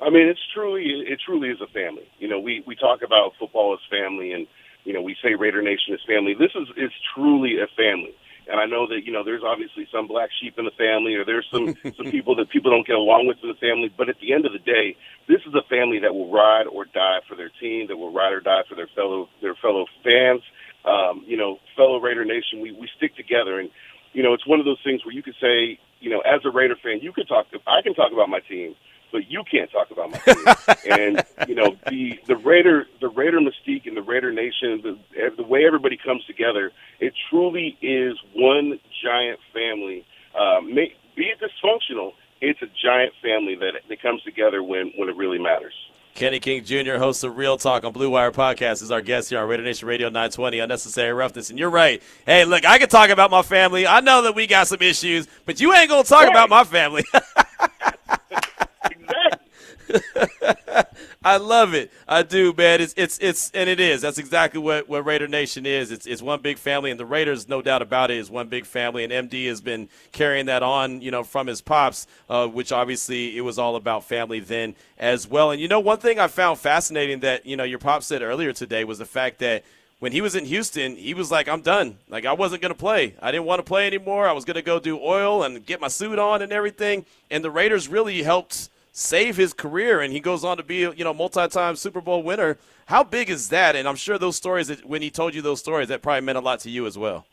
I 0.02 0.10
mean, 0.10 0.28
it's 0.28 0.44
truly 0.54 0.84
it 1.08 1.20
truly 1.26 1.50
is 1.50 1.62
a 1.62 1.68
family. 1.68 2.08
You 2.20 2.28
know, 2.28 2.40
we 2.40 2.64
we 2.68 2.76
talk 2.76 3.02
about 3.02 3.34
football 3.40 3.74
as 3.74 3.80
family, 3.90 4.34
and 4.34 4.48
you 4.84 4.94
know, 4.94 5.02
we 5.02 5.16
say 5.24 5.36
Raider 5.36 5.62
Nation 5.62 5.94
is 5.94 6.02
family. 6.08 6.36
This 6.38 6.52
is 6.56 6.68
is 6.76 6.92
truly 7.16 7.60
a 7.64 7.68
family. 7.76 8.14
And 8.48 8.60
I 8.60 8.66
know 8.66 8.86
that 8.88 9.02
you 9.06 9.12
know 9.12 9.24
there's 9.24 9.42
obviously 9.44 9.88
some 9.92 10.08
black 10.08 10.30
sheep 10.40 10.60
in 10.60 10.66
the 10.66 10.76
family, 10.78 11.16
or 11.16 11.24
there's 11.24 11.48
some 11.50 11.76
some 11.98 12.12
people 12.12 12.36
that 12.36 12.50
people 12.50 12.72
don't 12.72 12.86
get 12.86 12.98
along 12.98 13.28
with 13.28 13.38
in 13.42 13.50
the 13.50 13.56
family. 13.56 13.90
But 13.90 14.10
at 14.10 14.20
the 14.20 14.34
end 14.34 14.46
of 14.46 14.52
the 14.52 14.60
day, 14.60 14.98
this 15.28 15.42
is 15.48 15.56
a 15.56 15.64
family 15.70 16.00
that 16.00 16.14
will 16.14 16.30
ride 16.30 16.68
or 16.68 16.84
die 16.86 17.24
for 17.28 17.36
their 17.36 17.52
team, 17.60 17.88
that 17.88 17.98
will 17.98 18.12
ride 18.12 18.34
or 18.34 18.42
die 18.42 18.64
for 18.68 18.76
their 18.76 18.90
fellow 18.94 19.30
their 19.42 19.56
fellow 19.56 19.86
fans. 20.04 20.44
Um, 20.84 21.24
you 21.26 21.38
know, 21.38 21.58
fellow 21.76 22.00
Raider 22.00 22.26
Nation, 22.26 22.60
we 22.60 22.74
we 22.74 22.90
stick 22.98 23.16
together, 23.16 23.60
and 23.60 23.72
you 24.12 24.22
know, 24.22 24.34
it's 24.34 24.46
one 24.46 24.60
of 24.60 24.66
those 24.66 24.84
things 24.84 25.06
where 25.06 25.16
you 25.16 25.24
could 25.24 25.40
say, 25.42 25.80
you 26.00 26.12
know, 26.12 26.20
as 26.20 26.44
a 26.44 26.52
Raider 26.52 26.76
fan, 26.84 27.00
you 27.02 27.14
could 27.14 27.28
talk. 27.28 27.50
To, 27.52 27.60
I 27.66 27.82
can 27.82 27.96
talk 27.96 28.12
about 28.12 28.28
my 28.28 28.42
team 28.42 28.76
but 29.16 29.32
you 29.32 29.46
can't 29.50 29.72
talk 29.72 29.92
about 29.92 30.12
my 30.12 30.18
team. 30.18 30.92
and 30.92 31.24
you 31.48 31.56
know 31.56 31.78
the 31.90 32.20
the 32.28 32.36
Raider 32.36 32.86
the 33.00 33.08
Raider 33.08 33.40
mystique 33.40 33.88
and 33.88 33.96
the 33.96 34.02
Raider 34.02 34.34
Nation, 34.34 34.82
the 34.84 34.98
the 35.38 35.44
way 35.44 35.66
everybody 35.66 35.98
comes 35.98 36.26
together, 36.26 36.74
it 37.00 37.14
truly 37.30 37.78
is 37.82 38.18
one 38.36 38.78
giant 39.02 39.40
family. 39.54 40.06
Um, 40.38 40.76
may, 40.76 40.94
be 41.16 41.28
it 41.28 41.40
dysfunctional, 41.40 42.12
it's 42.42 42.62
a 42.62 42.68
giant 42.84 43.14
family 43.24 43.56
that 43.56 43.88
that 43.88 44.02
comes 44.02 44.22
together 44.24 44.62
when 44.62 44.92
when 44.98 45.08
it 45.08 45.16
really 45.16 45.40
matters. 45.40 45.74
Kenny 46.14 46.40
King 46.42 46.64
Jr., 46.64 46.96
host 46.96 47.24
of 47.26 47.38
Real 47.38 47.58
Talk 47.58 47.84
on 47.84 47.92
Blue 47.92 48.10
Wire 48.10 48.32
Podcast, 48.32 48.82
is 48.82 48.90
our 48.90 49.02
guest 49.02 49.30
here 49.30 49.40
on 49.40 49.50
Raider 49.50 49.64
Nation 49.64 49.86
Radio 49.88 50.08
920, 50.08 50.60
Unnecessary 50.60 51.12
Roughness. 51.12 51.50
And 51.50 51.60
you're 51.60 51.70
right. 51.70 52.02
Hey, 52.26 52.46
look, 52.46 52.66
I 52.66 52.78
can 52.78 52.88
talk 52.88 53.10
about 53.10 53.32
my 53.32 53.42
family. 53.42 53.86
I 53.86 54.00
know 54.00 54.22
that 54.22 54.34
we 54.34 54.48
got 54.48 54.68
some 54.68 54.82
issues, 54.82 55.28
but 55.46 55.60
you 55.60 55.74
ain't 55.74 55.90
going 55.90 56.04
to 56.04 56.10
talk 56.10 56.24
right. 56.24 56.32
about 56.32 56.50
my 56.50 56.64
family. 56.64 57.04
I 61.24 61.38
love 61.38 61.74
it. 61.74 61.92
I 62.08 62.22
do, 62.22 62.54
man. 62.54 62.82
It's 62.82 62.94
it's 62.96 63.18
it's 63.20 63.52
and 63.54 63.68
it 63.70 63.80
is. 63.80 64.02
That's 64.02 64.20
exactly 64.20 64.60
what, 64.60 64.88
what 64.88 65.06
Raider 65.06 65.28
Nation 65.28 65.66
is. 65.66 65.92
It's 65.92 66.06
it's 66.06 66.22
one 66.22 66.42
big 66.42 66.58
family, 66.58 66.92
and 66.92 67.00
the 67.00 67.06
Raiders, 67.06 67.50
no 67.50 67.62
doubt 67.62 67.82
about 67.82 68.12
it, 68.12 68.18
is 68.18 68.30
one 68.30 68.48
big 68.48 68.66
family. 68.66 69.04
And 69.04 69.12
MD 69.12 69.48
has 69.48 69.60
been 69.60 69.90
carrying 70.12 70.46
that 70.46 70.62
on, 70.62 71.02
you 71.02 71.10
know, 71.10 71.24
from 71.24 71.48
his 71.48 71.62
pops, 71.62 72.06
uh, 72.30 72.48
which 72.48 72.72
obviously 72.72 73.36
it 73.38 73.42
was 73.42 73.58
all 73.58 73.76
about 73.76 74.04
family 74.04 74.40
then 74.40 74.76
as 75.00 75.28
well. 75.28 75.52
And 75.52 75.60
you 75.60 75.68
know, 75.68 75.80
one 75.80 75.98
thing 75.98 76.20
I 76.20 76.28
found 76.28 76.60
fascinating 76.60 77.22
that 77.22 77.46
you 77.46 77.58
know 77.58 77.64
your 77.64 77.80
pop 77.80 78.04
said 78.04 78.22
earlier 78.22 78.54
today 78.54 78.84
was 78.84 79.00
the 79.00 79.06
fact 79.06 79.40
that 79.40 79.64
when 80.00 80.12
he 80.12 80.22
was 80.22 80.36
in 80.36 80.46
Houston, 80.46 80.96
he 80.96 81.14
was 81.14 81.32
like, 81.32 81.48
I'm 81.48 81.62
done. 81.62 81.98
Like, 82.10 82.26
I 82.26 82.34
wasn't 82.34 82.62
going 82.62 82.74
to 82.74 82.78
play. 82.78 83.16
I 83.22 83.32
didn't 83.32 83.46
want 83.46 83.60
to 83.60 83.64
play 83.64 83.88
anymore. 83.88 84.28
I 84.28 84.34
was 84.34 84.46
going 84.46 84.56
to 84.56 84.62
go 84.62 84.80
do 84.80 85.00
oil 85.00 85.42
and 85.44 85.66
get 85.66 85.80
my 85.80 85.88
suit 85.88 86.20
on 86.20 86.42
and 86.42 86.52
everything. 86.52 87.06
And 87.32 87.44
the 87.44 87.50
Raiders 87.50 87.88
really 87.88 88.22
helped 88.22 88.70
save 88.98 89.36
his 89.36 89.52
career, 89.52 90.00
and 90.00 90.14
he 90.14 90.22
goes 90.22 90.46
on 90.46 90.56
to 90.56 90.64
be, 90.64 90.78
you 90.78 91.04
know, 91.04 91.14
multi-time 91.14 91.76
Super 91.76 92.00
Bowl 92.00 92.24
winner. 92.24 92.58
How 92.86 93.04
big 93.04 93.30
is 93.30 93.50
that? 93.50 93.76
And 93.76 93.90
I'm 93.90 93.98
sure 93.98 94.18
those 94.18 94.38
stories 94.38 94.68
that 94.68 94.86
when 94.86 95.02
he 95.02 95.12
told 95.12 95.36
you 95.36 95.42
those 95.42 95.60
stories, 95.60 95.90
that 95.90 96.02
probably 96.02 96.22
meant 96.22 96.38
a 96.38 96.42
lot 96.42 96.62
to 96.62 96.70
you 96.70 96.88
as 96.88 96.98
well. 96.98 97.26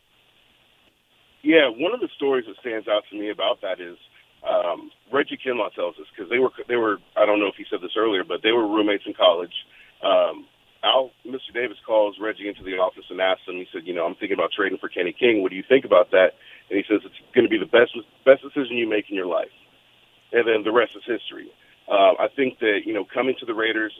Yeah, 1.41 1.69
one 1.69 1.93
of 1.93 2.01
the 2.01 2.09
stories 2.15 2.45
that 2.47 2.57
stands 2.59 2.89
out 2.89 3.03
to 3.09 3.17
me 3.17 3.29
about 3.29 3.61
that 3.61 3.79
is 3.79 3.95
um, 4.43 4.91
Reggie 5.11 5.39
Kinlaw 5.39 5.73
tells 5.73 5.95
us 5.99 6.05
because 6.13 6.29
they 6.29 6.39
were 6.39 6.51
they 6.67 6.75
were 6.75 6.97
I 7.15 7.25
don't 7.25 7.39
know 7.39 7.47
if 7.47 7.55
he 7.55 7.65
said 7.69 7.79
this 7.81 7.95
earlier, 7.97 8.23
but 8.23 8.43
they 8.43 8.51
were 8.51 8.67
roommates 8.67 9.03
in 9.05 9.13
college. 9.13 9.53
Um, 10.03 10.45
Al, 10.83 11.11
Mr. 11.25 11.53
Davis 11.53 11.77
calls 11.87 12.17
Reggie 12.19 12.49
into 12.49 12.63
the 12.63 12.75
office 12.75 13.05
and 13.09 13.21
asks 13.21 13.47
him. 13.47 13.55
He 13.55 13.67
said, 13.71 13.87
"You 13.87 13.93
know, 13.93 14.05
I'm 14.05 14.15
thinking 14.15 14.35
about 14.35 14.51
trading 14.51 14.79
for 14.79 14.89
Kenny 14.89 15.15
King. 15.17 15.41
What 15.41 15.51
do 15.51 15.55
you 15.55 15.63
think 15.67 15.85
about 15.85 16.11
that?" 16.11 16.35
And 16.69 16.75
he 16.75 16.83
says, 16.87 16.99
"It's 17.05 17.15
going 17.33 17.47
to 17.47 17.49
be 17.49 17.59
the 17.59 17.71
best 17.71 17.95
best 18.25 18.43
decision 18.43 18.75
you 18.75 18.87
make 18.87 19.09
in 19.09 19.15
your 19.15 19.27
life." 19.27 19.51
And 20.33 20.47
then 20.47 20.63
the 20.63 20.71
rest 20.71 20.91
is 20.95 21.03
history. 21.05 21.51
Uh, 21.87 22.17
I 22.19 22.27
think 22.35 22.59
that 22.59 22.81
you 22.85 22.93
know 22.93 23.05
coming 23.05 23.35
to 23.39 23.45
the 23.45 23.53
Raiders, 23.53 23.93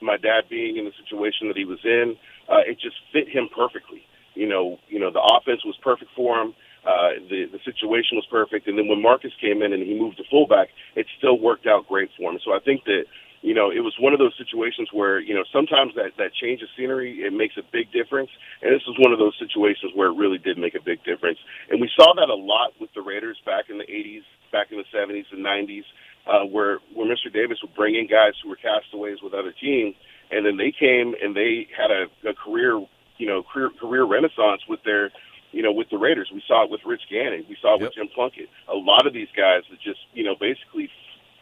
my 0.00 0.16
dad 0.16 0.48
being 0.48 0.76
in 0.76 0.84
the 0.84 0.92
situation 1.02 1.48
that 1.48 1.56
he 1.56 1.64
was 1.64 1.78
in, 1.84 2.16
uh, 2.48 2.64
it 2.66 2.80
just 2.80 2.96
fit 3.12 3.28
him 3.28 3.48
perfectly. 3.54 4.02
You 4.34 4.48
know, 4.48 4.78
you 4.88 4.98
know 4.98 5.10
the 5.10 5.22
offense 5.22 5.64
was 5.64 5.76
perfect 5.82 6.10
for 6.16 6.40
him. 6.40 6.54
Uh, 6.84 7.20
the 7.30 7.46
the 7.52 7.60
situation 7.64 8.16
was 8.16 8.26
perfect, 8.30 8.66
and 8.66 8.78
then 8.78 8.88
when 8.88 9.00
Marcus 9.00 9.32
came 9.40 9.62
in 9.62 9.72
and 9.72 9.82
he 9.82 9.94
moved 9.94 10.16
to 10.18 10.24
fullback, 10.30 10.68
it 10.96 11.06
still 11.18 11.38
worked 11.38 11.66
out 11.66 11.86
great 11.88 12.10
for 12.16 12.32
him. 12.32 12.38
So 12.44 12.52
I 12.52 12.60
think 12.60 12.84
that 12.84 13.04
you 13.44 13.52
know, 13.52 13.68
it 13.68 13.84
was 13.84 13.92
one 14.00 14.14
of 14.14 14.18
those 14.18 14.32
situations 14.40 14.88
where, 14.90 15.20
you 15.20 15.36
know, 15.36 15.44
sometimes 15.52 15.92
that, 16.00 16.16
that 16.16 16.32
change 16.32 16.62
of 16.62 16.68
scenery, 16.72 17.20
it 17.28 17.30
makes 17.30 17.60
a 17.60 17.62
big 17.76 17.92
difference. 17.92 18.32
And 18.64 18.72
this 18.72 18.80
was 18.88 18.96
one 18.96 19.12
of 19.12 19.20
those 19.20 19.36
situations 19.36 19.92
where 19.92 20.08
it 20.08 20.16
really 20.16 20.40
did 20.40 20.56
make 20.56 20.72
a 20.72 20.80
big 20.80 21.04
difference. 21.04 21.36
And 21.68 21.76
we 21.76 21.92
saw 21.92 22.16
that 22.16 22.32
a 22.32 22.34
lot 22.34 22.72
with 22.80 22.88
the 22.96 23.04
Raiders 23.04 23.36
back 23.44 23.68
in 23.68 23.76
the 23.76 23.84
80s, 23.84 24.24
back 24.54 24.70
in 24.70 24.78
the 24.78 24.86
70s 24.94 25.26
and 25.32 25.44
90s, 25.44 25.82
uh, 26.30 26.46
where, 26.46 26.78
where 26.94 27.06
Mr. 27.10 27.32
Davis 27.32 27.58
would 27.62 27.74
bring 27.74 27.96
in 27.96 28.06
guys 28.06 28.34
who 28.42 28.48
were 28.48 28.56
castaways 28.56 29.18
with 29.20 29.34
other 29.34 29.52
teams. 29.52 29.96
And 30.30 30.46
then 30.46 30.56
they 30.56 30.70
came 30.70 31.14
and 31.20 31.34
they 31.34 31.66
had 31.76 31.90
a, 31.90 32.06
a 32.30 32.34
career, 32.34 32.78
you 33.18 33.26
know, 33.26 33.42
career, 33.42 33.70
career 33.80 34.04
renaissance 34.04 34.62
with 34.68 34.80
their, 34.84 35.10
you 35.50 35.62
know, 35.62 35.72
with 35.72 35.90
the 35.90 35.98
Raiders. 35.98 36.30
We 36.32 36.42
saw 36.46 36.64
it 36.64 36.70
with 36.70 36.80
Rich 36.86 37.02
Gannon. 37.10 37.44
We 37.48 37.56
saw 37.60 37.74
it 37.74 37.80
yep. 37.80 37.90
with 37.90 37.94
Jim 37.98 38.08
Plunkett. 38.14 38.48
A 38.68 38.74
lot 38.74 39.06
of 39.06 39.12
these 39.12 39.28
guys 39.36 39.62
that 39.70 39.80
just, 39.82 40.00
you 40.14 40.24
know, 40.24 40.34
basically 40.38 40.88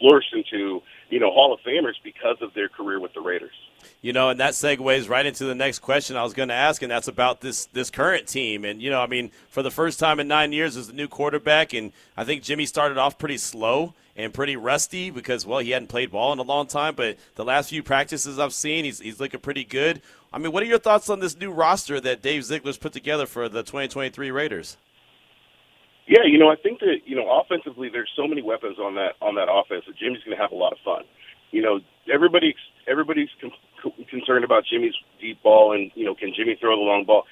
flourished 0.02 0.34
into 0.34 0.82
you 1.10 1.20
know 1.20 1.30
Hall 1.30 1.54
of 1.54 1.60
Famers 1.60 1.94
because 2.02 2.36
of 2.42 2.52
their 2.54 2.68
career 2.68 2.98
with 2.98 3.14
the 3.14 3.20
Raiders. 3.20 3.54
You 4.02 4.12
know, 4.12 4.30
and 4.30 4.40
that 4.40 4.54
segues 4.54 5.08
right 5.08 5.24
into 5.24 5.44
the 5.44 5.54
next 5.54 5.78
question 5.78 6.16
I 6.16 6.24
was 6.24 6.34
going 6.34 6.48
to 6.48 6.54
ask, 6.54 6.82
and 6.82 6.90
that's 6.90 7.06
about 7.06 7.40
this 7.40 7.66
this 7.66 7.88
current 7.88 8.26
team. 8.26 8.64
And 8.64 8.82
you 8.82 8.90
know, 8.90 9.00
I 9.00 9.06
mean, 9.06 9.30
for 9.48 9.62
the 9.62 9.70
first 9.70 10.00
time 10.00 10.18
in 10.18 10.26
nine 10.26 10.50
years 10.52 10.76
as 10.76 10.88
a 10.88 10.92
new 10.92 11.06
quarterback, 11.06 11.72
and 11.72 11.92
I 12.16 12.24
think 12.24 12.42
Jimmy 12.42 12.66
started 12.66 12.98
off 12.98 13.16
pretty 13.16 13.38
slow 13.38 13.94
and 14.16 14.34
pretty 14.34 14.56
rusty 14.56 15.10
because 15.10 15.46
well, 15.46 15.60
he 15.60 15.70
hadn't 15.70 15.86
played 15.86 16.10
ball 16.10 16.32
in 16.32 16.40
a 16.40 16.42
long 16.42 16.66
time. 16.66 16.96
But 16.96 17.16
the 17.36 17.44
last 17.44 17.70
few 17.70 17.84
practices 17.84 18.40
I've 18.40 18.52
seen, 18.52 18.84
he's 18.84 18.98
he's 18.98 19.20
looking 19.20 19.38
pretty 19.38 19.62
good. 19.62 20.02
I 20.32 20.38
mean, 20.38 20.50
what 20.50 20.64
are 20.64 20.66
your 20.66 20.80
thoughts 20.80 21.08
on 21.08 21.20
this 21.20 21.38
new 21.38 21.52
roster 21.52 22.00
that 22.00 22.22
Dave 22.22 22.42
Ziegler's 22.42 22.78
put 22.78 22.92
together 22.92 23.26
for 23.26 23.48
the 23.48 23.62
2023 23.62 24.32
Raiders? 24.32 24.78
Yeah, 26.08 26.24
you 26.26 26.38
know, 26.38 26.50
I 26.50 26.56
think 26.56 26.80
that 26.80 27.02
you 27.04 27.14
know, 27.14 27.40
offensively, 27.40 27.88
there's 27.88 28.10
so 28.16 28.26
many 28.26 28.42
weapons 28.42 28.78
on 28.80 28.96
that 28.96 29.12
on 29.20 29.36
that 29.36 29.46
offense 29.48 29.84
that 29.86 29.96
Jimmy's 29.96 30.24
going 30.24 30.36
to 30.36 30.42
have 30.42 30.50
a 30.50 30.56
lot 30.56 30.72
of 30.72 30.78
fun. 30.84 31.04
You 31.52 31.62
know, 31.62 31.78
everybody 32.12 32.54
everybody's 32.88 33.28
con- 33.40 33.52
concerned 34.08 34.44
about 34.44 34.64
Jimmy's 34.70 34.94
deep 35.20 35.42
ball 35.42 35.72
and 35.72 35.90
you 35.94 36.04
know, 36.04 36.14
can 36.14 36.32
Jimmy 36.36 36.56
throw 36.60 36.76
the 36.76 36.82
long 36.82 37.04
ball? 37.04 37.24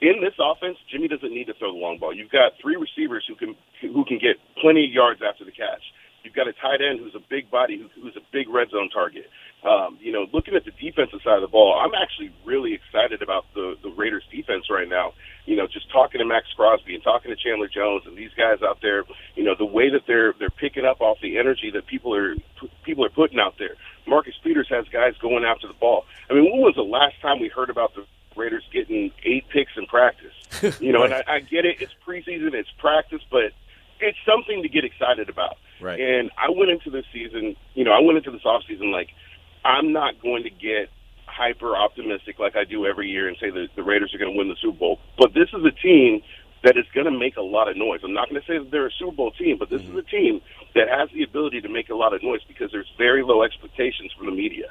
In 0.00 0.20
this 0.20 0.34
offense, 0.40 0.78
Jimmy 0.90 1.06
doesn't 1.06 1.32
need 1.32 1.46
to 1.46 1.54
throw 1.54 1.72
the 1.72 1.78
long 1.78 1.98
ball. 1.98 2.14
You've 2.14 2.30
got 2.30 2.52
three 2.60 2.76
receivers 2.76 3.24
who 3.28 3.36
can 3.36 3.54
who 3.80 4.04
can 4.04 4.18
get 4.18 4.36
plenty 4.60 4.84
of 4.86 4.92
yards 4.92 5.20
after 5.22 5.44
the 5.44 5.52
catch. 5.52 5.82
You've 6.24 6.34
got 6.34 6.46
a 6.46 6.52
tight 6.52 6.78
end 6.80 7.00
who's 7.00 7.14
a 7.14 7.24
big 7.28 7.50
body, 7.50 7.78
who, 7.78 7.88
who's 8.00 8.16
a 8.16 8.22
big 8.32 8.48
red 8.48 8.70
zone 8.70 8.90
target. 8.94 9.26
Um, 9.66 9.98
you 10.00 10.12
know, 10.12 10.26
looking 10.32 10.54
at 10.54 10.64
the 10.64 10.70
defensive 10.70 11.20
side 11.22 11.36
of 11.36 11.42
the 11.42 11.50
ball, 11.50 11.78
I'm 11.78 11.94
actually 11.94 12.34
really 12.44 12.74
excited 12.74 13.22
about 13.22 13.44
the 13.54 13.74
the 13.82 13.90
Raiders' 13.90 14.24
defense 14.30 14.66
right 14.70 14.88
now. 14.88 15.14
You 15.46 15.56
know, 15.56 15.66
just 15.66 15.90
talking 15.90 16.18
to 16.18 16.24
Maxx 16.24 16.46
Crosby 16.56 16.94
and 16.94 17.02
talking 17.02 17.30
to 17.30 17.36
Chandler 17.36 17.68
Jones 17.68 18.02
and 18.06 18.16
these 18.16 18.34
guys 18.36 18.58
out 18.62 18.78
there. 18.82 19.04
You 19.34 19.44
know, 19.44 19.54
the 19.58 19.66
way 19.66 19.90
that 19.90 20.02
they're 20.06 20.34
they're 20.38 20.50
picking 20.50 20.84
up 20.84 21.00
off 21.00 21.18
the 21.22 21.38
energy 21.38 21.70
that 21.74 21.86
people 21.86 22.14
are 22.14 22.34
people 22.84 23.04
are 23.04 23.14
putting 23.14 23.38
out 23.38 23.54
there. 23.58 23.74
Marcus 24.06 24.34
Peters 24.42 24.68
has 24.68 24.86
guys 24.88 25.14
going 25.18 25.44
after 25.44 25.66
the 25.68 25.74
ball. 25.74 26.04
I 26.30 26.34
mean, 26.34 26.50
when 26.50 26.60
was 26.60 26.74
the 26.74 26.82
last 26.82 27.20
time 27.20 27.40
we 27.40 27.48
heard 27.48 27.70
about 27.70 27.94
the 27.94 28.04
Raiders 28.36 28.64
getting 28.72 29.12
eight 29.24 29.48
picks 29.48 29.72
in 29.76 29.86
practice? 29.86 30.32
You 30.80 30.92
know, 30.92 31.00
right. 31.00 31.12
and 31.12 31.24
I, 31.26 31.36
I 31.36 31.40
get 31.40 31.64
it. 31.64 31.80
It's 31.80 31.94
preseason, 32.06 32.52
it's 32.52 32.70
practice, 32.78 33.22
but 33.30 33.52
it's 34.00 34.18
something 34.26 34.62
to 34.62 34.68
get 34.68 34.84
excited 34.84 35.28
about. 35.28 35.56
Right. 35.80 35.98
And 35.98 36.30
I 36.36 36.50
went 36.50 36.70
into 36.70 36.90
this 36.90 37.06
season, 37.12 37.56
you 37.74 37.84
know, 37.84 37.92
I 37.92 38.00
went 38.00 38.18
into 38.18 38.30
this 38.30 38.44
off 38.44 38.62
season 38.68 38.92
like 38.92 39.08
I'm 39.64 39.92
not 39.92 40.20
going 40.20 40.42
to 40.44 40.50
get 40.50 40.90
hyper 41.26 41.74
optimistic 41.74 42.38
like 42.38 42.56
I 42.56 42.64
do 42.64 42.84
every 42.84 43.08
year 43.08 43.28
and 43.28 43.36
say 43.40 43.50
that 43.50 43.68
the 43.74 43.82
Raiders 43.82 44.14
are 44.14 44.18
going 44.18 44.32
to 44.32 44.38
win 44.38 44.48
the 44.48 44.56
Super 44.60 44.78
Bowl. 44.78 45.00
But 45.16 45.34
this 45.34 45.48
is 45.52 45.64
a 45.64 45.70
team 45.70 46.22
that 46.62 46.76
is 46.76 46.86
going 46.94 47.06
to 47.06 47.16
make 47.16 47.36
a 47.36 47.42
lot 47.42 47.68
of 47.68 47.76
noise. 47.76 48.00
I'm 48.04 48.14
not 48.14 48.28
going 48.28 48.40
to 48.40 48.46
say 48.46 48.58
that 48.58 48.70
they're 48.70 48.86
a 48.86 48.98
Super 48.98 49.12
Bowl 49.12 49.30
team, 49.32 49.56
but 49.58 49.70
this 49.70 49.82
mm-hmm. 49.82 49.98
is 49.98 50.04
a 50.06 50.10
team 50.10 50.40
that 50.74 50.88
has 50.88 51.10
the 51.14 51.22
ability 51.22 51.60
to 51.60 51.68
make 51.68 51.90
a 51.90 51.94
lot 51.94 52.14
of 52.14 52.22
noise 52.22 52.40
because 52.46 52.70
there's 52.72 52.90
very 52.96 53.22
low 53.22 53.42
expectations 53.42 54.12
from 54.16 54.26
the 54.26 54.32
media. 54.32 54.70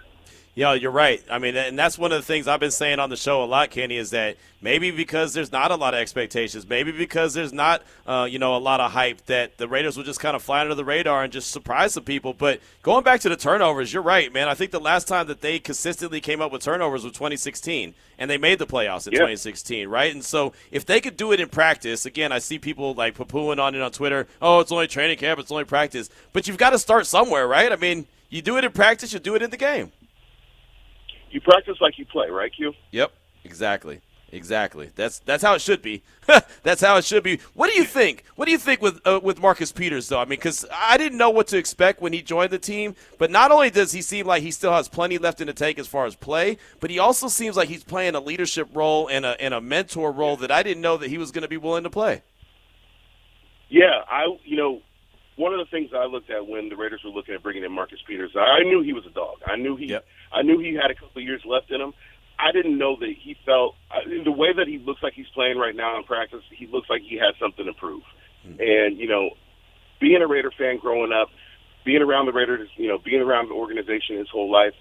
Yeah, 0.54 0.74
you're 0.74 0.92
right. 0.92 1.24
I 1.32 1.40
mean, 1.40 1.56
and 1.56 1.80
that's 1.80 1.98
one 1.98 2.12
of 2.12 2.18
the 2.18 2.26
things 2.26 2.46
I've 2.46 2.60
been 2.60 2.72
saying 2.72 3.00
on 3.00 3.10
the 3.10 3.16
show 3.16 3.42
a 3.42 3.46
lot, 3.46 3.72
Kenny, 3.72 3.96
is 3.96 4.10
that 4.10 4.36
maybe 4.62 4.92
because 4.92 5.34
there's 5.34 5.52
not 5.52 5.72
a 5.72 5.76
lot 5.76 5.94
of 5.94 6.02
expectations, 6.02 6.68
maybe 6.68 6.92
because 6.92 7.34
there's 7.34 7.54
not, 7.54 7.84
uh, 8.06 8.28
you 8.30 8.38
know, 8.38 8.56
a 8.56 8.60
lot 8.60 8.82
of 8.82 8.92
hype, 8.92 9.26
that 9.28 9.58
the 9.58 9.68
Raiders 9.70 9.96
will 9.96 10.04
just 10.04 10.20
kind 10.20 10.36
of 10.36 10.44
fly 10.44 10.60
under 10.60 10.76
the 10.76 10.84
radar 10.84 11.24
and 11.24 11.32
just 11.32 11.52
surprise 11.52 11.94
some 11.94 12.04
people. 12.04 12.34
But 12.34 12.60
going 12.84 13.06
back 13.06 13.22
to 13.22 13.30
the 13.30 13.38
turnovers, 13.38 13.94
you're 13.94 14.04
right, 14.04 14.32
man. 14.34 14.50
I 14.50 14.54
think 14.54 14.72
the 14.72 14.80
last 14.82 15.08
time 15.08 15.28
that 15.28 15.40
they 15.40 15.58
consistently 15.58 16.20
came 16.20 16.42
up 16.42 16.52
with 16.52 16.62
turnovers 16.64 17.06
was 17.06 17.14
2016, 17.14 17.94
and 18.20 18.30
they 18.30 18.38
made 18.38 18.60
the 18.60 18.68
playoffs 18.68 19.08
in 19.08 19.14
Yeah. 19.14 19.20
2016, 19.20 19.88
right? 19.88 20.14
And 20.14 20.24
so 20.24 20.52
if 20.70 20.86
they 20.86 21.00
could 21.00 21.16
do 21.16 21.32
it 21.32 21.40
in 21.40 21.48
practice, 21.48 22.06
again, 22.06 22.34
I 22.34 22.40
see 22.40 22.60
people 22.60 22.94
like 22.94 23.16
poo-pooing 23.16 23.58
on 23.58 23.74
it 23.74 23.82
on 23.82 23.92
Twitter. 23.92 24.28
Oh, 24.42 24.60
it's 24.60 24.72
only 24.74 24.88
training 24.88 25.18
camp, 25.18 25.40
it's 25.40 25.52
only 25.52 25.64
practice. 25.64 26.10
But 26.34 26.50
you've 26.50 26.58
got 26.58 26.72
to 26.72 26.78
start 26.80 27.08
somewhere, 27.08 27.48
right? 27.48 27.72
I 27.72 27.78
mean, 27.78 28.06
you 28.30 28.42
do 28.42 28.58
it 28.58 28.66
in 28.66 28.72
practice, 28.74 29.14
you 29.14 29.20
do 29.20 29.36
it 29.36 29.42
in 29.42 29.50
the 29.50 29.58
game. 29.58 29.94
You 31.32 31.42
practice 31.42 31.78
like 31.80 31.98
you 31.98 32.06
play, 32.06 32.30
right, 32.30 32.52
Q? 32.54 32.74
Yep, 32.92 33.12
exactly, 33.46 34.02
exactly. 34.32 34.92
That's 34.96 35.20
that's 35.20 35.42
how 35.42 35.54
it 35.56 35.62
should 35.62 35.82
be. 35.82 36.04
that's 36.64 36.82
how 36.82 36.98
it 36.98 37.06
should 37.06 37.24
be. 37.24 37.40
What 37.54 37.72
do 37.72 37.78
you 37.78 37.86
think? 37.86 38.26
What 38.36 38.46
do 38.46 38.52
you 38.52 38.58
think 38.58 38.82
with 38.82 39.00
uh, 39.06 39.22
with 39.24 39.40
Marcus 39.40 39.72
Peters 39.72 40.10
though? 40.10 40.20
I 40.20 40.26
mean, 40.26 40.32
because 40.32 40.66
I 40.74 40.98
didn't 40.98 41.18
know 41.18 41.30
what 41.30 41.48
to 41.48 41.58
expect 41.58 42.02
when 42.02 42.12
he 42.12 42.22
joined 42.22 42.52
the 42.52 42.60
team. 42.60 42.96
But 43.18 43.32
not 43.32 43.52
only 43.52 43.70
does 43.70 43.94
he 43.94 44.02
seem 44.02 44.28
like 44.28 44.44
he 44.44 44.52
still 44.52 44.74
has 44.74 44.90
plenty 44.90 45.18
left 45.18 45.40
in 45.40 45.48
the 45.48 45.54
tank 45.54 45.80
as 45.80 45.88
far 45.88 46.06
as 46.06 46.16
play, 46.16 46.58
but 46.82 46.90
he 46.90 47.00
also 47.00 47.30
seems 47.30 47.56
like 47.56 47.70
he's 47.70 47.84
playing 47.84 48.16
a 48.16 48.20
leadership 48.20 48.68
role 48.74 49.08
and 49.08 49.26
a 49.26 49.40
and 49.42 49.54
a 49.54 49.62
mentor 49.62 50.12
role 50.12 50.36
that 50.38 50.52
I 50.52 50.64
didn't 50.64 50.82
know 50.82 50.98
that 50.98 51.10
he 51.10 51.18
was 51.18 51.32
going 51.32 51.44
to 51.44 51.48
be 51.48 51.58
willing 51.58 51.84
to 51.84 51.90
play. 51.90 52.24
Yeah, 53.70 54.02
I 54.10 54.26
you 54.44 54.58
know 54.58 54.82
one 55.38 55.54
of 55.54 55.60
the 55.60 55.66
things 55.66 55.92
I 55.96 56.06
looked 56.06 56.30
at 56.30 56.46
when 56.46 56.70
the 56.70 56.76
Raiders 56.76 57.02
were 57.04 57.10
looking 57.10 57.34
at 57.34 57.42
bringing 57.42 57.64
in 57.64 57.72
Marcus 57.72 58.00
Peters, 58.06 58.32
I 58.36 58.64
knew 58.64 58.82
he 58.82 58.94
was 58.94 59.06
a 59.06 59.10
dog. 59.10 59.38
I 59.46 59.56
knew 59.56 59.76
he 59.76 59.88
I 60.34 60.42
knew 60.42 60.60
he 60.60 60.74
had 60.74 60.92
a 60.92 60.96
couple 60.96 61.22
of 61.22 61.24
years 61.24 61.42
left 61.46 61.72
in 61.72 61.82
him. 61.82 61.94
I 62.40 62.52
didn't 62.52 62.78
know 62.78 62.96
that 63.00 63.14
he 63.20 63.36
felt 63.46 63.76
I- 63.92 64.24
the 64.24 64.32
way 64.32 64.52
that 64.54 64.68
he 64.68 64.80
looks 64.80 65.04
like 65.04 65.14
he's 65.14 65.30
playing 65.34 65.58
right 65.58 65.76
now 65.76 65.98
in 65.98 66.04
practice. 66.04 66.42
He 66.50 66.68
looks 66.68 66.90
like 66.90 67.02
he 67.02 67.18
has 67.18 67.36
something 67.40 67.66
to 67.66 67.74
prove. 67.74 68.04
Hmm. 68.44 68.60
And 68.60 68.98
you 68.98 69.08
know, 69.08 69.32
being 70.00 70.22
a 70.22 70.28
Raider 70.28 70.52
fan 70.58 70.78
growing 70.78 71.12
up, 71.12 71.30
being 71.86 72.02
around 72.02 72.26
the 72.26 72.34
Raiders, 72.34 72.70
you 72.76 72.88
know, 72.88 72.98
being 72.98 73.22
around 73.22 73.50
the 73.50 73.56
organization 73.56 74.18
his 74.18 74.30
whole 74.30 74.52
life, 74.52 74.74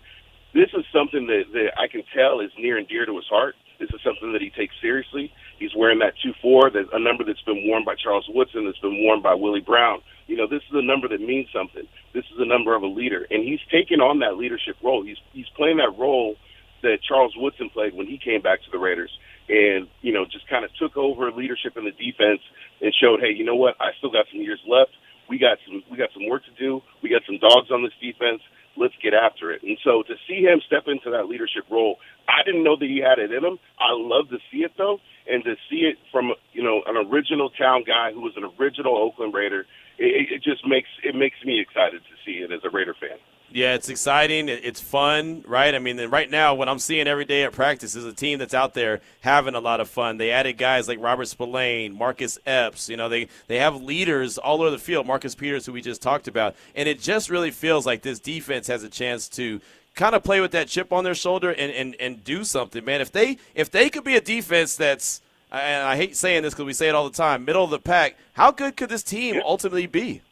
this 0.55 0.69
is 0.75 0.85
something 0.93 1.27
that, 1.27 1.45
that 1.53 1.79
I 1.79 1.87
can 1.87 2.03
tell 2.15 2.41
is 2.41 2.51
near 2.59 2.77
and 2.77 2.89
dear 2.89 3.07
to 3.07 3.17
his 3.17 3.27
heart. 3.29 3.55
This 3.79 3.91
is 3.91 4.01
something 4.05 4.33
that 4.33 4.43
he 4.43 4.51
takes 4.51 4.75
seriously. 4.81 5.33
He's 5.59 5.75
wearing 5.77 6.01
that 6.01 6.15
two 6.23 6.33
four, 6.43 6.71
that 6.71 6.89
a 6.93 6.99
number 6.99 7.25
that's 7.25 7.43
been 7.43 7.67
worn 7.69 7.85
by 7.85 7.95
Charles 7.95 8.29
Woodson, 8.29 8.67
that's 8.67 8.79
been 8.79 9.03
worn 9.05 9.23
by 9.23 9.35
Willie 9.35 9.61
Brown. 9.61 10.01
You 10.31 10.37
know, 10.37 10.47
this 10.47 10.63
is 10.71 10.75
a 10.79 10.87
number 10.87 11.09
that 11.09 11.21
means 11.21 11.49
something. 11.53 11.83
This 12.15 12.23
is 12.31 12.39
a 12.39 12.47
number 12.47 12.77
of 12.77 12.83
a 12.83 12.87
leader, 12.87 13.27
and 13.35 13.43
he's 13.43 13.59
taken 13.67 13.99
on 13.99 14.21
that 14.21 14.39
leadership 14.39 14.77
role. 14.81 15.03
He's 15.03 15.19
he's 15.33 15.51
playing 15.57 15.79
that 15.79 15.99
role 15.99 16.37
that 16.83 17.03
Charles 17.03 17.35
Woodson 17.37 17.69
played 17.69 17.95
when 17.95 18.07
he 18.07 18.17
came 18.17 18.41
back 18.41 18.63
to 18.63 18.71
the 18.71 18.79
Raiders, 18.79 19.11
and 19.49 19.89
you 20.03 20.13
know, 20.13 20.25
just 20.25 20.47
kind 20.49 20.65
of 20.65 20.71
took 20.79 20.97
over 20.97 21.33
leadership 21.33 21.77
in 21.77 21.85
the 21.85 21.91
defense 21.91 22.41
and 22.81 22.95
showed, 22.95 23.19
hey, 23.19 23.35
you 23.35 23.45
know 23.45 23.57
what? 23.57 23.75
I 23.81 23.91
still 23.99 24.13
got 24.15 24.27
some 24.31 24.41
years 24.41 24.63
left. 24.71 24.95
We 25.29 25.39
got 25.39 25.59
some 25.67 25.83
we 25.91 25.99
got 25.99 26.15
some 26.15 26.29
work 26.31 26.45
to 26.47 26.55
do. 26.55 26.81
We 27.03 27.11
got 27.11 27.23
some 27.27 27.39
dogs 27.43 27.75
on 27.75 27.83
this 27.83 27.99
defense. 27.99 28.41
Let's 28.77 28.95
get 29.03 29.15
after 29.15 29.51
it. 29.51 29.65
And 29.67 29.79
so 29.83 30.05
to 30.07 30.15
see 30.31 30.47
him 30.47 30.63
step 30.65 30.87
into 30.87 31.11
that 31.11 31.27
leadership 31.27 31.67
role, 31.69 31.99
I 32.31 32.47
didn't 32.47 32.63
know 32.63 32.77
that 32.79 32.87
he 32.87 33.03
had 33.03 33.19
it 33.19 33.35
in 33.35 33.43
him. 33.43 33.59
I 33.83 33.99
love 33.99 34.31
to 34.31 34.39
see 34.51 34.63
it 34.63 34.79
though, 34.79 34.99
and 35.27 35.43
to 35.43 35.59
see 35.69 35.91
it 35.91 35.99
from 36.13 36.31
you 36.53 36.63
know 36.63 36.83
an 36.87 36.95
original 37.11 37.51
town 37.51 37.83
guy 37.83 38.13
who 38.15 38.23
was 38.23 38.35
an 38.39 38.47
original 38.59 38.97
Oakland 38.97 39.35
Raider. 39.35 39.67
It, 40.01 40.33
it 40.33 40.43
just 40.43 40.67
makes 40.67 40.89
it 41.05 41.15
makes 41.15 41.37
me 41.45 41.61
excited 41.61 42.01
to 42.01 42.15
see 42.25 42.39
it 42.39 42.51
as 42.51 42.61
a 42.65 42.71
Raider 42.71 42.95
fan. 42.99 43.19
Yeah, 43.53 43.75
it's 43.75 43.89
exciting. 43.89 44.49
It's 44.49 44.81
fun, 44.81 45.45
right? 45.47 45.75
I 45.75 45.81
mean, 45.81 45.99
right 46.09 46.31
now, 46.31 46.55
what 46.55 46.69
I'm 46.69 46.79
seeing 46.79 47.09
every 47.09 47.25
day 47.25 47.43
at 47.43 47.53
practice 47.53 47.97
is 47.97 48.05
a 48.05 48.13
team 48.13 48.39
that's 48.39 48.55
out 48.55 48.75
there 48.75 49.01
having 49.23 49.57
a 49.57 49.61
lot 49.61 49.81
of 49.81 49.91
fun. 49.91 50.19
They 50.19 50.31
added 50.31 50.57
guys 50.57 50.87
like 50.87 51.01
Robert 51.01 51.27
Spillane, 51.27 51.99
Marcus 51.99 52.39
Epps. 52.47 52.89
You 52.89 52.97
know, 52.97 53.09
they 53.09 53.29
they 53.49 53.59
have 53.59 53.83
leaders 53.83 54.39
all 54.39 54.63
over 54.63 54.71
the 54.71 54.79
field. 54.79 55.07
Marcus 55.07 55.35
Peters, 55.35 55.67
who 55.67 55.73
we 55.73 55.83
just 55.83 56.01
talked 56.01 56.29
about, 56.29 56.55
and 56.77 56.89
it 56.89 57.01
just 57.01 57.29
really 57.29 57.51
feels 57.51 57.85
like 57.85 58.03
this 58.03 58.21
defense 58.21 58.69
has 58.69 58.85
a 58.85 58.89
chance 58.89 59.29
to 59.31 59.61
kind 59.97 60.15
of 60.15 60.23
play 60.23 60.41
with 60.41 60.53
that 60.53 60.69
chip 60.69 60.93
on 60.93 61.03
their 61.03 61.15
shoulder 61.15 61.51
and 61.51 61.73
and, 61.73 61.97
and 61.99 62.23
do 62.23 62.45
something, 62.45 62.85
man. 62.85 63.01
If 63.01 63.11
they 63.11 63.37
if 63.57 63.69
they 63.71 63.91
could 63.91 64.05
be 64.05 64.15
a 64.15 64.21
defense 64.21 64.77
that's 64.77 65.23
and 65.53 65.87
I 65.87 65.97
hate 65.97 66.17
saying 66.17 66.43
this 66.43 66.55
because 66.55 66.67
we 66.67 66.73
say 66.73 66.89
it 66.89 66.95
all 66.95 67.09
the 67.09 67.17
time, 67.17 67.45
middle 67.45 67.65
of 67.65 67.71
the 67.71 67.79
pack. 67.79 68.17
How 68.35 68.53
good 68.53 68.77
could 68.77 68.89
this 68.89 69.03
team 69.03 69.41
ultimately 69.45 69.87
be? 69.87 70.23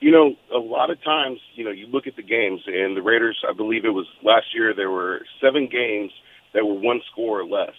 You 0.00 0.10
know, 0.10 0.34
a 0.54 0.58
lot 0.58 0.90
of 0.90 1.02
times, 1.02 1.38
you 1.54 1.64
know, 1.64 1.70
you 1.70 1.86
look 1.86 2.06
at 2.06 2.16
the 2.16 2.22
games, 2.22 2.60
and 2.66 2.96
the 2.96 3.02
Raiders, 3.02 3.42
I 3.48 3.54
believe 3.54 3.84
it 3.84 3.90
was 3.90 4.06
last 4.22 4.46
year, 4.54 4.74
there 4.74 4.90
were 4.90 5.20
seven 5.40 5.68
games 5.70 6.12
that 6.52 6.64
were 6.64 6.74
one 6.74 7.00
score 7.10 7.40
or 7.40 7.46
less 7.46 7.74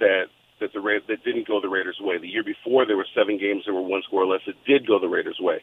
that 0.00 0.24
that 0.60 0.72
the 0.72 0.80
Ra- 0.80 1.04
that 1.08 1.24
didn't 1.24 1.48
go 1.48 1.60
the 1.60 1.68
Raiders' 1.68 1.98
way. 2.00 2.18
The 2.18 2.28
year 2.28 2.44
before, 2.44 2.86
there 2.86 2.96
were 2.96 3.06
seven 3.14 3.36
games 3.38 3.64
that 3.66 3.72
were 3.74 3.82
one 3.82 4.02
score 4.06 4.22
or 4.22 4.26
less 4.26 4.42
that 4.46 4.54
did 4.64 4.86
go 4.86 4.98
the 4.98 5.08
Raiders' 5.08 5.38
way. 5.40 5.60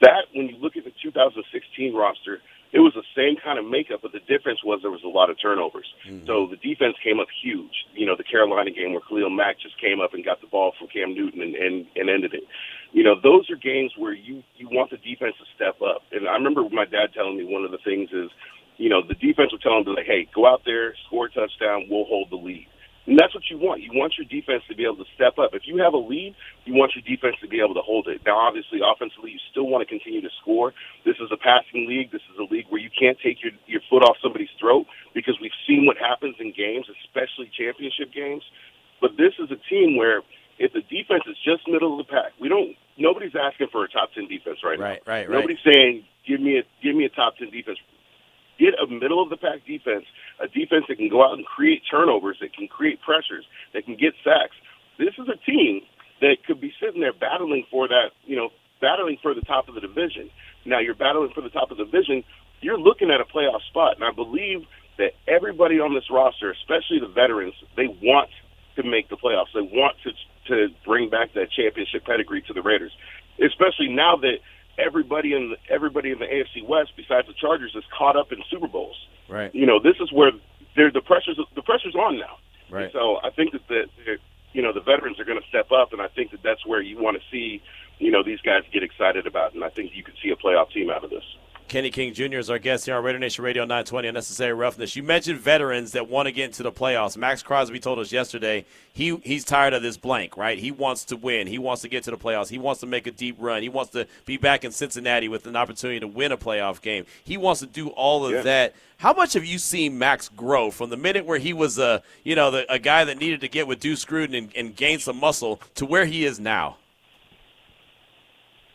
That, 0.00 0.26
when 0.34 0.48
you 0.48 0.56
look 0.56 0.76
at 0.76 0.84
the 0.84 0.92
2016 1.02 1.94
roster, 1.94 2.38
it 2.72 2.80
was 2.80 2.96
the 2.96 3.04
same 3.12 3.36
kind 3.36 3.60
of 3.60 3.68
makeup, 3.68 4.00
but 4.00 4.12
the 4.12 4.24
difference 4.24 4.64
was 4.64 4.80
there 4.80 4.90
was 4.90 5.04
a 5.04 5.12
lot 5.12 5.28
of 5.28 5.36
turnovers. 5.36 5.86
Mm-hmm. 6.08 6.24
So 6.24 6.48
the 6.48 6.56
defense 6.56 6.96
came 7.04 7.20
up 7.20 7.28
huge. 7.28 7.84
You 7.92 8.08
know, 8.08 8.16
the 8.16 8.24
Carolina 8.24 8.72
game 8.72 8.96
where 8.96 9.04
Khalil 9.04 9.28
Mack 9.28 9.60
just 9.60 9.76
came 9.76 10.00
up 10.00 10.14
and 10.16 10.24
got 10.24 10.40
the 10.40 10.48
ball 10.48 10.72
from 10.78 10.88
Cam 10.88 11.12
Newton 11.12 11.42
and, 11.42 11.54
and, 11.54 11.86
and 11.94 12.08
ended 12.08 12.32
it. 12.32 12.44
You 12.92 13.04
know, 13.04 13.20
those 13.20 13.48
are 13.52 13.56
games 13.56 13.92
where 13.96 14.12
you, 14.16 14.42
you 14.56 14.72
want 14.72 14.90
the 14.90 14.96
defense 14.96 15.36
to 15.36 15.46
step 15.54 15.80
up. 15.84 16.00
And 16.12 16.26
I 16.26 16.32
remember 16.40 16.64
my 16.72 16.88
dad 16.88 17.12
telling 17.12 17.36
me 17.36 17.44
one 17.44 17.64
of 17.64 17.70
the 17.70 17.82
things 17.84 18.08
is, 18.08 18.32
you 18.80 18.88
know, 18.88 19.04
the 19.04 19.20
defense 19.20 19.52
would 19.52 19.60
tell 19.60 19.76
him 19.76 19.84
like, 19.92 20.08
hey, 20.08 20.26
go 20.34 20.48
out 20.48 20.64
there, 20.64 20.96
score 21.06 21.26
a 21.26 21.30
touchdown, 21.30 21.92
we'll 21.92 22.08
hold 22.08 22.32
the 22.32 22.40
lead. 22.40 22.66
And 23.06 23.18
that's 23.18 23.34
what 23.34 23.42
you 23.50 23.58
want. 23.58 23.82
You 23.82 23.90
want 23.92 24.14
your 24.16 24.26
defense 24.30 24.62
to 24.68 24.76
be 24.76 24.84
able 24.84 25.02
to 25.02 25.10
step 25.14 25.34
up. 25.36 25.54
If 25.54 25.66
you 25.66 25.78
have 25.82 25.92
a 25.92 25.98
lead, 25.98 26.36
you 26.64 26.74
want 26.74 26.92
your 26.94 27.02
defense 27.02 27.34
to 27.42 27.48
be 27.48 27.58
able 27.58 27.74
to 27.74 27.82
hold 27.82 28.06
it. 28.06 28.22
Now, 28.24 28.38
obviously, 28.38 28.78
offensively, 28.78 29.32
you 29.32 29.40
still 29.50 29.66
want 29.66 29.82
to 29.82 29.90
continue 29.90 30.20
to 30.22 30.30
score. 30.40 30.72
This 31.04 31.16
is 31.18 31.26
a 31.32 31.36
passing 31.36 31.88
league. 31.88 32.12
This 32.12 32.22
is 32.30 32.38
a 32.38 32.46
league 32.46 32.66
where 32.70 32.80
you 32.80 32.90
can't 32.94 33.18
take 33.18 33.42
your, 33.42 33.52
your 33.66 33.80
foot 33.90 34.06
off 34.06 34.16
somebody's 34.22 34.54
throat 34.60 34.86
because 35.14 35.34
we've 35.42 35.56
seen 35.66 35.84
what 35.84 35.98
happens 35.98 36.36
in 36.38 36.52
games, 36.54 36.86
especially 37.02 37.50
championship 37.50 38.14
games. 38.14 38.44
But 39.00 39.16
this 39.18 39.34
is 39.42 39.50
a 39.50 39.58
team 39.68 39.96
where 39.96 40.22
if 40.62 40.72
the 40.72 40.82
defense 40.82 41.24
is 41.26 41.34
just 41.42 41.66
middle 41.66 41.98
of 41.98 42.06
the 42.06 42.10
pack, 42.10 42.32
we 42.38 42.48
don't. 42.48 42.76
Nobody's 42.96 43.34
asking 43.34 43.66
for 43.72 43.82
a 43.82 43.88
top 43.88 44.12
ten 44.14 44.28
defense 44.28 44.58
right, 44.62 44.78
Right, 44.78 45.02
now. 45.04 45.12
right, 45.12 45.28
right. 45.28 45.34
Nobody's 45.42 45.58
saying 45.66 46.04
give 46.22 46.40
me 46.40 46.58
a 46.58 46.62
give 46.84 46.94
me 46.94 47.04
a 47.04 47.08
top 47.08 47.34
ten 47.36 47.50
defense. 47.50 47.78
Get 48.58 48.74
a 48.78 48.86
middle 48.86 49.22
of 49.22 49.30
the 49.30 49.36
pack 49.36 49.64
defense, 49.66 50.04
a 50.40 50.46
defense 50.46 50.84
that 50.88 50.96
can 50.96 51.08
go 51.08 51.24
out 51.24 51.34
and 51.34 51.46
create 51.46 51.82
turnovers, 51.90 52.36
that 52.40 52.54
can 52.54 52.68
create 52.68 53.00
pressures, 53.00 53.44
that 53.72 53.84
can 53.84 53.96
get 53.96 54.14
sacks. 54.22 54.54
This 54.98 55.14
is 55.18 55.26
a 55.28 55.38
team 55.48 55.82
that 56.20 56.44
could 56.46 56.60
be 56.60 56.72
sitting 56.80 57.00
there 57.00 57.12
battling 57.12 57.64
for 57.70 57.88
that, 57.88 58.12
you 58.24 58.36
know, 58.36 58.50
battling 58.80 59.18
for 59.22 59.34
the 59.34 59.40
top 59.42 59.68
of 59.68 59.74
the 59.74 59.80
division. 59.80 60.30
Now 60.64 60.78
you're 60.80 60.94
battling 60.94 61.30
for 61.34 61.40
the 61.40 61.50
top 61.50 61.70
of 61.70 61.78
the 61.78 61.84
division. 61.84 62.24
You're 62.60 62.78
looking 62.78 63.10
at 63.10 63.20
a 63.20 63.24
playoff 63.24 63.62
spot, 63.68 63.96
and 63.96 64.04
I 64.04 64.12
believe 64.12 64.66
that 64.98 65.12
everybody 65.26 65.80
on 65.80 65.94
this 65.94 66.10
roster, 66.10 66.52
especially 66.52 67.00
the 67.00 67.08
veterans, 67.08 67.54
they 67.76 67.88
want 68.02 68.30
to 68.76 68.82
make 68.82 69.08
the 69.08 69.16
playoffs. 69.16 69.52
They 69.54 69.62
want 69.62 69.96
to 70.04 70.12
to 70.48 70.68
bring 70.84 71.08
back 71.08 71.32
that 71.34 71.50
championship 71.52 72.04
pedigree 72.04 72.42
to 72.42 72.52
the 72.52 72.62
Raiders, 72.62 72.90
especially 73.38 73.88
now 73.88 74.16
that 74.16 74.38
everybody 74.84 75.34
in 75.34 75.50
the, 75.50 75.56
everybody 75.72 76.10
in 76.10 76.18
the 76.18 76.26
AFC 76.26 76.66
West, 76.66 76.92
besides 76.96 77.26
the 77.26 77.34
Chargers, 77.34 77.72
is 77.74 77.84
caught 77.96 78.16
up 78.16 78.32
in 78.32 78.38
Super 78.50 78.68
Bowls. 78.68 78.96
Right. 79.28 79.54
You 79.54 79.66
know, 79.66 79.80
this 79.80 79.96
is 80.00 80.12
where 80.12 80.32
there 80.76 80.90
the 80.90 81.00
pressures 81.00 81.38
the 81.54 81.62
pressure's 81.62 81.94
on 81.94 82.18
now. 82.18 82.38
Right. 82.70 82.84
And 82.84 82.92
so 82.92 83.18
I 83.22 83.30
think 83.30 83.52
that 83.52 83.66
the, 83.68 83.84
the 84.04 84.16
you 84.52 84.62
know 84.62 84.72
the 84.72 84.80
veterans 84.80 85.18
are 85.20 85.24
going 85.24 85.40
to 85.40 85.48
step 85.48 85.70
up, 85.70 85.92
and 85.92 86.00
I 86.00 86.08
think 86.08 86.30
that 86.32 86.42
that's 86.42 86.66
where 86.66 86.80
you 86.80 87.00
want 87.00 87.16
to 87.16 87.22
see 87.30 87.62
you 87.98 88.10
know 88.10 88.22
these 88.22 88.40
guys 88.40 88.62
get 88.72 88.82
excited 88.82 89.26
about, 89.26 89.54
and 89.54 89.64
I 89.64 89.70
think 89.70 89.92
you 89.94 90.02
can 90.02 90.14
see 90.22 90.30
a 90.30 90.36
playoff 90.36 90.70
team 90.72 90.90
out 90.90 91.04
of 91.04 91.10
this. 91.10 91.24
Kenny 91.72 91.88
King 91.90 92.12
Jr. 92.12 92.36
is 92.36 92.50
our 92.50 92.58
guest 92.58 92.84
here 92.84 92.96
on 92.96 93.02
Raider 93.02 93.18
Nation 93.18 93.42
Radio 93.42 93.62
920 93.62 94.06
Unnecessary 94.08 94.52
Roughness. 94.52 94.94
You 94.94 95.02
mentioned 95.02 95.38
veterans 95.38 95.92
that 95.92 96.06
want 96.06 96.26
to 96.26 96.32
get 96.32 96.44
into 96.44 96.62
the 96.62 96.70
playoffs. 96.70 97.16
Maxx 97.16 97.42
Crosby 97.42 97.80
told 97.80 97.98
us 97.98 98.12
yesterday 98.12 98.66
he 98.92 99.16
he's 99.24 99.42
tired 99.42 99.72
of 99.72 99.80
this 99.82 99.96
blank, 99.96 100.36
right? 100.36 100.58
He 100.58 100.70
wants 100.70 101.06
to 101.06 101.16
win. 101.16 101.46
He 101.46 101.56
wants 101.56 101.80
to 101.80 101.88
get 101.88 102.04
to 102.04 102.10
the 102.10 102.18
playoffs. 102.18 102.50
He 102.50 102.58
wants 102.58 102.82
to 102.82 102.86
make 102.86 103.06
a 103.06 103.10
deep 103.10 103.36
run. 103.38 103.62
He 103.62 103.70
wants 103.70 103.92
to 103.92 104.06
be 104.26 104.36
back 104.36 104.64
in 104.64 104.70
Cincinnati 104.70 105.28
with 105.28 105.46
an 105.46 105.56
opportunity 105.56 105.98
to 106.00 106.06
win 106.06 106.30
a 106.30 106.36
playoff 106.36 106.82
game. 106.82 107.06
He 107.24 107.38
wants 107.38 107.60
to 107.62 107.66
do 107.66 107.88
all 107.88 108.26
of 108.26 108.32
Yeah. 108.32 108.42
that. 108.42 108.74
How 108.98 109.14
much 109.14 109.32
have 109.32 109.46
you 109.46 109.56
seen 109.56 109.98
Maxx 109.98 110.28
grow 110.28 110.70
from 110.70 110.90
the 110.90 110.98
minute 110.98 111.24
where 111.24 111.38
he 111.38 111.54
was 111.54 111.78
a 111.78 112.02
you 112.22 112.34
know 112.36 112.50
the, 112.50 112.70
a 112.70 112.78
guy 112.78 113.06
that 113.06 113.16
needed 113.16 113.40
to 113.40 113.48
get 113.48 113.66
with 113.66 113.80
Deuce 113.80 114.04
Gruden 114.04 114.36
and, 114.36 114.50
and 114.54 114.76
gain 114.76 114.98
some 114.98 115.18
muscle 115.18 115.58
to 115.76 115.86
where 115.86 116.04
he 116.04 116.26
is 116.26 116.38
now? 116.38 116.76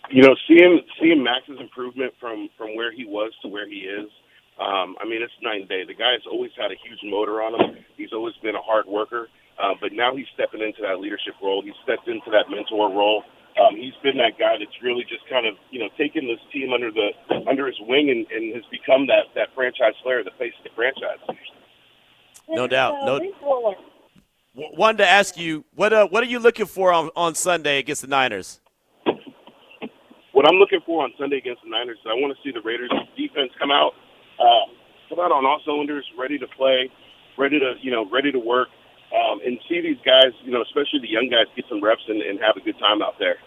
You 0.10 0.24
know, 0.24 0.36
seeing 0.48 0.82
seeing 1.02 1.24
Maxx's 1.24 1.60
improvement 1.60 2.14
from 2.20 2.50
from 2.58 2.76
where 2.76 2.92
he 2.92 3.06
was 3.06 3.32
to 3.42 3.48
where 3.48 3.68
he 3.68 3.84
is. 3.88 4.10
Um, 4.60 4.96
I 5.00 5.06
mean, 5.06 5.22
it's 5.22 5.34
night 5.42 5.62
and 5.62 5.70
day. 5.70 5.84
The 5.86 5.94
guy's 5.94 6.26
always 6.30 6.52
had 6.58 6.72
a 6.72 6.80
huge 6.82 7.00
motor 7.04 7.42
on 7.44 7.54
him. 7.54 7.86
He's 7.96 8.12
always 8.12 8.34
been 8.42 8.56
a 8.56 8.62
hard 8.62 8.88
worker, 8.88 9.30
uh, 9.62 9.76
but 9.80 9.94
now 9.94 10.16
he's 10.16 10.26
stepping 10.34 10.62
into 10.62 10.82
that 10.82 11.00
leadership 11.00 11.36
role. 11.44 11.62
He's 11.62 11.78
stepped 11.84 12.08
into 12.08 12.32
that 12.32 12.50
mentor 12.50 12.90
role. 12.90 13.24
Um, 13.60 13.76
he's 13.76 13.94
been 14.02 14.18
that 14.18 14.38
guy 14.40 14.58
that's 14.58 14.82
really 14.82 15.04
just 15.04 15.28
kind 15.30 15.46
of 15.46 15.56
you 15.70 15.80
know 15.80 15.90
taken 15.98 16.28
this 16.28 16.40
team 16.52 16.74
under 16.74 16.92
the 16.92 17.10
under 17.48 17.68
his 17.68 17.78
wing 17.82 18.10
and, 18.10 18.26
and 18.32 18.56
has 18.56 18.66
become 18.72 19.08
that 19.08 19.30
that 19.36 19.50
franchise 19.54 19.94
player, 20.02 20.24
the 20.24 20.32
face 20.40 20.54
of 20.58 20.64
the 20.64 20.74
franchise. 20.76 21.20
No 22.50 22.68
doubt. 22.68 22.96
No. 23.06 23.20
W- 24.56 24.76
wanted 24.76 25.00
to 25.00 25.08
ask 25.08 25.38
you 25.38 25.66
what 25.76 25.94
uh, 25.94 26.08
what 26.08 26.24
are 26.24 26.28
you 26.28 26.40
looking 26.40 26.66
for 26.66 26.92
on, 26.94 27.10
on 27.16 27.36
Sunday 27.36 27.78
against 27.80 28.02
the 28.02 28.08
Niners? 28.08 28.60
What 30.38 30.46
I'm 30.48 30.60
looking 30.60 30.82
for 30.86 31.02
on 31.04 31.12
Sunday 31.18 31.38
against 31.38 31.64
the 31.64 31.70
Niners 31.72 31.98
is 31.98 32.06
I 32.06 32.14
want 32.14 32.30
to 32.30 32.38
see 32.46 32.54
the 32.54 32.62
Raiders 32.62 32.94
defense 33.18 33.50
come 33.58 33.72
out, 33.72 33.94
uh, 34.38 34.70
come 35.10 35.18
out 35.18 35.32
on 35.32 35.48
all 35.48 35.60
cylinders, 35.66 36.06
ready 36.16 36.38
to 36.38 36.46
play, 36.46 36.92
ready 37.40 37.58
to 37.58 37.74
you 37.82 37.90
know 37.90 38.08
ready 38.12 38.32
to 38.32 38.38
work 38.38 38.68
um, 39.18 39.40
and 39.44 39.58
see 39.68 39.82
these 39.82 39.98
guys, 40.06 40.38
you 40.44 40.52
know, 40.52 40.62
especially 40.62 41.00
the 41.02 41.10
young 41.10 41.28
guys, 41.28 41.48
get 41.56 41.66
some 41.68 41.84
reps 41.84 42.04
and, 42.08 42.22
and 42.22 42.40
have 42.40 42.56
a 42.56 42.62
good 42.62 42.78
time 42.78 43.02
out 43.02 43.16
there. 43.18 43.38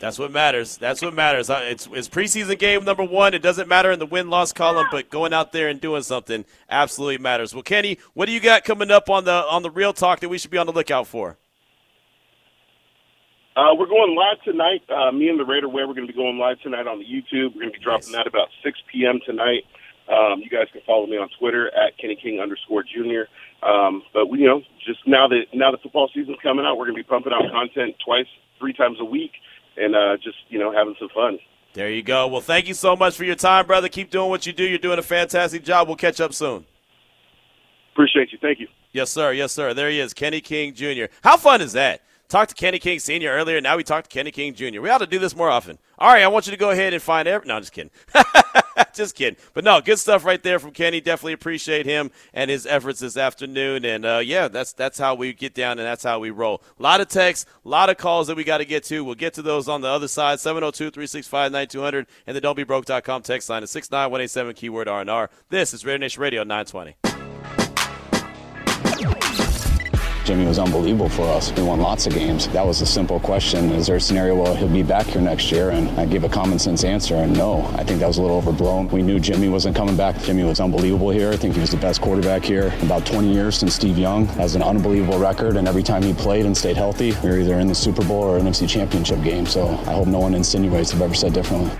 That's 0.00 0.18
what 0.18 0.32
matters. 0.32 0.78
That's 0.78 1.02
what 1.02 1.12
matters. 1.12 1.50
Uh, 1.50 1.60
it's, 1.64 1.86
it's 1.92 2.08
preseason 2.08 2.58
game 2.58 2.82
number 2.86 3.04
one. 3.04 3.34
It 3.34 3.42
doesn't 3.42 3.68
matter 3.68 3.92
in 3.92 3.98
the 3.98 4.06
win 4.06 4.30
loss 4.30 4.54
column, 4.54 4.86
but 4.90 5.10
going 5.10 5.34
out 5.34 5.52
there 5.52 5.68
and 5.68 5.78
doing 5.82 6.02
something 6.02 6.46
absolutely 6.70 7.18
matters. 7.18 7.52
Well, 7.52 7.62
Kenny, 7.62 7.98
what 8.14 8.24
do 8.24 8.32
you 8.32 8.40
got 8.40 8.64
coming 8.64 8.90
up 8.90 9.10
on 9.10 9.24
the 9.24 9.32
on 9.32 9.62
the 9.62 9.70
real 9.70 9.92
talk 9.92 10.20
that 10.20 10.30
we 10.30 10.38
should 10.38 10.50
be 10.50 10.56
on 10.56 10.66
the 10.66 10.72
lookout 10.72 11.06
for? 11.06 11.36
Uh, 13.56 13.72
we're 13.72 13.86
going 13.86 14.14
live 14.14 14.36
tonight. 14.44 14.84
Uh, 14.90 15.10
me 15.10 15.30
and 15.30 15.40
the 15.40 15.44
Raider 15.44 15.66
Way, 15.66 15.84
we're 15.88 15.94
going 15.94 16.06
to 16.06 16.12
be 16.12 16.16
going 16.16 16.36
live 16.38 16.60
tonight 16.60 16.86
on 16.86 16.98
the 16.98 17.06
YouTube. 17.06 17.54
We're 17.54 17.62
going 17.62 17.72
to 17.72 17.78
be 17.78 17.82
dropping 17.82 18.12
nice. 18.12 18.20
that 18.20 18.26
about 18.26 18.48
6 18.62 18.78
p.m. 18.92 19.18
tonight. 19.24 19.64
Um, 20.12 20.40
you 20.44 20.50
guys 20.50 20.68
can 20.70 20.82
follow 20.86 21.06
me 21.06 21.16
on 21.16 21.30
Twitter 21.38 21.68
at 21.68 21.96
Kenny 21.96 22.18
King 22.22 22.38
underscore 22.38 22.84
Junior. 22.84 23.28
Um, 23.62 24.02
but 24.12 24.26
we, 24.26 24.40
you 24.40 24.46
know, 24.46 24.60
just 24.84 25.00
now 25.06 25.26
that 25.28 25.44
now 25.54 25.70
the 25.70 25.78
football 25.78 26.10
season's 26.14 26.36
coming 26.42 26.66
out, 26.66 26.76
we're 26.76 26.84
going 26.84 26.96
to 26.96 27.02
be 27.02 27.08
pumping 27.08 27.32
out 27.32 27.50
content 27.50 27.96
twice, 28.04 28.26
three 28.58 28.74
times 28.74 28.98
a 29.00 29.06
week, 29.06 29.32
and 29.78 29.96
uh, 29.96 30.18
just 30.22 30.36
you 30.48 30.58
know 30.58 30.70
having 30.70 30.94
some 30.98 31.08
fun. 31.14 31.38
There 31.72 31.90
you 31.90 32.02
go. 32.02 32.28
Well, 32.28 32.42
thank 32.42 32.68
you 32.68 32.74
so 32.74 32.94
much 32.94 33.16
for 33.16 33.24
your 33.24 33.34
time, 33.36 33.66
brother. 33.66 33.88
Keep 33.88 34.10
doing 34.10 34.28
what 34.28 34.46
you 34.46 34.52
do. 34.52 34.64
You're 34.64 34.78
doing 34.78 34.98
a 34.98 35.02
fantastic 35.02 35.64
job. 35.64 35.88
We'll 35.88 35.96
catch 35.96 36.20
up 36.20 36.34
soon. 36.34 36.66
Appreciate 37.94 38.32
you. 38.32 38.38
Thank 38.40 38.60
you. 38.60 38.68
Yes, 38.92 39.10
sir. 39.10 39.32
Yes, 39.32 39.52
sir. 39.52 39.72
There 39.72 39.88
he 39.88 39.98
is, 39.98 40.12
Kenny 40.12 40.42
King 40.42 40.74
Jr. 40.74 41.06
How 41.22 41.38
fun 41.38 41.62
is 41.62 41.72
that? 41.72 42.02
Talked 42.28 42.50
to 42.50 42.54
Kenny 42.56 42.78
King 42.78 42.98
Sr. 42.98 43.30
earlier. 43.30 43.60
Now 43.60 43.76
we 43.76 43.84
talked 43.84 44.10
to 44.10 44.14
Kenny 44.14 44.32
King 44.32 44.54
Jr. 44.54 44.80
We 44.80 44.90
ought 44.90 44.98
to 44.98 45.06
do 45.06 45.18
this 45.18 45.36
more 45.36 45.48
often. 45.48 45.78
All 45.98 46.08
right, 46.08 46.22
I 46.22 46.28
want 46.28 46.46
you 46.46 46.50
to 46.50 46.56
go 46.56 46.70
ahead 46.70 46.92
and 46.92 47.02
find 47.02 47.28
every. 47.28 47.46
No, 47.46 47.54
I'm 47.54 47.62
just 47.62 47.72
kidding. 47.72 47.90
just 48.94 49.14
kidding. 49.14 49.36
But 49.54 49.62
no, 49.64 49.80
good 49.80 49.98
stuff 49.98 50.24
right 50.24 50.42
there 50.42 50.58
from 50.58 50.72
Kenny. 50.72 51.00
Definitely 51.00 51.34
appreciate 51.34 51.86
him 51.86 52.10
and 52.34 52.50
his 52.50 52.66
efforts 52.66 52.98
this 52.98 53.16
afternoon. 53.16 53.84
And 53.84 54.04
uh, 54.04 54.20
yeah, 54.24 54.48
that's 54.48 54.72
that's 54.72 54.98
how 54.98 55.14
we 55.14 55.32
get 55.32 55.54
down 55.54 55.78
and 55.78 55.86
that's 55.86 56.02
how 56.02 56.18
we 56.18 56.30
roll. 56.30 56.62
A 56.78 56.82
lot 56.82 57.00
of 57.00 57.08
texts, 57.08 57.48
a 57.64 57.68
lot 57.68 57.90
of 57.90 57.96
calls 57.96 58.26
that 58.26 58.36
we 58.36 58.42
got 58.44 58.58
to 58.58 58.64
get 58.64 58.82
to. 58.84 59.04
We'll 59.04 59.14
get 59.14 59.34
to 59.34 59.42
those 59.42 59.68
on 59.68 59.80
the 59.80 59.88
other 59.88 60.08
side. 60.08 60.38
702-365-9200 60.38 62.06
and 62.26 62.36
the 62.36 62.40
don'tbebroke.com 62.40 63.22
text 63.22 63.48
line 63.48 63.62
is 63.62 63.70
69187 63.70 64.54
keyword 64.54 64.88
R&R. 64.88 65.30
This 65.48 65.72
is 65.72 65.84
Raider 65.84 65.98
Nation 65.98 66.22
Radio 66.22 66.42
920. 66.42 67.65
Jimmy 70.26 70.44
was 70.44 70.58
unbelievable 70.58 71.08
for 71.08 71.22
us. 71.28 71.52
We 71.52 71.62
won 71.62 71.78
lots 71.78 72.08
of 72.08 72.12
games. 72.12 72.48
That 72.48 72.66
was 72.66 72.80
a 72.80 72.86
simple 72.86 73.20
question. 73.20 73.70
Is 73.70 73.86
there 73.86 73.94
a 73.94 74.00
scenario 74.00 74.34
where 74.34 74.56
he'll 74.56 74.66
be 74.66 74.82
back 74.82 75.06
here 75.06 75.20
next 75.20 75.52
year? 75.52 75.70
And 75.70 75.88
I 76.00 76.04
gave 76.04 76.24
a 76.24 76.28
common 76.28 76.58
sense 76.58 76.82
answer, 76.82 77.14
and 77.14 77.32
no. 77.38 77.62
I 77.76 77.84
think 77.84 78.00
that 78.00 78.08
was 78.08 78.18
a 78.18 78.22
little 78.22 78.38
overblown. 78.38 78.88
We 78.88 79.02
knew 79.02 79.20
Jimmy 79.20 79.48
wasn't 79.48 79.76
coming 79.76 79.96
back. 79.96 80.20
Jimmy 80.22 80.42
was 80.42 80.58
unbelievable 80.58 81.10
here. 81.10 81.30
I 81.30 81.36
think 81.36 81.54
he 81.54 81.60
was 81.60 81.70
the 81.70 81.76
best 81.76 82.00
quarterback 82.00 82.42
here 82.42 82.74
about 82.82 83.06
20 83.06 83.32
years 83.32 83.56
since 83.56 83.76
Steve 83.76 83.98
Young. 83.98 84.26
Has 84.26 84.56
an 84.56 84.62
unbelievable 84.62 85.20
record, 85.20 85.56
and 85.56 85.68
every 85.68 85.84
time 85.84 86.02
he 86.02 86.12
played 86.12 86.44
and 86.44 86.56
stayed 86.56 86.76
healthy, 86.76 87.12
we 87.22 87.28
were 87.28 87.38
either 87.38 87.60
in 87.60 87.68
the 87.68 87.74
Super 87.76 88.04
Bowl 88.04 88.24
or 88.24 88.40
NFC 88.40 88.68
Championship 88.68 89.22
game. 89.22 89.46
So 89.46 89.68
I 89.86 89.92
hope 89.92 90.08
no 90.08 90.18
one 90.18 90.34
insinuates 90.34 90.92
I've 90.92 91.02
ever 91.02 91.14
said 91.14 91.34
differently. 91.34 91.70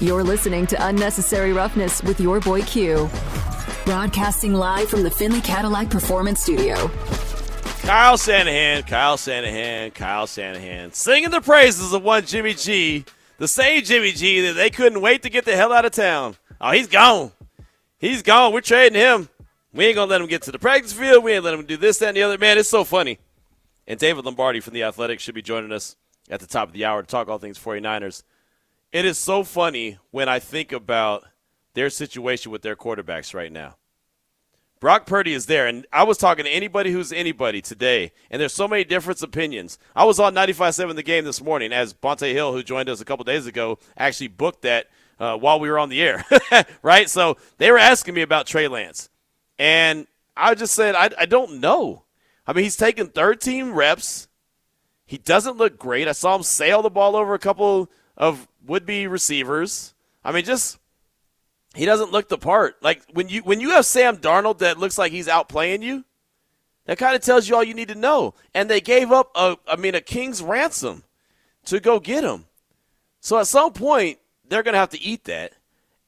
You're 0.00 0.24
listening 0.24 0.66
to 0.68 0.86
Unnecessary 0.86 1.52
Roughness 1.52 2.02
with 2.04 2.20
your 2.20 2.40
boy 2.40 2.62
Q. 2.62 3.10
Broadcasting 3.84 4.54
live 4.54 4.88
from 4.88 5.02
the 5.02 5.10
Findlay 5.10 5.42
Cadillac 5.42 5.90
Performance 5.90 6.40
Studio. 6.40 6.90
Kyle 7.84 8.16
Shanahan, 8.16 8.82
Kyle 8.84 9.18
Shanahan, 9.18 9.90
Kyle 9.90 10.26
Shanahan, 10.26 10.92
singing 10.92 11.28
the 11.28 11.42
praises 11.42 11.92
of 11.92 12.02
one 12.02 12.24
Jimmy 12.24 12.54
G, 12.54 13.04
the 13.36 13.46
same 13.46 13.84
Jimmy 13.84 14.12
G 14.12 14.40
that 14.40 14.54
they 14.54 14.70
couldn't 14.70 15.02
wait 15.02 15.22
to 15.22 15.28
get 15.28 15.44
the 15.44 15.54
hell 15.54 15.70
out 15.70 15.84
of 15.84 15.92
town. 15.92 16.34
Oh, 16.62 16.70
he's 16.70 16.86
gone. 16.86 17.30
He's 17.98 18.22
gone. 18.22 18.54
We're 18.54 18.62
trading 18.62 18.98
him. 18.98 19.28
We 19.74 19.84
ain't 19.84 19.96
gonna 19.96 20.10
let 20.10 20.22
him 20.22 20.28
get 20.28 20.42
to 20.42 20.52
the 20.52 20.58
practice 20.58 20.94
field. 20.94 21.22
We 21.22 21.32
ain't 21.32 21.44
let 21.44 21.52
him 21.52 21.66
do 21.66 21.76
this, 21.76 21.98
that, 21.98 22.08
and 22.08 22.16
the 22.16 22.22
other. 22.22 22.38
Man, 22.38 22.56
it's 22.56 22.70
so 22.70 22.84
funny. 22.84 23.18
And 23.86 24.00
David 24.00 24.24
Lombardi 24.24 24.60
from 24.60 24.72
the 24.72 24.82
Athletic 24.82 25.20
should 25.20 25.34
be 25.34 25.42
joining 25.42 25.70
us 25.70 25.96
at 26.30 26.40
the 26.40 26.46
top 26.46 26.68
of 26.68 26.74
the 26.74 26.86
hour 26.86 27.02
to 27.02 27.06
talk 27.06 27.28
all 27.28 27.38
things 27.38 27.58
49ers. 27.58 28.22
It 28.92 29.04
is 29.04 29.18
so 29.18 29.44
funny 29.44 29.98
when 30.10 30.28
I 30.28 30.38
think 30.38 30.72
about 30.72 31.24
their 31.74 31.90
situation 31.90 32.50
with 32.50 32.62
their 32.62 32.76
quarterbacks 32.76 33.34
right 33.34 33.52
now. 33.52 33.76
Brock 34.84 35.06
Purdy 35.06 35.32
is 35.32 35.46
there, 35.46 35.66
and 35.66 35.86
I 35.94 36.02
was 36.02 36.18
talking 36.18 36.44
to 36.44 36.50
anybody 36.50 36.92
who's 36.92 37.10
anybody 37.10 37.62
today, 37.62 38.12
and 38.30 38.38
there's 38.38 38.52
so 38.52 38.68
many 38.68 38.84
different 38.84 39.22
opinions. 39.22 39.78
I 39.96 40.04
was 40.04 40.20
on 40.20 40.34
95.7 40.34 40.94
the 40.94 41.02
game 41.02 41.24
this 41.24 41.40
morning 41.42 41.72
as 41.72 41.94
Bonte 41.94 42.30
Hill, 42.30 42.52
who 42.52 42.62
joined 42.62 42.90
us 42.90 43.00
a 43.00 43.04
couple 43.06 43.24
days 43.24 43.46
ago, 43.46 43.78
actually 43.96 44.28
booked 44.28 44.60
that 44.60 44.90
uh, 45.18 45.38
while 45.38 45.58
we 45.58 45.70
were 45.70 45.78
on 45.78 45.88
the 45.88 46.02
air, 46.02 46.26
right? 46.82 47.08
So 47.08 47.38
they 47.56 47.70
were 47.70 47.78
asking 47.78 48.12
me 48.12 48.20
about 48.20 48.46
Trey 48.46 48.68
Lance, 48.68 49.08
and 49.58 50.06
I 50.36 50.54
just 50.54 50.74
said 50.74 50.94
I, 50.94 51.08
I 51.18 51.24
don't 51.24 51.60
know. 51.60 52.02
I 52.46 52.52
mean, 52.52 52.64
he's 52.64 52.76
taken 52.76 53.06
13 53.06 53.70
reps. 53.70 54.28
He 55.06 55.16
doesn't 55.16 55.56
look 55.56 55.78
great. 55.78 56.08
I 56.08 56.12
saw 56.12 56.36
him 56.36 56.42
sail 56.42 56.82
the 56.82 56.90
ball 56.90 57.16
over 57.16 57.32
a 57.32 57.38
couple 57.38 57.90
of 58.18 58.46
would-be 58.66 59.06
receivers. 59.06 59.94
I 60.22 60.32
mean, 60.32 60.44
just 60.44 60.78
he 61.74 61.84
doesn't 61.84 62.12
look 62.12 62.28
the 62.28 62.38
part. 62.38 62.82
Like 62.82 63.02
when 63.12 63.28
you 63.28 63.42
when 63.42 63.60
you 63.60 63.70
have 63.70 63.86
Sam 63.86 64.16
Darnold 64.16 64.58
that 64.58 64.78
looks 64.78 64.98
like 64.98 65.12
he's 65.12 65.28
outplaying 65.28 65.82
you, 65.82 66.04
that 66.86 66.98
kind 66.98 67.16
of 67.16 67.22
tells 67.22 67.48
you 67.48 67.56
all 67.56 67.64
you 67.64 67.74
need 67.74 67.88
to 67.88 67.94
know. 67.94 68.34
And 68.54 68.70
they 68.70 68.80
gave 68.80 69.12
up 69.12 69.30
a 69.34 69.56
I 69.66 69.76
mean 69.76 69.94
a 69.94 70.00
king's 70.00 70.42
ransom 70.42 71.04
to 71.66 71.80
go 71.80 72.00
get 72.00 72.24
him. 72.24 72.46
So 73.20 73.38
at 73.38 73.46
some 73.46 73.72
point 73.72 74.18
they're 74.48 74.62
going 74.62 74.74
to 74.74 74.78
have 74.78 74.90
to 74.90 75.02
eat 75.02 75.24
that. 75.24 75.52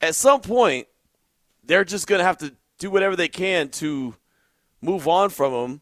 At 0.01 0.14
some 0.14 0.41
point 0.41 0.87
they're 1.64 1.85
just 1.85 2.07
going 2.07 2.21
to 2.21 2.25
have 2.25 2.39
to 2.39 2.55
do 2.79 2.91
whatever 2.91 3.17
they 3.17 3.29
can 3.29 3.69
to 3.71 4.14
move 4.81 5.09
on 5.09 5.31
from 5.31 5.53
him 5.53 5.81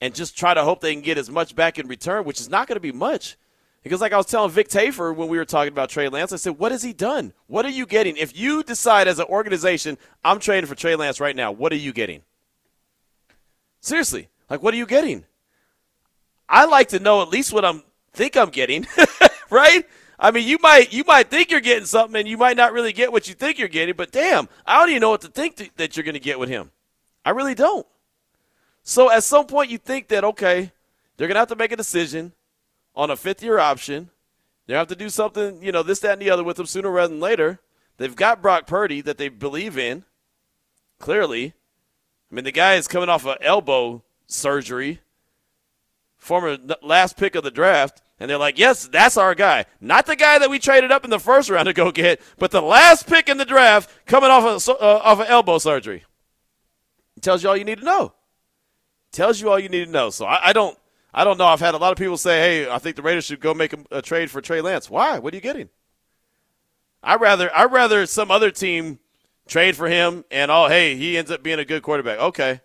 and 0.00 0.14
just 0.14 0.36
try 0.36 0.52
to 0.52 0.64
hope 0.64 0.80
they 0.80 0.92
can 0.92 1.02
get 1.02 1.16
as 1.16 1.30
much 1.30 1.56
back 1.56 1.78
in 1.78 1.86
return, 1.86 2.24
which 2.24 2.40
is 2.40 2.50
not 2.50 2.66
going 2.66 2.76
to 2.76 2.80
be 2.80 2.92
much. 2.92 3.36
Because, 3.84 4.00
like 4.00 4.14
I 4.14 4.16
was 4.16 4.26
telling 4.26 4.50
Vic 4.50 4.68
Tafur 4.68 5.14
when 5.14 5.28
we 5.28 5.36
were 5.36 5.44
talking 5.44 5.72
about 5.72 5.90
Trey 5.90 6.08
Lance, 6.08 6.32
I 6.32 6.36
said, 6.36 6.58
What 6.58 6.72
has 6.72 6.82
he 6.82 6.94
done? 6.94 7.34
What 7.46 7.66
are 7.66 7.70
you 7.70 7.84
getting? 7.84 8.16
If 8.16 8.36
you 8.36 8.62
decide 8.62 9.06
as 9.06 9.18
an 9.18 9.26
organization, 9.26 9.98
I'm 10.24 10.40
trading 10.40 10.66
for 10.66 10.74
Trey 10.74 10.96
Lance 10.96 11.20
right 11.20 11.36
now, 11.36 11.52
what 11.52 11.70
are 11.70 11.76
you 11.76 11.92
getting? 11.92 12.22
Seriously, 13.80 14.30
like, 14.48 14.62
what 14.62 14.72
are 14.72 14.78
you 14.78 14.86
getting? 14.86 15.26
I 16.48 16.64
like 16.64 16.88
to 16.88 16.98
know 16.98 17.20
at 17.20 17.28
least 17.28 17.52
what 17.52 17.64
I'm 17.64 17.82
think 18.14 18.38
I'm 18.38 18.48
getting, 18.48 18.86
right? 19.50 19.86
I 20.18 20.30
mean, 20.30 20.48
you 20.48 20.56
might 20.62 20.90
you 20.90 21.04
might 21.06 21.28
think 21.28 21.50
you're 21.50 21.60
getting 21.60 21.84
something, 21.84 22.18
and 22.18 22.26
you 22.26 22.38
might 22.38 22.56
not 22.56 22.72
really 22.72 22.94
get 22.94 23.12
what 23.12 23.28
you 23.28 23.34
think 23.34 23.58
you're 23.58 23.68
getting. 23.68 23.96
But 23.96 24.12
damn, 24.12 24.48
I 24.64 24.80
don't 24.80 24.88
even 24.88 25.02
know 25.02 25.10
what 25.10 25.20
to 25.20 25.28
think 25.28 25.56
th- 25.56 25.72
that 25.76 25.94
you're 25.94 26.04
going 26.04 26.14
to 26.14 26.20
get 26.20 26.38
with 26.38 26.48
him. 26.48 26.70
I 27.22 27.30
really 27.30 27.54
don't. 27.54 27.86
So 28.82 29.10
at 29.10 29.24
some 29.24 29.46
point, 29.46 29.70
you 29.70 29.76
think 29.76 30.08
that 30.08 30.24
okay, 30.24 30.72
they're 31.18 31.28
going 31.28 31.34
to 31.34 31.40
have 31.40 31.48
to 31.48 31.56
make 31.56 31.72
a 31.72 31.76
decision 31.76 32.32
on 32.94 33.10
a 33.10 33.16
fifth 33.16 33.42
year 33.42 33.58
option. 33.58 34.10
They 34.66 34.74
have 34.74 34.88
to 34.88 34.96
do 34.96 35.10
something, 35.10 35.62
you 35.62 35.72
know, 35.72 35.82
this, 35.82 36.00
that, 36.00 36.14
and 36.14 36.22
the 36.22 36.30
other 36.30 36.44
with 36.44 36.58
him 36.58 36.66
sooner 36.66 36.90
rather 36.90 37.08
than 37.08 37.20
later. 37.20 37.60
They've 37.96 38.16
got 38.16 38.42
Brock 38.42 38.66
Purdy 38.66 39.00
that 39.02 39.18
they 39.18 39.28
believe 39.28 39.78
in, 39.78 40.04
clearly. 40.98 41.54
I 42.30 42.34
mean, 42.34 42.44
the 42.44 42.52
guy 42.52 42.74
is 42.74 42.88
coming 42.88 43.08
off 43.08 43.26
an 43.26 43.36
elbow 43.40 44.02
surgery, 44.26 45.00
former 46.16 46.56
last 46.82 47.16
pick 47.16 47.34
of 47.34 47.44
the 47.44 47.50
draft, 47.50 48.02
and 48.18 48.30
they're 48.30 48.38
like, 48.38 48.58
yes, 48.58 48.88
that's 48.88 49.16
our 49.16 49.34
guy. 49.34 49.66
Not 49.80 50.06
the 50.06 50.16
guy 50.16 50.38
that 50.38 50.50
we 50.50 50.58
traded 50.58 50.90
up 50.90 51.04
in 51.04 51.10
the 51.10 51.20
first 51.20 51.50
round 51.50 51.66
to 51.66 51.72
go 51.72 51.92
get, 51.92 52.20
but 52.38 52.50
the 52.50 52.62
last 52.62 53.06
pick 53.06 53.28
in 53.28 53.36
the 53.36 53.44
draft 53.44 53.90
coming 54.06 54.30
off 54.30 54.68
of, 54.68 54.80
uh, 54.80 55.00
off 55.04 55.20
of 55.20 55.28
elbow 55.28 55.58
surgery. 55.58 56.04
It 57.16 57.22
tells 57.22 57.42
you 57.42 57.48
all 57.48 57.56
you 57.56 57.64
need 57.64 57.78
to 57.78 57.84
know. 57.84 58.06
It 58.06 59.12
tells 59.12 59.40
you 59.40 59.50
all 59.50 59.58
you 59.58 59.68
need 59.68 59.84
to 59.84 59.90
know. 59.90 60.10
So 60.10 60.26
I, 60.26 60.48
I 60.48 60.52
don't 60.52 60.78
I 61.16 61.22
don't 61.22 61.38
know. 61.38 61.46
I've 61.46 61.60
had 61.60 61.74
a 61.74 61.78
lot 61.78 61.92
of 61.92 61.98
people 61.98 62.16
say, 62.16 62.40
"Hey, 62.40 62.70
I 62.70 62.78
think 62.78 62.96
the 62.96 63.02
Raiders 63.02 63.24
should 63.24 63.40
go 63.40 63.54
make 63.54 63.72
a, 63.72 63.78
a 63.92 64.02
trade 64.02 64.30
for 64.30 64.40
Trey 64.40 64.60
Lance." 64.60 64.90
Why? 64.90 65.18
What 65.20 65.32
are 65.32 65.36
you 65.36 65.40
getting? 65.40 65.70
I 67.02 67.16
rather 67.16 67.54
I 67.54 67.66
rather 67.66 68.04
some 68.06 68.30
other 68.30 68.50
team 68.50 68.98
trade 69.46 69.76
for 69.76 69.88
him 69.88 70.24
and 70.30 70.50
oh 70.50 70.68
hey 70.68 70.96
he 70.96 71.18
ends 71.18 71.30
up 71.30 71.42
being 71.42 71.58
a 71.58 71.64
good 71.64 71.82
quarterback. 71.82 72.18
Okay, 72.18 72.60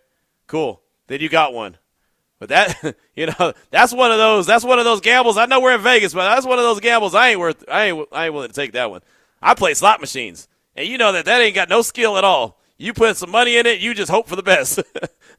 cool. 0.46 0.82
Then 1.06 1.20
you 1.20 1.28
got 1.28 1.52
one. 1.52 1.76
But 2.38 2.48
that 2.48 2.96
you 3.14 3.26
know 3.26 3.52
that's 3.70 3.92
one 3.92 4.10
of 4.10 4.18
those 4.18 4.46
that's 4.46 4.64
one 4.64 4.78
of 4.78 4.84
those 4.84 5.00
gambles. 5.00 5.36
I 5.36 5.46
know 5.46 5.60
we're 5.60 5.74
in 5.74 5.82
Vegas, 5.82 6.14
but 6.14 6.34
that's 6.34 6.46
one 6.46 6.58
of 6.58 6.64
those 6.64 6.80
gambles 6.80 7.14
I 7.14 7.30
ain't 7.30 7.40
worth. 7.40 7.64
I 7.68 7.84
ain't 7.84 8.08
I 8.10 8.24
ain't 8.26 8.34
willing 8.34 8.48
to 8.48 8.54
take 8.54 8.72
that 8.72 8.90
one. 8.90 9.02
I 9.42 9.54
play 9.54 9.74
slot 9.74 10.00
machines, 10.00 10.48
and 10.74 10.88
you 10.88 10.98
know 10.98 11.12
that 11.12 11.26
that 11.26 11.40
ain't 11.40 11.54
got 11.54 11.68
no 11.68 11.82
skill 11.82 12.16
at 12.18 12.24
all. 12.24 12.59
You 12.80 12.94
put 12.94 13.18
some 13.18 13.30
money 13.30 13.58
in 13.58 13.66
it, 13.66 13.80
you 13.80 13.92
just 13.92 14.10
hope 14.10 14.26
for 14.26 14.36
the 14.36 14.42
best. 14.42 14.80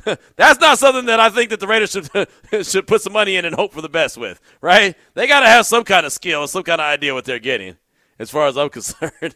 That's 0.35 0.59
not 0.59 0.77
something 0.77 1.05
that 1.05 1.19
I 1.19 1.29
think 1.29 1.49
that 1.49 1.59
the 1.59 1.65
Raiders 1.65 1.89
should 1.89 2.07
should 2.67 2.85
put 2.85 3.01
some 3.01 3.13
money 3.13 3.35
in 3.35 3.45
and 3.45 3.55
hope 3.55 3.73
for 3.73 3.81
the 3.81 3.89
best 3.89 4.15
with, 4.15 4.39
right? 4.61 4.95
They 5.15 5.25
got 5.25 5.39
to 5.39 5.47
have 5.47 5.65
some 5.65 5.83
kind 5.83 6.05
of 6.05 6.11
skill, 6.11 6.41
and 6.41 6.49
some 6.51 6.61
kind 6.61 6.79
of 6.79 6.85
idea 6.85 7.15
what 7.15 7.25
they're 7.25 7.39
getting. 7.39 7.77
As 8.19 8.29
far 8.29 8.45
as 8.45 8.59
I'm 8.59 8.69
concerned, 8.77 9.33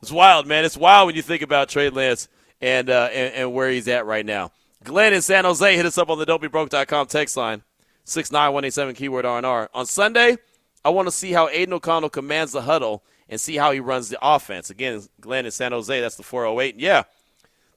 it's 0.00 0.12
wild, 0.12 0.46
man. 0.46 0.64
It's 0.64 0.76
wild 0.76 1.06
when 1.06 1.16
you 1.16 1.22
think 1.22 1.42
about 1.42 1.68
Trey 1.68 1.90
Lance 1.90 2.28
and, 2.60 2.88
uh, 2.88 3.08
and 3.12 3.34
and 3.34 3.52
where 3.52 3.68
he's 3.68 3.88
at 3.88 4.06
right 4.06 4.24
now. 4.24 4.52
Glenn 4.84 5.12
in 5.12 5.20
San 5.20 5.44
Jose 5.44 5.74
hit 5.74 5.84
us 5.84 5.98
up 5.98 6.08
on 6.08 6.20
the 6.20 6.26
don'tbebroke.com 6.26 7.08
text 7.08 7.36
line 7.36 7.64
six 8.04 8.30
nine 8.30 8.52
one 8.52 8.64
eight 8.64 8.74
seven 8.74 8.94
keyword 8.94 9.24
R&R. 9.24 9.68
On 9.74 9.86
Sunday, 9.86 10.36
I 10.84 10.90
want 10.90 11.08
to 11.08 11.12
see 11.12 11.32
how 11.32 11.48
Aidan 11.48 11.74
O'Connell 11.74 12.10
commands 12.10 12.52
the 12.52 12.62
huddle 12.62 13.02
and 13.28 13.40
see 13.40 13.56
how 13.56 13.72
he 13.72 13.80
runs 13.80 14.08
the 14.08 14.18
offense. 14.22 14.70
Again, 14.70 15.02
Glenn 15.20 15.46
in 15.46 15.50
San 15.50 15.72
Jose, 15.72 16.00
that's 16.00 16.14
the 16.14 16.22
408. 16.22 16.78
Yeah, 16.78 17.02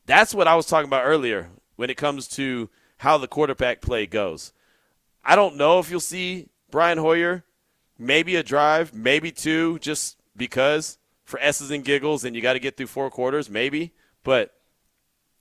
that's 0.05 0.33
what 0.33 0.47
I 0.47 0.55
was 0.55 0.65
talking 0.65 0.87
about 0.87 1.05
earlier 1.05 1.49
when 1.75 1.89
it 1.89 1.97
comes 1.97 2.27
to 2.29 2.69
how 2.97 3.17
the 3.17 3.27
quarterback 3.27 3.81
play 3.81 4.05
goes. 4.05 4.53
I 5.23 5.35
don't 5.35 5.55
know 5.55 5.79
if 5.79 5.89
you'll 5.89 5.99
see 5.99 6.49
Brian 6.69 6.97
Hoyer, 6.97 7.43
maybe 7.97 8.35
a 8.35 8.43
drive, 8.43 8.93
maybe 8.93 9.31
two, 9.31 9.79
just 9.79 10.17
because 10.35 10.97
for 11.23 11.39
S's 11.39 11.71
and 11.71 11.85
giggles, 11.85 12.23
and 12.23 12.35
you 12.35 12.41
got 12.41 12.53
to 12.53 12.59
get 12.59 12.75
through 12.77 12.87
four 12.87 13.09
quarters, 13.09 13.49
maybe. 13.49 13.93
But 14.23 14.53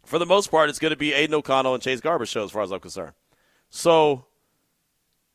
for 0.05 0.19
the 0.19 0.27
most 0.27 0.51
part, 0.51 0.69
it's 0.69 0.79
going 0.79 0.91
to 0.91 0.97
be 0.97 1.13
Aidan 1.13 1.35
O'Connell 1.35 1.75
and 1.75 1.83
Chase 1.83 2.01
Garbers 2.01 2.29
show 2.29 2.45
as 2.45 2.51
far 2.51 2.63
as 2.63 2.73
I'm 2.73 2.81
concerned. 2.81 3.13
So, 3.71 4.27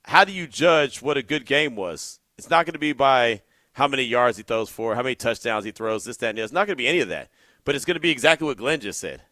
how 0.06 0.24
do 0.24 0.32
you 0.32 0.48
judge 0.48 1.02
what 1.02 1.18
a 1.18 1.24
good 1.24 1.46
game 1.46 1.76
was? 1.76 2.20
It's 2.38 2.50
not 2.50 2.66
going 2.66 2.74
to 2.74 2.80
be 2.80 2.94
by 2.94 3.42
how 3.74 3.88
many 3.88 4.04
yards 4.04 4.38
he 4.38 4.44
throws 4.44 4.70
for, 4.70 4.96
how 4.96 5.04
many 5.04 5.16
touchdowns 5.16 5.66
he 5.66 5.72
throws, 5.72 6.06
this, 6.06 6.18
that, 6.18 6.30
and 6.30 6.38
the 6.38 6.42
other. 6.42 6.46
It's 6.46 6.54
not 6.54 6.68
going 6.68 6.76
to 6.78 6.82
be 6.82 6.88
any 6.88 7.00
of 7.00 7.10
that. 7.10 7.30
But 7.68 7.76
it's 7.76 7.84
going 7.84 7.96
to 7.96 8.00
be 8.00 8.12
exactly 8.12 8.48
what 8.48 8.56
Glenn 8.56 8.80
just 8.80 8.98
said. 8.98 9.24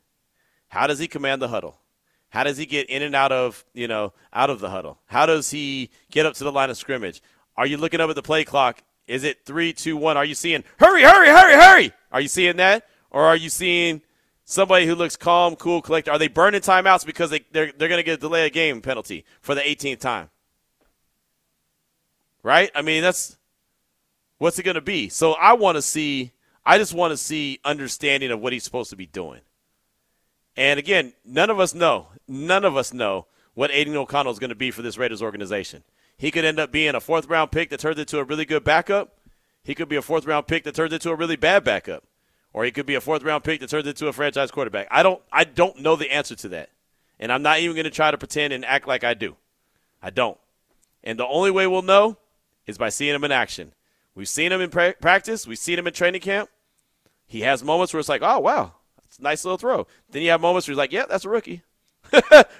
How 0.67 0.88
does 0.88 0.99
he 0.99 1.07
command 1.07 1.41
the 1.41 1.47
huddle? 1.47 1.79
How 2.27 2.43
does 2.43 2.57
he 2.57 2.65
get 2.65 2.89
in 2.89 3.01
and 3.01 3.15
out 3.15 3.31
of, 3.31 3.63
you 3.73 3.88
know, 3.88 4.11
out 4.33 4.49
of 4.49 4.59
the 4.59 4.69
huddle? 4.69 4.99
How 5.05 5.25
does 5.25 5.51
he 5.51 5.89
get 6.11 6.25
up 6.25 6.33
to 6.33 6.43
the 6.43 6.51
line 6.51 6.69
of 6.69 6.75
scrimmage? 6.75 7.21
Are 7.55 7.65
you 7.65 7.77
looking 7.77 8.01
up 8.01 8.09
at 8.09 8.15
the 8.17 8.21
play 8.21 8.43
clock? 8.43 8.83
Is 9.07 9.23
it 9.23 9.45
three, 9.45 9.71
two, 9.71 9.95
one? 9.95 10.17
Are 10.17 10.25
you 10.25 10.36
seeing 10.36 10.65
hurry, 10.79 11.03
hurry, 11.03 11.29
hurry, 11.29 11.53
hurry? 11.53 11.91
Are 12.11 12.19
you 12.19 12.27
seeing 12.27 12.57
that? 12.57 12.86
Or 13.09 13.23
are 13.23 13.38
you 13.38 13.49
seeing 13.49 14.01
somebody 14.43 14.86
who 14.86 14.95
looks 14.95 15.15
calm, 15.15 15.55
cool, 15.55 15.81
collected? 15.81 16.11
Are 16.11 16.19
they 16.19 16.27
burning 16.27 16.59
timeouts 16.59 17.05
because 17.05 17.29
they, 17.29 17.45
they're, 17.53 17.71
they're 17.71 17.88
going 17.88 17.99
to 17.99 18.03
get 18.03 18.17
a 18.17 18.21
delay 18.21 18.45
of 18.45 18.51
game 18.51 18.81
penalty 18.81 19.23
for 19.39 19.55
the 19.55 19.61
18th 19.61 19.99
time? 19.99 20.29
Right? 22.43 22.69
I 22.75 22.81
mean, 22.81 23.01
that's 23.01 23.38
what's 24.39 24.59
it 24.59 24.63
going 24.63 24.75
to 24.75 24.81
be? 24.81 25.07
So 25.07 25.36
I 25.36 25.53
want 25.53 25.77
to 25.77 25.81
see, 25.81 26.33
I 26.66 26.78
just 26.78 26.93
want 26.93 27.11
to 27.11 27.18
see 27.18 27.59
understanding 27.63 28.32
of 28.32 28.39
what 28.39 28.53
he's 28.53 28.63
supposed 28.63 28.89
to 28.89 28.95
be 28.95 29.05
doing. 29.05 29.41
And 30.57 30.80
again, 30.80 31.13
none 31.24 31.49
of 31.49 31.59
us 31.59 31.76
know, 31.76 32.07
none 32.28 32.66
of 32.66 32.78
us 32.78 32.93
know 32.93 33.28
what 33.53 33.72
Aidan 33.72 33.95
O'Connell 33.95 34.32
is 34.32 34.39
going 34.39 34.49
to 34.49 34.55
be 34.55 34.72
for 34.72 34.82
this 34.82 34.97
Raiders 34.97 35.22
organization. 35.22 35.84
He 36.18 36.32
could 36.32 36.45
end 36.45 36.59
up 36.59 36.72
being 36.72 36.95
a 36.95 37.01
fourth 37.01 37.28
round 37.28 37.51
pick 37.51 37.70
that 37.70 37.80
turns 37.80 37.99
into 37.99 38.20
a 38.20 38.24
really 38.24 38.45
good 38.45 38.63
backup. 38.63 39.18
He 39.63 39.76
could 39.76 39.89
be 39.89 39.95
a 39.95 40.01
fourth 40.01 40.26
round 40.26 40.47
pick 40.47 40.63
that 40.63 40.76
turns 40.76 40.93
into 40.93 41.09
a 41.09 41.16
really 41.16 41.36
bad 41.36 41.63
backup. 41.63 42.03
Or 42.53 42.63
he 42.63 42.72
could 42.72 42.86
be 42.86 42.95
a 42.95 43.01
fourth 43.01 43.24
round 43.24 43.43
pick 43.43 43.59
that 43.59 43.70
turns 43.70 43.88
into 43.88 44.07
a 44.07 44.13
franchise 44.13 44.49
quarterback. 44.49 44.88
I 44.89 45.03
don't 45.03 45.22
I 45.32 45.43
don't 45.43 45.80
know 45.80 45.95
the 45.95 46.11
answer 46.11 46.36
to 46.36 46.49
that. 46.49 46.70
And 47.20 47.32
I'm 47.32 47.41
not 47.41 47.59
even 47.59 47.76
going 47.76 47.86
to 47.86 47.89
try 47.89 48.11
to 48.11 48.18
pretend 48.18 48.53
and 48.53 48.63
act 48.63 48.88
like 48.88 49.03
I 49.03 49.13
do. 49.13 49.36
I 50.01 50.09
don't. 50.09 50.38
And 51.03 51.20
the 51.20 51.28
only 51.28 51.51
way 51.51 51.68
we'll 51.68 51.82
know 51.82 52.18
is 52.66 52.78
by 52.78 52.89
seeing 52.89 53.13
him 53.13 53.24
in 53.24 53.32
action. 53.32 53.74
We've 54.16 54.30
seen 54.30 54.51
him 54.51 54.61
in 54.61 54.70
pra- 54.70 54.95
practice, 55.01 55.45
we've 55.45 55.59
seen 55.59 55.78
him 55.78 55.88
in 55.88 55.93
training 55.93 56.22
camp. 56.22 56.49
He 57.28 57.41
has 57.41 57.63
moments 57.63 57.93
where 57.93 57.99
it's 57.99 58.09
like, 58.09 58.21
"Oh, 58.21 58.39
wow, 58.39 58.73
that's 59.01 59.19
a 59.19 59.23
nice 59.23 59.43
little 59.43 59.57
throw." 59.57 59.88
Then 60.09 60.21
you 60.21 60.32
have 60.32 60.41
moments 60.41 60.67
where 60.67 60.73
he's 60.73 60.78
like, 60.78 60.91
"Yeah, 60.91 61.05
that's 61.07 61.26
a 61.26 61.30
rookie." 61.30 61.63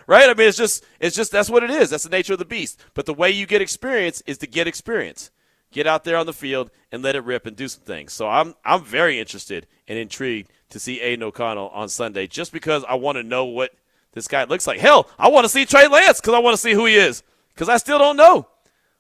right? 0.08 0.30
I 0.30 0.34
mean, 0.34 0.48
it's 0.48 0.58
just 0.58 0.84
it's 1.00 1.16
just 1.16 1.32
that's 1.32 1.50
what 1.50 1.64
it 1.64 1.70
is. 1.70 1.90
That's 1.90 2.04
the 2.04 2.10
nature 2.10 2.34
of 2.34 2.40
the 2.40 2.46
beast. 2.46 2.80
But 2.94 3.06
the 3.06 3.14
way 3.14 3.32
you 3.32 3.46
get 3.46 3.62
experience 3.62 4.22
is 4.26 4.38
to 4.40 4.48
get 4.48 4.68
experience. 4.68 5.32
Get 5.72 5.88
out 5.88 6.04
there 6.04 6.18
on 6.18 6.26
the 6.26 6.34
field 6.34 6.72
and 6.92 7.04
let 7.04 7.16
it 7.16 7.24
rip 7.24 7.46
and 7.46 7.56
do 7.56 7.68
some 7.68 7.84
things. 7.84 8.14
So 8.14 8.28
I'm 8.28 8.56
I'm 8.64 8.84
very 8.84 9.20
interested 9.20 9.68
and 9.88 10.00
intrigued 10.00 10.52
to 10.70 10.80
see 10.80 11.02
Aidan 11.02 11.24
O'Connell 11.24 11.70
on 11.70 11.90
Sunday, 11.90 12.28
just 12.28 12.52
because 12.52 12.84
I 12.88 12.96
want 12.96 13.18
to 13.18 13.24
know 13.24 13.46
what 13.46 13.72
this 14.14 14.28
guy 14.28 14.44
looks 14.46 14.68
like. 14.68 14.80
Hell, 14.80 15.10
I 15.20 15.28
want 15.28 15.46
to 15.46 15.50
see 15.50 15.66
Trey 15.66 15.88
Lance 15.88 16.22
because 16.22 16.34
I 16.34 16.40
want 16.40 16.56
to 16.56 16.62
see 16.62 16.74
who 16.74 16.86
he 16.86 16.96
is 16.96 17.24
because 17.54 17.70
I 17.70 17.78
still 17.78 18.00
don't 18.00 18.18
know. 18.18 18.48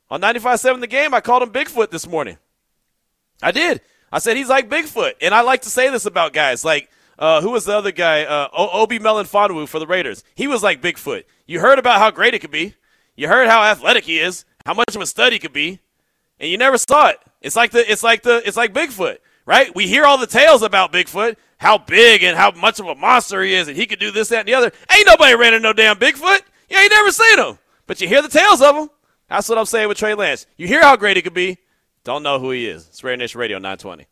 On 0.10 0.22
95.7 0.22 0.82
The 0.82 0.88
Game, 0.88 1.14
I 1.14 1.22
called 1.22 1.42
him 1.42 1.52
Bigfoot 1.52 1.90
this 1.90 2.08
morning. 2.08 2.38
I 3.42 3.52
did. 3.52 3.82
I 4.16 4.20
said 4.20 4.38
he's 4.38 4.48
like 4.48 4.70
Bigfoot, 4.70 5.16
and 5.20 5.36
I 5.36 5.42
like 5.42 5.64
to 5.64 5.70
say 5.70 5.90
this 5.90 6.06
about 6.06 6.32
guys 6.32 6.64
like 6.64 6.90
uh, 7.20 7.42
who 7.42 7.52
was 7.52 7.66
the 7.66 7.78
other 7.78 7.92
guy? 7.92 8.24
Uh, 8.24 8.48
Obi 8.54 8.98
Melifonwu 8.98 9.68
for 9.68 9.78
the 9.78 9.86
Raiders. 9.86 10.24
He 10.36 10.48
was 10.48 10.64
like 10.64 10.82
Bigfoot. 10.82 11.26
You 11.46 11.60
heard 11.60 11.80
about 11.80 12.00
how 12.00 12.12
great 12.12 12.34
it 12.34 12.40
could 12.40 12.50
be. 12.50 12.76
You 13.18 13.28
heard 13.28 13.50
how 13.50 13.62
athletic 13.62 14.06
he 14.06 14.20
is, 14.20 14.46
how 14.66 14.74
much 14.74 14.96
of 14.96 15.02
a 15.02 15.06
stud 15.06 15.34
he 15.34 15.40
could 15.40 15.52
be, 15.52 15.82
and 16.40 16.50
you 16.50 16.58
never 16.58 16.78
saw 16.78 17.10
it. 17.10 17.20
It's 17.42 17.58
like 17.58 17.72
the 17.72 17.92
it's 17.92 18.04
like 18.04 18.22
the 18.22 18.42
it's 18.48 18.56
like 18.56 18.74
Bigfoot, 18.74 19.18
right? 19.46 19.76
We 19.76 19.86
hear 19.86 20.06
all 20.06 20.18
the 20.18 20.28
tales 20.28 20.62
about 20.62 20.94
Bigfoot, 20.94 21.36
how 21.58 21.78
big 21.78 22.24
and 22.24 22.38
how 22.38 22.52
much 22.52 22.80
of 22.80 22.88
a 22.88 22.96
monster 22.96 23.44
he 23.44 23.54
is, 23.54 23.68
and 23.68 23.76
he 23.76 23.86
could 23.86 24.00
do 24.00 24.12
this, 24.12 24.30
that, 24.30 24.40
and 24.40 24.48
the 24.48 24.54
other. 24.54 24.72
Ain't 24.96 25.08
nobody 25.08 25.36
ran 25.36 25.54
into 25.54 25.68
no 25.68 25.74
damn 25.74 25.98
Bigfoot. 25.98 26.40
You 26.70 26.78
ain't 26.78 26.90
never 26.90 27.12
seen 27.12 27.38
him, 27.38 27.60
but 27.86 28.00
you 28.00 28.08
hear 28.08 28.22
the 28.22 28.30
tales 28.30 28.62
of 28.62 28.78
him. 28.78 28.90
That's 29.28 29.50
what 29.50 29.58
I'm 29.58 29.66
saying 29.66 29.90
with 29.90 29.98
Trey 29.98 30.14
Lance. 30.14 30.46
You 30.56 30.68
hear 30.68 30.82
how 30.82 30.96
great 30.96 31.18
he 31.18 31.22
could 31.22 31.34
be, 31.34 31.58
don't 32.06 32.22
know 32.22 32.38
who 32.40 32.52
he 32.52 32.68
is. 32.68 32.88
It's 32.88 33.04
Raider 33.04 33.18
Nation 33.18 33.42
Radio 33.42 33.58
920. 33.58 34.04